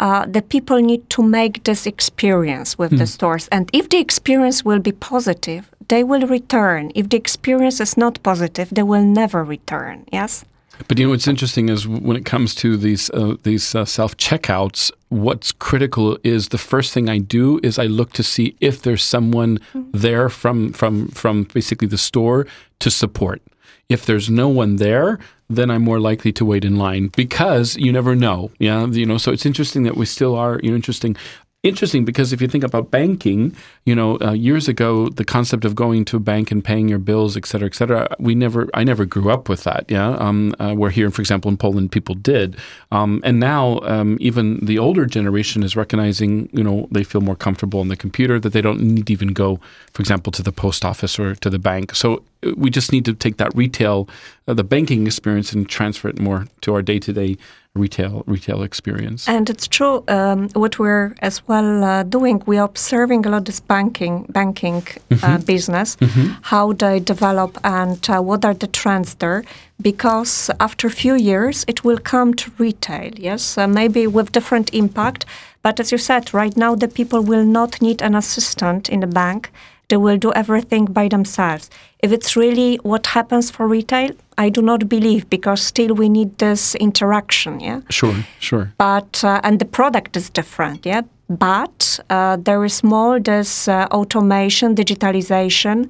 uh, 0.00 0.26
the 0.26 0.42
people 0.42 0.80
need 0.80 1.08
to 1.08 1.22
make 1.22 1.62
this 1.62 1.86
experience 1.86 2.76
with 2.76 2.90
mm. 2.90 2.98
the 2.98 3.04
hmm. 3.04 3.16
stores. 3.16 3.46
And 3.52 3.70
if 3.72 3.88
the 3.90 3.98
experience 3.98 4.64
will 4.64 4.80
be 4.80 4.90
positive, 4.90 5.70
they 5.88 6.04
will 6.04 6.26
return. 6.26 6.90
If 6.94 7.08
the 7.08 7.16
experience 7.16 7.80
is 7.80 7.96
not 7.96 8.22
positive, 8.22 8.70
they 8.70 8.82
will 8.82 9.04
never 9.04 9.44
return. 9.44 10.04
Yes. 10.12 10.44
But 10.88 10.98
you 10.98 11.06
know 11.06 11.10
what's 11.10 11.28
interesting 11.28 11.68
is 11.68 11.86
when 11.86 12.16
it 12.16 12.24
comes 12.24 12.54
to 12.56 12.76
these 12.76 13.10
uh, 13.10 13.36
these 13.42 13.74
uh, 13.74 13.84
self 13.84 14.16
checkouts, 14.16 14.90
what's 15.08 15.52
critical 15.52 16.18
is 16.24 16.48
the 16.48 16.58
first 16.58 16.92
thing 16.92 17.08
I 17.08 17.18
do 17.18 17.60
is 17.62 17.78
I 17.78 17.86
look 17.86 18.12
to 18.14 18.22
see 18.22 18.56
if 18.60 18.82
there's 18.82 19.04
someone 19.04 19.58
mm-hmm. 19.58 19.90
there 19.92 20.28
from 20.28 20.72
from 20.72 21.08
from 21.08 21.44
basically 21.44 21.88
the 21.88 21.98
store 21.98 22.46
to 22.80 22.90
support. 22.90 23.40
If 23.88 24.06
there's 24.06 24.30
no 24.30 24.48
one 24.48 24.76
there, 24.76 25.18
then 25.48 25.70
I'm 25.70 25.82
more 25.82 26.00
likely 26.00 26.32
to 26.32 26.44
wait 26.44 26.64
in 26.64 26.76
line 26.76 27.08
because 27.08 27.76
you 27.76 27.92
never 27.92 28.14
know. 28.14 28.50
Yeah, 28.58 28.86
you 28.86 29.06
know. 29.06 29.18
So 29.18 29.30
it's 29.30 29.46
interesting 29.46 29.84
that 29.84 29.96
we 29.96 30.06
still 30.06 30.34
are. 30.34 30.58
You 30.62 30.70
know, 30.70 30.76
interesting 30.76 31.16
interesting 31.64 32.04
because 32.04 32.32
if 32.32 32.40
you 32.40 32.46
think 32.46 32.62
about 32.62 32.90
banking, 32.90 33.56
you 33.84 33.94
know, 33.94 34.18
uh, 34.20 34.32
years 34.32 34.68
ago, 34.68 35.08
the 35.08 35.24
concept 35.24 35.64
of 35.64 35.74
going 35.74 36.04
to 36.04 36.16
a 36.18 36.20
bank 36.20 36.50
and 36.52 36.62
paying 36.62 36.88
your 36.88 36.98
bills, 36.98 37.36
et 37.36 37.46
cetera, 37.46 37.66
et 37.66 37.74
cetera, 37.74 38.14
we 38.20 38.34
never, 38.34 38.68
I 38.74 38.84
never 38.84 39.04
grew 39.04 39.30
up 39.30 39.48
with 39.48 39.64
that. 39.64 39.86
Yeah. 39.88 40.10
Um, 40.16 40.54
uh, 40.60 40.74
where 40.74 40.90
here, 40.90 41.10
for 41.10 41.22
example, 41.22 41.50
in 41.50 41.56
Poland, 41.56 41.90
people 41.90 42.14
did. 42.14 42.56
Um, 42.92 43.20
and 43.24 43.40
now, 43.40 43.80
um, 43.82 44.18
even 44.20 44.64
the 44.64 44.78
older 44.78 45.06
generation 45.06 45.62
is 45.62 45.74
recognizing, 45.74 46.48
you 46.52 46.62
know, 46.62 46.86
they 46.92 47.02
feel 47.02 47.22
more 47.22 47.36
comfortable 47.36 47.80
on 47.80 47.88
the 47.88 47.96
computer 47.96 48.38
that 48.38 48.52
they 48.52 48.60
don't 48.60 48.80
need 48.80 49.06
to 49.06 49.12
even 49.12 49.32
go, 49.32 49.58
for 49.92 50.02
example, 50.02 50.30
to 50.32 50.42
the 50.42 50.52
post 50.52 50.84
office 50.84 51.18
or 51.18 51.34
to 51.36 51.50
the 51.50 51.58
bank. 51.58 51.94
So 51.94 52.22
uh, 52.46 52.52
we 52.56 52.70
just 52.70 52.92
need 52.92 53.04
to 53.06 53.14
take 53.14 53.38
that 53.38 53.54
retail, 53.56 54.08
uh, 54.46 54.54
the 54.54 54.64
banking 54.64 55.06
experience 55.06 55.52
and 55.52 55.68
transfer 55.68 56.08
it 56.08 56.18
more 56.18 56.46
to 56.60 56.74
our 56.74 56.82
day 56.82 56.98
to 56.98 57.12
day 57.12 57.36
retail 57.74 58.22
retail 58.26 58.62
experience. 58.62 59.28
And 59.28 59.50
it's 59.50 59.66
true. 59.66 60.04
Um, 60.08 60.48
what 60.54 60.78
we're 60.78 61.14
as 61.20 61.46
well 61.48 61.84
uh, 61.84 62.02
doing, 62.04 62.42
we 62.46 62.58
are 62.58 62.64
observing 62.64 63.26
a 63.26 63.30
lot 63.30 63.44
this 63.44 63.60
banking 63.60 64.26
banking 64.28 64.76
uh, 64.76 65.14
mm-hmm. 65.14 65.24
uh, 65.24 65.38
business, 65.38 65.96
mm-hmm. 65.96 66.34
how 66.42 66.72
they 66.72 67.00
develop 67.00 67.58
and 67.64 68.08
uh, 68.08 68.20
what 68.20 68.44
are 68.44 68.54
the 68.54 68.68
trends 68.68 69.14
there. 69.14 69.44
Because 69.82 70.50
after 70.60 70.86
a 70.86 70.90
few 70.90 71.14
years, 71.14 71.64
it 71.66 71.82
will 71.82 71.98
come 71.98 72.34
to 72.34 72.52
retail. 72.58 73.10
Yes, 73.16 73.58
uh, 73.58 73.66
maybe 73.66 74.06
with 74.06 74.30
different 74.30 74.72
impact. 74.72 75.26
But 75.62 75.80
as 75.80 75.90
you 75.90 75.98
said, 75.98 76.32
right 76.32 76.56
now 76.56 76.76
the 76.76 76.88
people 76.88 77.22
will 77.22 77.44
not 77.44 77.82
need 77.82 78.02
an 78.02 78.14
assistant 78.14 78.88
in 78.88 79.00
the 79.00 79.06
bank 79.06 79.50
they 79.88 79.96
will 79.96 80.16
do 80.16 80.32
everything 80.32 80.86
by 80.86 81.08
themselves. 81.08 81.70
If 81.98 82.12
it's 82.12 82.36
really 82.36 82.76
what 82.82 83.06
happens 83.06 83.50
for 83.50 83.66
retail, 83.68 84.10
I 84.38 84.48
do 84.50 84.62
not 84.62 84.88
believe 84.88 85.28
because 85.30 85.62
still 85.62 85.94
we 85.94 86.08
need 86.08 86.38
this 86.38 86.74
interaction. 86.74 87.60
Yeah. 87.60 87.80
Sure. 87.90 88.14
Sure. 88.40 88.72
But 88.78 89.22
uh, 89.24 89.40
and 89.42 89.58
the 89.58 89.64
product 89.64 90.16
is 90.16 90.30
different. 90.30 90.86
Yeah. 90.86 91.02
But 91.28 92.00
uh, 92.10 92.36
there 92.36 92.64
is 92.64 92.82
more 92.82 93.20
this 93.20 93.68
uh, 93.68 93.86
automation, 93.90 94.74
digitalization, 94.74 95.88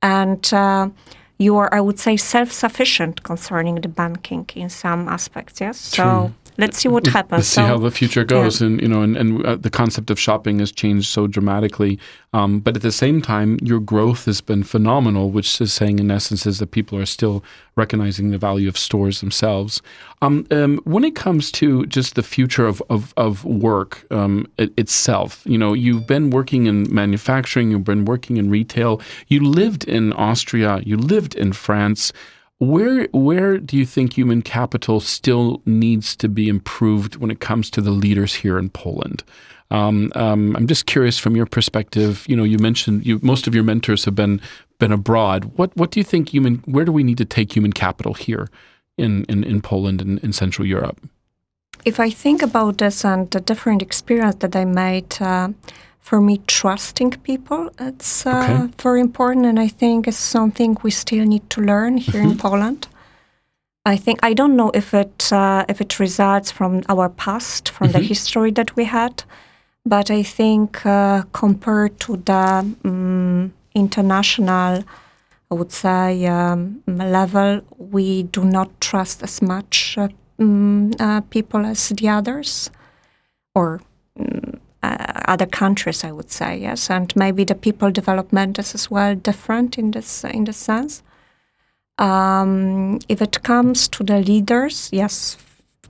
and 0.00 0.52
uh, 0.54 0.88
you 1.38 1.56
are, 1.58 1.68
I 1.74 1.80
would 1.80 1.98
say, 1.98 2.16
self-sufficient 2.16 3.22
concerning 3.22 3.80
the 3.80 3.88
banking 3.88 4.46
in 4.54 4.70
some 4.70 5.08
aspects. 5.08 5.60
Yes. 5.60 5.90
True. 5.90 6.32
Let's 6.60 6.76
see 6.76 6.88
what 6.88 7.06
happens. 7.06 7.32
Let's 7.38 7.48
see 7.48 7.54
so, 7.54 7.66
how 7.66 7.78
the 7.78 7.90
future 7.90 8.22
goes, 8.22 8.60
yeah. 8.60 8.66
and 8.66 8.82
you 8.82 8.88
know, 8.88 9.00
and, 9.00 9.16
and 9.16 9.46
uh, 9.46 9.56
the 9.56 9.70
concept 9.70 10.10
of 10.10 10.20
shopping 10.20 10.58
has 10.58 10.70
changed 10.70 11.08
so 11.08 11.26
dramatically. 11.26 11.98
Um, 12.34 12.60
but 12.60 12.76
at 12.76 12.82
the 12.82 12.92
same 12.92 13.22
time, 13.22 13.58
your 13.62 13.80
growth 13.80 14.26
has 14.26 14.42
been 14.42 14.62
phenomenal, 14.62 15.30
which 15.30 15.58
is 15.60 15.72
saying, 15.72 15.98
in 15.98 16.10
essence, 16.10 16.44
is 16.44 16.58
that 16.58 16.70
people 16.70 16.98
are 16.98 17.06
still 17.06 17.42
recognizing 17.76 18.30
the 18.30 18.36
value 18.36 18.68
of 18.68 18.76
stores 18.76 19.20
themselves. 19.20 19.80
Um, 20.20 20.46
um, 20.50 20.80
when 20.84 21.02
it 21.02 21.16
comes 21.16 21.50
to 21.52 21.86
just 21.86 22.14
the 22.14 22.22
future 22.22 22.66
of 22.66 22.82
of, 22.90 23.14
of 23.16 23.42
work 23.46 24.06
um, 24.10 24.46
it, 24.58 24.70
itself, 24.76 25.42
you 25.46 25.56
know, 25.56 25.72
you've 25.72 26.06
been 26.06 26.28
working 26.28 26.66
in 26.66 26.94
manufacturing, 26.94 27.70
you've 27.70 27.84
been 27.84 28.04
working 28.04 28.36
in 28.36 28.50
retail, 28.50 29.00
you 29.28 29.42
lived 29.42 29.84
in 29.84 30.12
Austria, 30.12 30.82
you 30.84 30.98
lived 30.98 31.34
in 31.34 31.54
France. 31.54 32.12
Where 32.60 33.08
where 33.12 33.56
do 33.56 33.74
you 33.74 33.86
think 33.86 34.12
human 34.12 34.42
capital 34.42 35.00
still 35.00 35.62
needs 35.64 36.14
to 36.16 36.28
be 36.28 36.46
improved 36.46 37.16
when 37.16 37.30
it 37.30 37.40
comes 37.40 37.70
to 37.70 37.80
the 37.80 37.90
leaders 37.90 38.34
here 38.34 38.58
in 38.58 38.68
Poland? 38.68 39.24
Um, 39.70 40.12
um, 40.14 40.54
I'm 40.56 40.66
just 40.66 40.84
curious 40.84 41.18
from 41.18 41.34
your 41.34 41.46
perspective. 41.46 42.26
You 42.28 42.36
know, 42.36 42.44
you 42.44 42.58
mentioned 42.58 43.06
you, 43.06 43.18
most 43.22 43.46
of 43.46 43.54
your 43.54 43.64
mentors 43.64 44.04
have 44.04 44.14
been 44.14 44.42
been 44.78 44.92
abroad. 44.92 45.44
What 45.56 45.74
what 45.74 45.90
do 45.90 46.00
you 46.00 46.04
think 46.04 46.34
human? 46.34 46.56
Where 46.66 46.84
do 46.84 46.92
we 46.92 47.02
need 47.02 47.16
to 47.18 47.24
take 47.24 47.56
human 47.56 47.72
capital 47.72 48.12
here 48.12 48.50
in 48.98 49.24
in, 49.24 49.42
in 49.42 49.62
Poland 49.62 50.02
and 50.02 50.18
in 50.18 50.34
Central 50.34 50.68
Europe? 50.68 51.00
If 51.86 51.98
I 51.98 52.10
think 52.10 52.42
about 52.42 52.76
this 52.76 53.06
and 53.06 53.30
the 53.30 53.40
different 53.40 53.80
experience 53.80 54.36
that 54.40 54.54
I 54.54 54.66
made. 54.66 55.16
Uh, 55.18 55.48
for 56.00 56.20
me, 56.20 56.40
trusting 56.46 57.12
people, 57.22 57.70
it's 57.78 58.26
uh, 58.26 58.30
okay. 58.30 58.72
very 58.82 59.00
important. 59.00 59.46
And 59.46 59.60
I 59.60 59.68
think 59.68 60.08
it's 60.08 60.16
something 60.16 60.76
we 60.82 60.90
still 60.90 61.24
need 61.24 61.48
to 61.50 61.60
learn 61.60 61.98
here 61.98 62.20
in 62.20 62.30
mm-hmm. 62.30 62.48
Poland. 62.48 62.88
I 63.86 63.96
think 63.96 64.18
I 64.22 64.34
don't 64.34 64.56
know 64.56 64.70
if 64.74 64.92
it 64.92 65.32
uh, 65.32 65.64
if 65.68 65.80
it 65.80 65.98
results 65.98 66.50
from 66.50 66.82
our 66.88 67.08
past, 67.08 67.70
from 67.70 67.88
mm-hmm. 67.88 67.98
the 67.98 68.04
history 68.04 68.50
that 68.52 68.76
we 68.76 68.84
had, 68.84 69.24
but 69.86 70.10
I 70.10 70.22
think 70.22 70.84
uh, 70.84 71.22
compared 71.32 71.98
to 72.00 72.16
the 72.16 72.74
um, 72.84 73.52
international, 73.74 74.84
I 75.50 75.54
would 75.54 75.72
say 75.72 76.26
um, 76.26 76.82
level, 76.86 77.62
we 77.78 78.24
do 78.24 78.44
not 78.44 78.68
trust 78.80 79.22
as 79.22 79.40
much 79.40 79.96
um, 80.38 80.90
people 81.30 81.64
as 81.64 81.88
the 81.88 82.08
others, 82.08 82.70
or 83.54 83.80
mm, 84.18 84.58
uh, 84.82 85.22
other 85.26 85.46
countries, 85.46 86.04
I 86.04 86.12
would 86.12 86.30
say, 86.30 86.58
yes, 86.58 86.90
and 86.90 87.14
maybe 87.14 87.44
the 87.44 87.54
people 87.54 87.90
development 87.90 88.58
is 88.58 88.74
as 88.74 88.90
well 88.90 89.14
different 89.14 89.78
in 89.78 89.90
this 89.90 90.24
in 90.24 90.44
this 90.44 90.56
sense. 90.56 91.02
Um, 91.98 92.98
if 93.08 93.20
it 93.20 93.42
comes 93.42 93.88
to 93.88 94.04
the 94.04 94.20
leaders, 94.20 94.88
yes, 94.90 95.36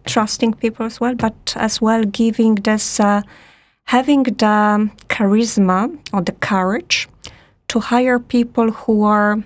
trusting 0.07 0.55
people 0.55 0.87
as 0.87 1.01
well, 1.01 1.15
but 1.15 1.55
as 1.57 1.81
well 1.81 2.03
giving 2.05 2.57
this, 2.57 2.99
uh, 2.99 3.23
having 3.85 4.25
the 4.25 4.91
charisma 5.09 5.97
or 6.13 6.23
the 6.23 6.33
courage 6.33 7.09
to 7.69 7.79
hire 7.79 8.19
people 8.19 8.73
who 8.73 9.05
are 9.05 9.45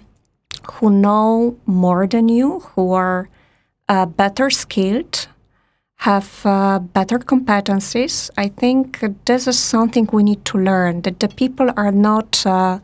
who 0.72 0.88
know 0.88 1.56
more 1.66 2.06
than 2.06 2.28
you, 2.28 2.60
who 2.60 2.92
are 2.92 3.28
uh, 3.88 4.06
better 4.06 4.48
skilled, 4.48 5.28
have 6.04 6.44
uh, 6.44 6.78
better 6.78 7.18
competencies. 7.18 8.30
I 8.36 8.48
think 8.48 9.02
this 9.24 9.46
is 9.46 9.58
something 9.58 10.08
we 10.12 10.22
need 10.22 10.44
to 10.46 10.58
learn 10.58 11.02
that 11.02 11.20
the 11.20 11.28
people 11.28 11.70
are 11.76 11.92
not 11.92 12.44
uh, 12.46 12.78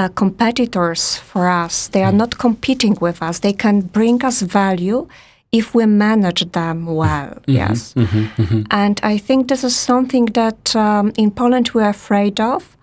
uh, 0.00 0.08
competitors 0.08 1.16
for 1.16 1.48
us, 1.48 1.88
they 1.88 2.02
are 2.02 2.12
mm. 2.12 2.22
not 2.22 2.38
competing 2.38 2.96
with 3.00 3.22
us. 3.22 3.40
They 3.40 3.52
can 3.52 3.80
bring 3.82 4.24
us 4.24 4.40
value 4.40 5.08
if 5.52 5.74
we 5.74 5.84
manage 5.86 6.52
them 6.52 6.86
well. 6.86 7.30
Mm-hmm, 7.30 7.50
yes. 7.50 7.94
Mm-hmm, 7.94 8.42
mm-hmm. 8.42 8.62
And 8.70 9.00
I 9.02 9.18
think 9.18 9.48
this 9.48 9.64
is 9.64 9.76
something 9.76 10.26
that 10.40 10.74
um, 10.76 11.12
in 11.16 11.30
Poland 11.30 11.70
we're 11.74 11.88
afraid 11.88 12.40
of 12.40 12.76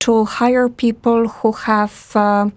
to 0.00 0.24
hire 0.24 0.68
people 0.68 1.28
who 1.28 1.52
have 1.52 2.12
uh, 2.14 2.50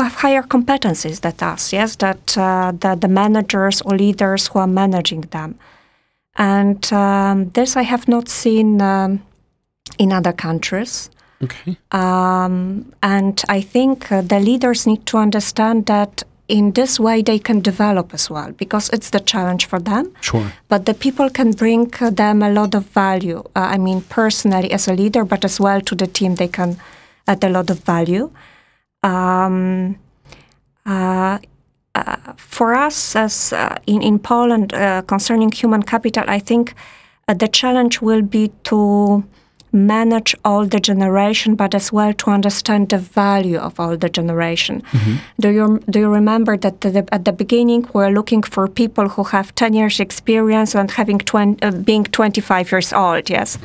who 0.00 0.04
have 0.04 0.20
higher 0.20 0.42
competencies 0.42 1.20
than 1.20 1.34
us, 1.52 1.72
yes, 1.72 1.96
that 1.96 2.36
uh, 2.38 2.72
the, 2.72 2.94
the 2.94 3.08
managers 3.08 3.82
or 3.82 3.96
leaders 3.96 4.48
who 4.48 4.58
are 4.58 4.66
managing 4.66 5.22
them. 5.32 5.58
And 6.36 6.90
um, 6.92 7.50
this 7.50 7.76
I 7.76 7.82
have 7.82 8.08
not 8.08 8.28
seen 8.28 8.80
um, 8.80 9.22
in 9.98 10.12
other 10.12 10.32
countries. 10.32 11.10
Okay. 11.42 11.76
Um, 11.92 12.92
and 13.02 13.42
I 13.48 13.60
think 13.60 14.10
uh, 14.10 14.22
the 14.22 14.40
leaders 14.40 14.86
need 14.86 15.04
to 15.06 15.18
understand 15.18 15.86
that 15.86 16.22
in 16.48 16.72
this 16.72 16.98
way 16.98 17.22
they 17.22 17.38
can 17.38 17.60
develop 17.60 18.12
as 18.14 18.30
well 18.30 18.52
because 18.52 18.88
it's 18.90 19.10
the 19.10 19.20
challenge 19.20 19.66
for 19.66 19.78
them. 19.78 20.12
Sure. 20.20 20.52
But 20.68 20.86
the 20.86 20.94
people 20.94 21.30
can 21.30 21.52
bring 21.52 21.86
them 21.88 22.42
a 22.42 22.50
lot 22.50 22.74
of 22.74 22.86
value. 22.86 23.42
Uh, 23.54 23.74
I 23.74 23.78
mean, 23.78 24.00
personally 24.02 24.72
as 24.72 24.88
a 24.88 24.94
leader, 24.94 25.24
but 25.24 25.44
as 25.44 25.60
well 25.60 25.80
to 25.82 25.94
the 25.94 26.06
team, 26.06 26.36
they 26.36 26.48
can 26.48 26.76
add 27.26 27.44
a 27.44 27.48
lot 27.48 27.70
of 27.70 27.80
value 27.80 28.30
um, 29.02 29.96
uh, 30.86 31.38
uh, 31.94 32.16
for 32.36 32.74
us 32.74 33.16
as 33.16 33.52
uh, 33.52 33.76
in, 33.86 34.02
in 34.02 34.18
Poland 34.18 34.72
uh, 34.72 35.02
concerning 35.02 35.50
human 35.52 35.82
capital, 35.82 36.24
I 36.26 36.38
think 36.38 36.74
uh, 37.28 37.34
the 37.34 37.48
challenge 37.48 38.00
will 38.00 38.22
be 38.22 38.52
to 38.64 39.24
manage 39.72 40.34
all 40.44 40.66
the 40.66 40.80
generation, 40.80 41.54
but 41.54 41.74
as 41.74 41.92
well 41.92 42.12
to 42.12 42.30
understand 42.30 42.88
the 42.88 42.98
value 42.98 43.58
of 43.58 43.78
all 43.78 43.96
the 43.96 44.08
generation. 44.08 44.82
Mm-hmm. 44.82 45.14
Do 45.38 45.50
you 45.50 45.80
do 45.88 46.00
you 46.00 46.08
remember 46.08 46.56
that 46.56 46.80
the, 46.80 47.06
at 47.12 47.24
the 47.24 47.32
beginning 47.32 47.82
we 47.82 47.90
we're 47.94 48.10
looking 48.10 48.42
for 48.42 48.66
people 48.68 49.08
who 49.08 49.24
have 49.24 49.54
ten 49.54 49.74
years 49.74 50.00
experience 50.00 50.74
and 50.74 50.90
having 50.90 51.18
20, 51.18 51.62
uh, 51.62 51.70
being 51.70 52.04
twenty 52.04 52.40
five 52.40 52.72
years 52.72 52.92
old? 52.92 53.30
Yes. 53.30 53.58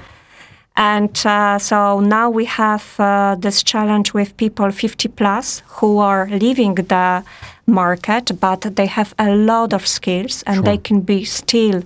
And 0.78 1.18
uh, 1.26 1.58
so 1.58 2.02
now 2.02 2.30
we 2.30 2.46
have 2.46 3.00
uh, 3.00 3.36
this 3.40 3.64
challenge 3.64 4.14
with 4.14 4.36
people 4.36 4.72
50 4.72 5.08
plus 5.10 5.64
who 5.68 6.00
are 6.00 6.28
leaving 6.28 6.76
the 6.76 7.24
market, 7.66 8.32
but 8.40 8.76
they 8.76 8.86
have 8.86 9.16
a 9.18 9.34
lot 9.34 9.74
of 9.74 9.88
skills 9.88 10.44
and 10.44 10.56
sure. 10.58 10.64
they 10.64 10.78
can 10.78 11.02
be 11.02 11.24
still 11.24 11.84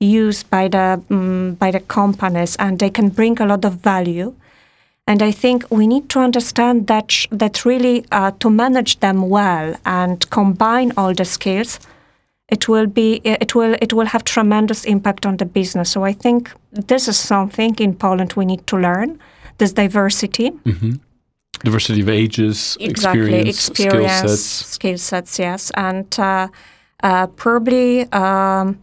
used 0.00 0.48
by 0.50 0.68
the 0.68 1.02
um, 1.10 1.54
by 1.54 1.72
the 1.72 1.80
companies 1.80 2.54
and 2.56 2.78
they 2.78 2.90
can 2.90 3.08
bring 3.08 3.40
a 3.40 3.46
lot 3.46 3.64
of 3.64 3.74
value. 3.74 4.32
And 5.08 5.22
I 5.22 5.32
think 5.32 5.64
we 5.70 5.86
need 5.86 6.08
to 6.10 6.20
understand 6.20 6.86
that 6.86 7.26
that 7.32 7.64
really 7.64 8.04
uh, 8.12 8.30
to 8.38 8.50
manage 8.50 9.00
them 9.00 9.28
well 9.28 9.74
and 9.84 10.30
combine 10.30 10.92
all 10.96 11.14
the 11.14 11.24
skills 11.24 11.80
it 12.48 12.68
will 12.68 12.86
be 12.86 13.20
it 13.24 13.54
will 13.54 13.76
it 13.80 13.92
will 13.92 14.06
have 14.06 14.24
tremendous 14.24 14.84
impact 14.84 15.26
on 15.26 15.36
the 15.36 15.44
business. 15.44 15.90
So 15.90 16.04
I 16.04 16.12
think 16.12 16.52
this 16.70 17.08
is 17.08 17.16
something 17.16 17.74
in 17.78 17.94
Poland 17.94 18.32
we 18.34 18.44
need 18.44 18.66
to 18.66 18.76
learn 18.76 19.18
this 19.58 19.72
diversity. 19.72 20.50
Mm-hmm. 20.50 20.92
Diversity 21.64 22.00
of 22.02 22.08
ages, 22.08 22.76
exactly. 22.80 23.48
experience, 23.48 23.68
experience 23.68 24.12
skill 24.12 24.28
sets. 24.28 24.42
Skill 24.42 24.98
sets, 24.98 25.38
yes, 25.38 25.72
and 25.74 26.18
uh, 26.18 26.48
uh, 27.02 27.26
probably 27.26 28.10
um, 28.12 28.78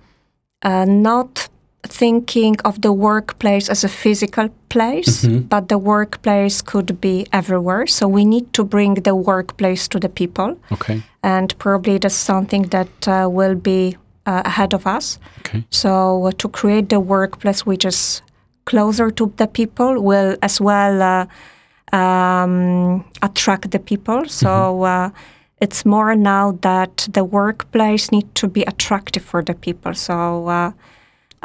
uh, 0.61 0.85
not 0.85 1.47
thinking 1.87 2.55
of 2.65 2.81
the 2.81 2.91
workplace 2.91 3.69
as 3.69 3.83
a 3.83 3.87
physical 3.89 4.49
place, 4.69 5.23
mm-hmm. 5.23 5.47
but 5.47 5.69
the 5.69 5.77
workplace 5.77 6.61
could 6.61 6.99
be 6.99 7.25
everywhere. 7.31 7.87
So 7.87 8.07
we 8.07 8.25
need 8.25 8.53
to 8.53 8.63
bring 8.63 8.95
the 8.95 9.15
workplace 9.15 9.87
to 9.89 9.99
the 9.99 10.09
people. 10.09 10.57
Okay. 10.71 11.01
And 11.23 11.57
probably 11.59 11.97
that's 11.97 12.15
something 12.15 12.63
that 12.63 13.07
uh, 13.07 13.27
will 13.31 13.55
be 13.55 13.97
uh, 14.25 14.41
ahead 14.45 14.73
of 14.73 14.87
us. 14.87 15.19
Okay. 15.39 15.63
So 15.69 16.25
uh, 16.25 16.31
to 16.37 16.49
create 16.49 16.89
the 16.89 16.99
workplace 16.99 17.65
which 17.65 17.85
is 17.85 18.21
closer 18.65 19.11
to 19.11 19.31
the 19.37 19.47
people 19.47 20.01
will 20.01 20.35
as 20.41 20.59
well 20.59 21.01
uh, 21.01 21.95
um, 21.95 23.05
attract 23.21 23.71
the 23.71 23.79
people. 23.79 24.25
So. 24.25 24.47
Mm-hmm. 24.47 24.83
Uh, 24.83 25.19
it's 25.61 25.85
more 25.85 26.15
now 26.15 26.51
that 26.61 27.07
the 27.09 27.23
workplace 27.23 28.11
need 28.11 28.33
to 28.35 28.47
be 28.47 28.63
attractive 28.63 29.23
for 29.23 29.41
the 29.41 29.53
people. 29.53 29.93
So 29.93 30.47
uh, 30.47 30.71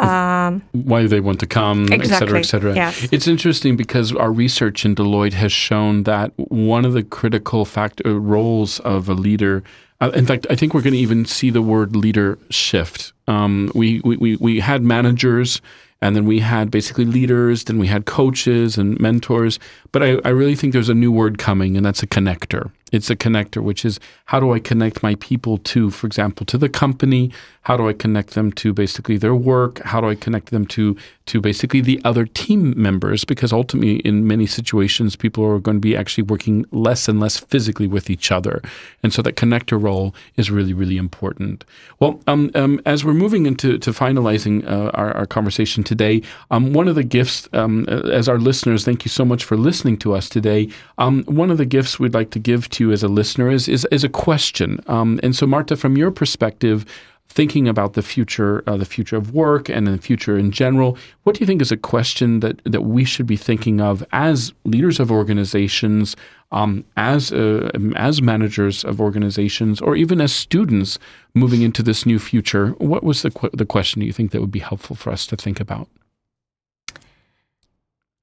um, 0.00 0.62
why 0.72 1.06
they 1.06 1.20
want 1.20 1.40
to 1.40 1.46
come, 1.46 1.84
exactly, 1.84 2.10
et 2.10 2.18
cetera, 2.18 2.38
et 2.38 2.42
cetera. 2.42 2.74
Yes. 2.74 3.08
It's 3.12 3.28
interesting 3.28 3.76
because 3.76 4.12
our 4.12 4.32
research 4.32 4.84
in 4.84 4.94
Deloitte 4.94 5.34
has 5.34 5.52
shown 5.52 6.04
that 6.04 6.32
one 6.36 6.84
of 6.84 6.92
the 6.92 7.02
critical 7.02 7.64
factor 7.64 8.08
uh, 8.08 8.12
roles 8.12 8.80
of 8.80 9.08
a 9.08 9.14
leader. 9.14 9.62
Uh, 10.00 10.10
in 10.14 10.26
fact, 10.26 10.46
I 10.48 10.56
think 10.56 10.72
we're 10.72 10.82
going 10.82 10.94
to 10.94 10.98
even 10.98 11.24
see 11.24 11.50
the 11.50 11.62
word 11.62 11.94
leader 11.94 12.38
shift. 12.48 13.12
Um, 13.28 13.70
we, 13.74 14.00
we, 14.00 14.36
we 14.36 14.60
had 14.60 14.82
managers 14.82 15.60
and 16.02 16.16
then 16.16 16.24
we 16.24 16.40
had 16.40 16.70
basically 16.70 17.04
leaders, 17.04 17.64
then 17.64 17.78
we 17.78 17.86
had 17.86 18.06
coaches 18.06 18.78
and 18.78 18.98
mentors. 18.98 19.58
But 19.92 20.02
I, 20.02 20.18
I 20.24 20.30
really 20.30 20.56
think 20.56 20.72
there's 20.72 20.88
a 20.88 20.94
new 20.94 21.12
word 21.12 21.38
coming, 21.38 21.76
and 21.76 21.84
that's 21.84 22.02
a 22.02 22.06
connector. 22.06 22.70
It's 22.92 23.10
a 23.10 23.16
connector, 23.16 23.62
which 23.62 23.84
is 23.84 24.00
how 24.26 24.40
do 24.40 24.52
I 24.52 24.58
connect 24.58 25.02
my 25.02 25.14
people 25.16 25.58
to, 25.58 25.90
for 25.90 26.06
example, 26.06 26.46
to 26.46 26.58
the 26.58 26.68
company? 26.68 27.32
How 27.62 27.76
do 27.76 27.88
I 27.88 27.92
connect 27.92 28.30
them 28.30 28.52
to 28.52 28.72
basically 28.72 29.18
their 29.18 29.34
work? 29.34 29.80
How 29.80 30.00
do 30.00 30.08
I 30.08 30.14
connect 30.14 30.50
them 30.50 30.66
to 30.68 30.96
to 31.26 31.40
basically 31.40 31.80
the 31.80 32.00
other 32.04 32.24
team 32.24 32.74
members? 32.76 33.24
Because 33.24 33.52
ultimately, 33.52 33.96
in 33.96 34.26
many 34.26 34.46
situations, 34.46 35.14
people 35.14 35.44
are 35.44 35.58
going 35.58 35.76
to 35.76 35.80
be 35.80 35.96
actually 35.96 36.24
working 36.24 36.64
less 36.72 37.06
and 37.06 37.20
less 37.20 37.38
physically 37.38 37.86
with 37.86 38.08
each 38.08 38.32
other, 38.32 38.62
and 39.02 39.12
so 39.12 39.20
that 39.22 39.36
connector 39.36 39.80
role 39.80 40.14
is 40.36 40.50
really, 40.50 40.72
really 40.72 40.96
important. 40.96 41.64
Well, 42.00 42.20
um, 42.26 42.50
um, 42.54 42.80
as 42.86 43.04
we're 43.04 43.14
moving 43.14 43.46
into 43.46 43.78
to 43.78 43.90
finalizing 43.92 44.66
uh, 44.66 44.90
our, 44.94 45.12
our, 45.12 45.26
conversation 45.26 45.84
today, 45.84 46.22
um, 46.50 46.72
one 46.72 46.88
of 46.88 46.94
the 46.94 47.04
gifts, 47.04 47.48
um, 47.52 47.84
as 47.88 48.28
our 48.28 48.38
listeners, 48.38 48.84
thank 48.84 49.04
you 49.04 49.10
so 49.10 49.24
much 49.24 49.44
for 49.44 49.56
listening 49.56 49.98
to 49.98 50.14
us 50.14 50.28
today. 50.28 50.68
Um, 50.98 51.24
one 51.24 51.50
of 51.50 51.58
the 51.58 51.66
gifts 51.66 52.00
we'd 52.00 52.14
like 52.14 52.30
to 52.30 52.38
give 52.38 52.68
to 52.70 52.79
you 52.80 52.90
as 52.92 53.02
a 53.02 53.08
listener 53.08 53.50
is 53.50 53.68
is, 53.68 53.86
is 53.90 54.04
a 54.04 54.08
question. 54.08 54.80
Um, 54.86 55.20
and 55.22 55.36
so, 55.36 55.46
Marta, 55.46 55.76
from 55.76 55.96
your 55.96 56.10
perspective, 56.10 56.84
thinking 57.30 57.68
about 57.68 57.92
the 57.92 58.02
future, 58.02 58.62
uh, 58.66 58.76
the 58.76 58.84
future 58.84 59.16
of 59.16 59.32
work 59.32 59.68
and 59.68 59.86
the 59.86 59.98
future 59.98 60.36
in 60.36 60.50
general, 60.50 60.98
what 61.22 61.36
do 61.36 61.40
you 61.40 61.46
think 61.46 61.62
is 61.62 61.70
a 61.70 61.76
question 61.76 62.40
that 62.40 62.60
that 62.64 62.82
we 62.82 63.04
should 63.04 63.26
be 63.26 63.36
thinking 63.36 63.80
of 63.80 64.04
as 64.12 64.52
leaders 64.64 64.98
of 64.98 65.12
organizations, 65.12 66.16
um, 66.50 66.84
as 66.96 67.32
uh, 67.32 67.70
as 67.94 68.20
managers 68.20 68.84
of 68.84 69.00
organizations, 69.00 69.80
or 69.80 69.94
even 69.94 70.20
as 70.20 70.32
students 70.32 70.98
moving 71.34 71.62
into 71.62 71.82
this 71.82 72.04
new 72.04 72.18
future? 72.18 72.70
What 72.78 73.04
was 73.04 73.22
the 73.22 73.30
qu- 73.30 73.50
the 73.52 73.66
question 73.66 74.02
you 74.02 74.12
think 74.12 74.32
that 74.32 74.40
would 74.40 74.50
be 74.50 74.64
helpful 74.70 74.96
for 74.96 75.12
us 75.12 75.26
to 75.26 75.36
think 75.36 75.60
about? 75.60 75.86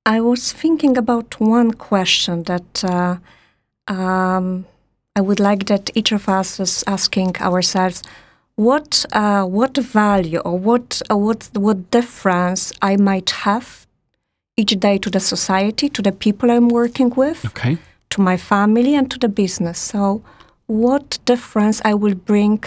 I 0.05 0.21
was 0.21 0.53
thinking 0.53 0.97
about 0.97 1.39
one 1.39 1.71
question 1.71 2.43
that. 2.43 2.83
Uh, 2.83 3.17
um, 3.87 4.65
I 5.15 5.21
would 5.21 5.39
like 5.39 5.65
that 5.65 5.89
each 5.95 6.11
of 6.11 6.29
us 6.29 6.59
is 6.59 6.83
asking 6.85 7.37
ourselves, 7.37 8.03
what 8.57 9.05
uh, 9.13 9.43
what 9.45 9.77
value 9.77 10.39
or 10.39 10.57
what 10.57 11.01
uh, 11.09 11.17
what 11.17 11.49
what 11.53 11.91
difference 11.91 12.73
I 12.81 12.97
might 12.97 13.29
have 13.29 13.87
each 14.57 14.79
day 14.79 14.97
to 14.97 15.09
the 15.09 15.19
society, 15.19 15.89
to 15.89 16.01
the 16.01 16.11
people 16.11 16.49
I'm 16.51 16.69
working 16.69 17.11
with, 17.11 17.45
okay. 17.45 17.77
to 18.09 18.21
my 18.21 18.35
family, 18.35 18.95
and 18.95 19.09
to 19.11 19.19
the 19.19 19.29
business. 19.29 19.79
So, 19.79 20.23
what 20.65 21.19
difference 21.25 21.81
I 21.85 21.93
will 21.93 22.15
bring 22.15 22.63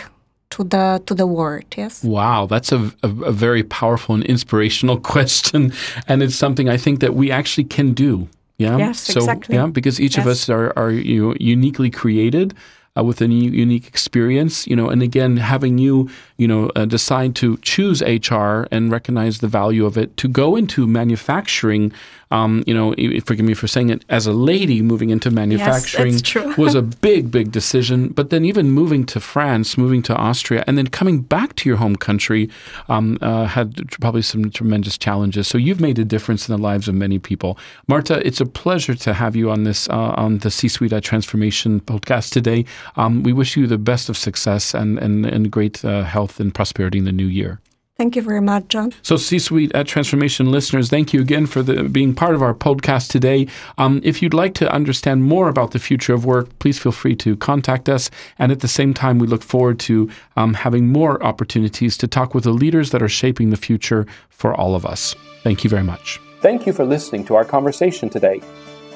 to 0.50 0.64
the 0.64 1.02
to 1.06 1.14
the 1.14 1.26
world? 1.26 1.64
Yes. 1.76 2.04
Wow, 2.04 2.46
that's 2.46 2.70
a, 2.72 2.92
a, 3.02 3.08
a 3.24 3.32
very 3.32 3.64
powerful 3.64 4.14
and 4.14 4.24
inspirational 4.24 4.98
question, 5.12 5.72
and 6.06 6.22
it's 6.22 6.36
something 6.36 6.68
I 6.68 6.76
think 6.76 7.00
that 7.00 7.14
we 7.14 7.32
actually 7.32 7.64
can 7.64 7.92
do. 7.94 8.28
Yeah. 8.60 8.76
Yes, 8.76 9.00
so, 9.00 9.20
exactly. 9.20 9.54
Yeah, 9.54 9.68
because 9.68 9.98
each 9.98 10.18
yes. 10.18 10.26
of 10.26 10.30
us 10.30 10.50
are 10.50 10.76
are 10.76 10.90
you 10.90 11.28
know, 11.28 11.34
uniquely 11.40 11.90
created 11.90 12.54
uh, 12.94 13.02
with 13.02 13.22
a 13.22 13.26
unique 13.26 13.86
experience, 13.86 14.66
you 14.66 14.76
know, 14.76 14.90
and 14.90 15.02
again, 15.02 15.38
having 15.38 15.78
you, 15.78 16.10
you 16.36 16.46
know, 16.46 16.70
uh, 16.76 16.84
decide 16.84 17.34
to 17.36 17.56
choose 17.58 18.02
HR 18.02 18.66
and 18.70 18.90
recognize 18.90 19.38
the 19.38 19.48
value 19.48 19.86
of 19.86 19.96
it 19.96 20.14
to 20.18 20.28
go 20.28 20.56
into 20.56 20.86
manufacturing, 20.86 21.90
um, 22.30 22.62
you 22.66 22.74
know, 22.74 22.94
forgive 23.24 23.44
me 23.44 23.54
for 23.54 23.66
saying 23.66 23.90
it, 23.90 24.04
as 24.08 24.26
a 24.26 24.32
lady 24.32 24.82
moving 24.82 25.10
into 25.10 25.30
manufacturing 25.30 26.14
yes, 26.14 26.56
was 26.58 26.74
a 26.74 26.82
big, 26.82 27.30
big 27.30 27.50
decision. 27.50 28.08
But 28.08 28.30
then 28.30 28.44
even 28.44 28.70
moving 28.70 29.04
to 29.06 29.20
France, 29.20 29.76
moving 29.76 30.02
to 30.02 30.14
Austria, 30.14 30.62
and 30.66 30.78
then 30.78 30.86
coming 30.86 31.22
back 31.22 31.56
to 31.56 31.68
your 31.68 31.78
home 31.78 31.96
country 31.96 32.48
um, 32.88 33.18
uh, 33.20 33.46
had 33.46 33.90
probably 34.00 34.22
some 34.22 34.50
tremendous 34.50 34.96
challenges. 34.96 35.48
So 35.48 35.58
you've 35.58 35.80
made 35.80 35.98
a 35.98 36.04
difference 36.04 36.48
in 36.48 36.54
the 36.54 36.62
lives 36.62 36.86
of 36.86 36.94
many 36.94 37.18
people. 37.18 37.58
Marta, 37.88 38.24
it's 38.26 38.40
a 38.40 38.46
pleasure 38.46 38.94
to 38.94 39.14
have 39.14 39.34
you 39.34 39.50
on 39.50 39.64
this 39.64 39.88
uh, 39.88 40.14
on 40.16 40.38
the 40.38 40.50
C-Suite 40.50 41.02
Transformation 41.02 41.80
podcast 41.80 42.30
today. 42.30 42.64
Um, 42.96 43.22
we 43.22 43.32
wish 43.32 43.56
you 43.56 43.66
the 43.66 43.78
best 43.78 44.08
of 44.08 44.16
success 44.16 44.74
and, 44.74 44.98
and, 44.98 45.26
and 45.26 45.50
great 45.50 45.84
uh, 45.84 46.04
health 46.04 46.38
and 46.40 46.54
prosperity 46.54 46.98
in 46.98 47.04
the 47.04 47.12
new 47.12 47.26
year. 47.26 47.60
Thank 48.00 48.16
you 48.16 48.22
very 48.22 48.40
much, 48.40 48.68
John. 48.68 48.94
So, 49.02 49.18
C 49.18 49.38
Suite 49.38 49.70
at 49.74 49.86
Transformation 49.86 50.50
listeners, 50.50 50.88
thank 50.88 51.12
you 51.12 51.20
again 51.20 51.44
for 51.44 51.62
the, 51.62 51.82
being 51.82 52.14
part 52.14 52.34
of 52.34 52.40
our 52.40 52.54
podcast 52.54 53.10
today. 53.10 53.46
Um, 53.76 54.00
if 54.02 54.22
you'd 54.22 54.32
like 54.32 54.54
to 54.54 54.72
understand 54.72 55.24
more 55.24 55.50
about 55.50 55.72
the 55.72 55.78
future 55.78 56.14
of 56.14 56.24
work, 56.24 56.48
please 56.60 56.78
feel 56.78 56.92
free 56.92 57.14
to 57.16 57.36
contact 57.36 57.90
us. 57.90 58.10
And 58.38 58.50
at 58.50 58.60
the 58.60 58.68
same 58.68 58.94
time, 58.94 59.18
we 59.18 59.26
look 59.26 59.42
forward 59.42 59.78
to 59.80 60.08
um, 60.34 60.54
having 60.54 60.88
more 60.88 61.22
opportunities 61.22 61.98
to 61.98 62.08
talk 62.08 62.34
with 62.34 62.44
the 62.44 62.52
leaders 62.52 62.90
that 62.92 63.02
are 63.02 63.08
shaping 63.08 63.50
the 63.50 63.58
future 63.58 64.06
for 64.30 64.54
all 64.54 64.74
of 64.74 64.86
us. 64.86 65.14
Thank 65.42 65.62
you 65.62 65.68
very 65.68 65.84
much. 65.84 66.18
Thank 66.40 66.66
you 66.66 66.72
for 66.72 66.86
listening 66.86 67.26
to 67.26 67.34
our 67.34 67.44
conversation 67.44 68.08
today. 68.08 68.40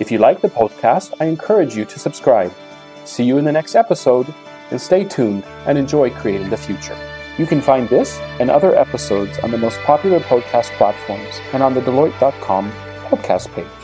If 0.00 0.10
you 0.10 0.16
like 0.16 0.40
the 0.40 0.48
podcast, 0.48 1.12
I 1.20 1.26
encourage 1.26 1.76
you 1.76 1.84
to 1.84 1.98
subscribe. 1.98 2.54
See 3.04 3.24
you 3.24 3.36
in 3.36 3.44
the 3.44 3.52
next 3.52 3.74
episode, 3.74 4.32
and 4.70 4.80
stay 4.80 5.04
tuned 5.04 5.44
and 5.66 5.76
enjoy 5.76 6.08
creating 6.08 6.48
the 6.48 6.56
future. 6.56 6.96
You 7.38 7.46
can 7.46 7.60
find 7.60 7.88
this 7.88 8.18
and 8.38 8.50
other 8.50 8.76
episodes 8.76 9.38
on 9.40 9.50
the 9.50 9.58
most 9.58 9.80
popular 9.80 10.20
podcast 10.20 10.70
platforms 10.78 11.40
and 11.52 11.62
on 11.62 11.74
the 11.74 11.80
Deloitte.com 11.80 12.70
podcast 13.10 13.52
page. 13.54 13.83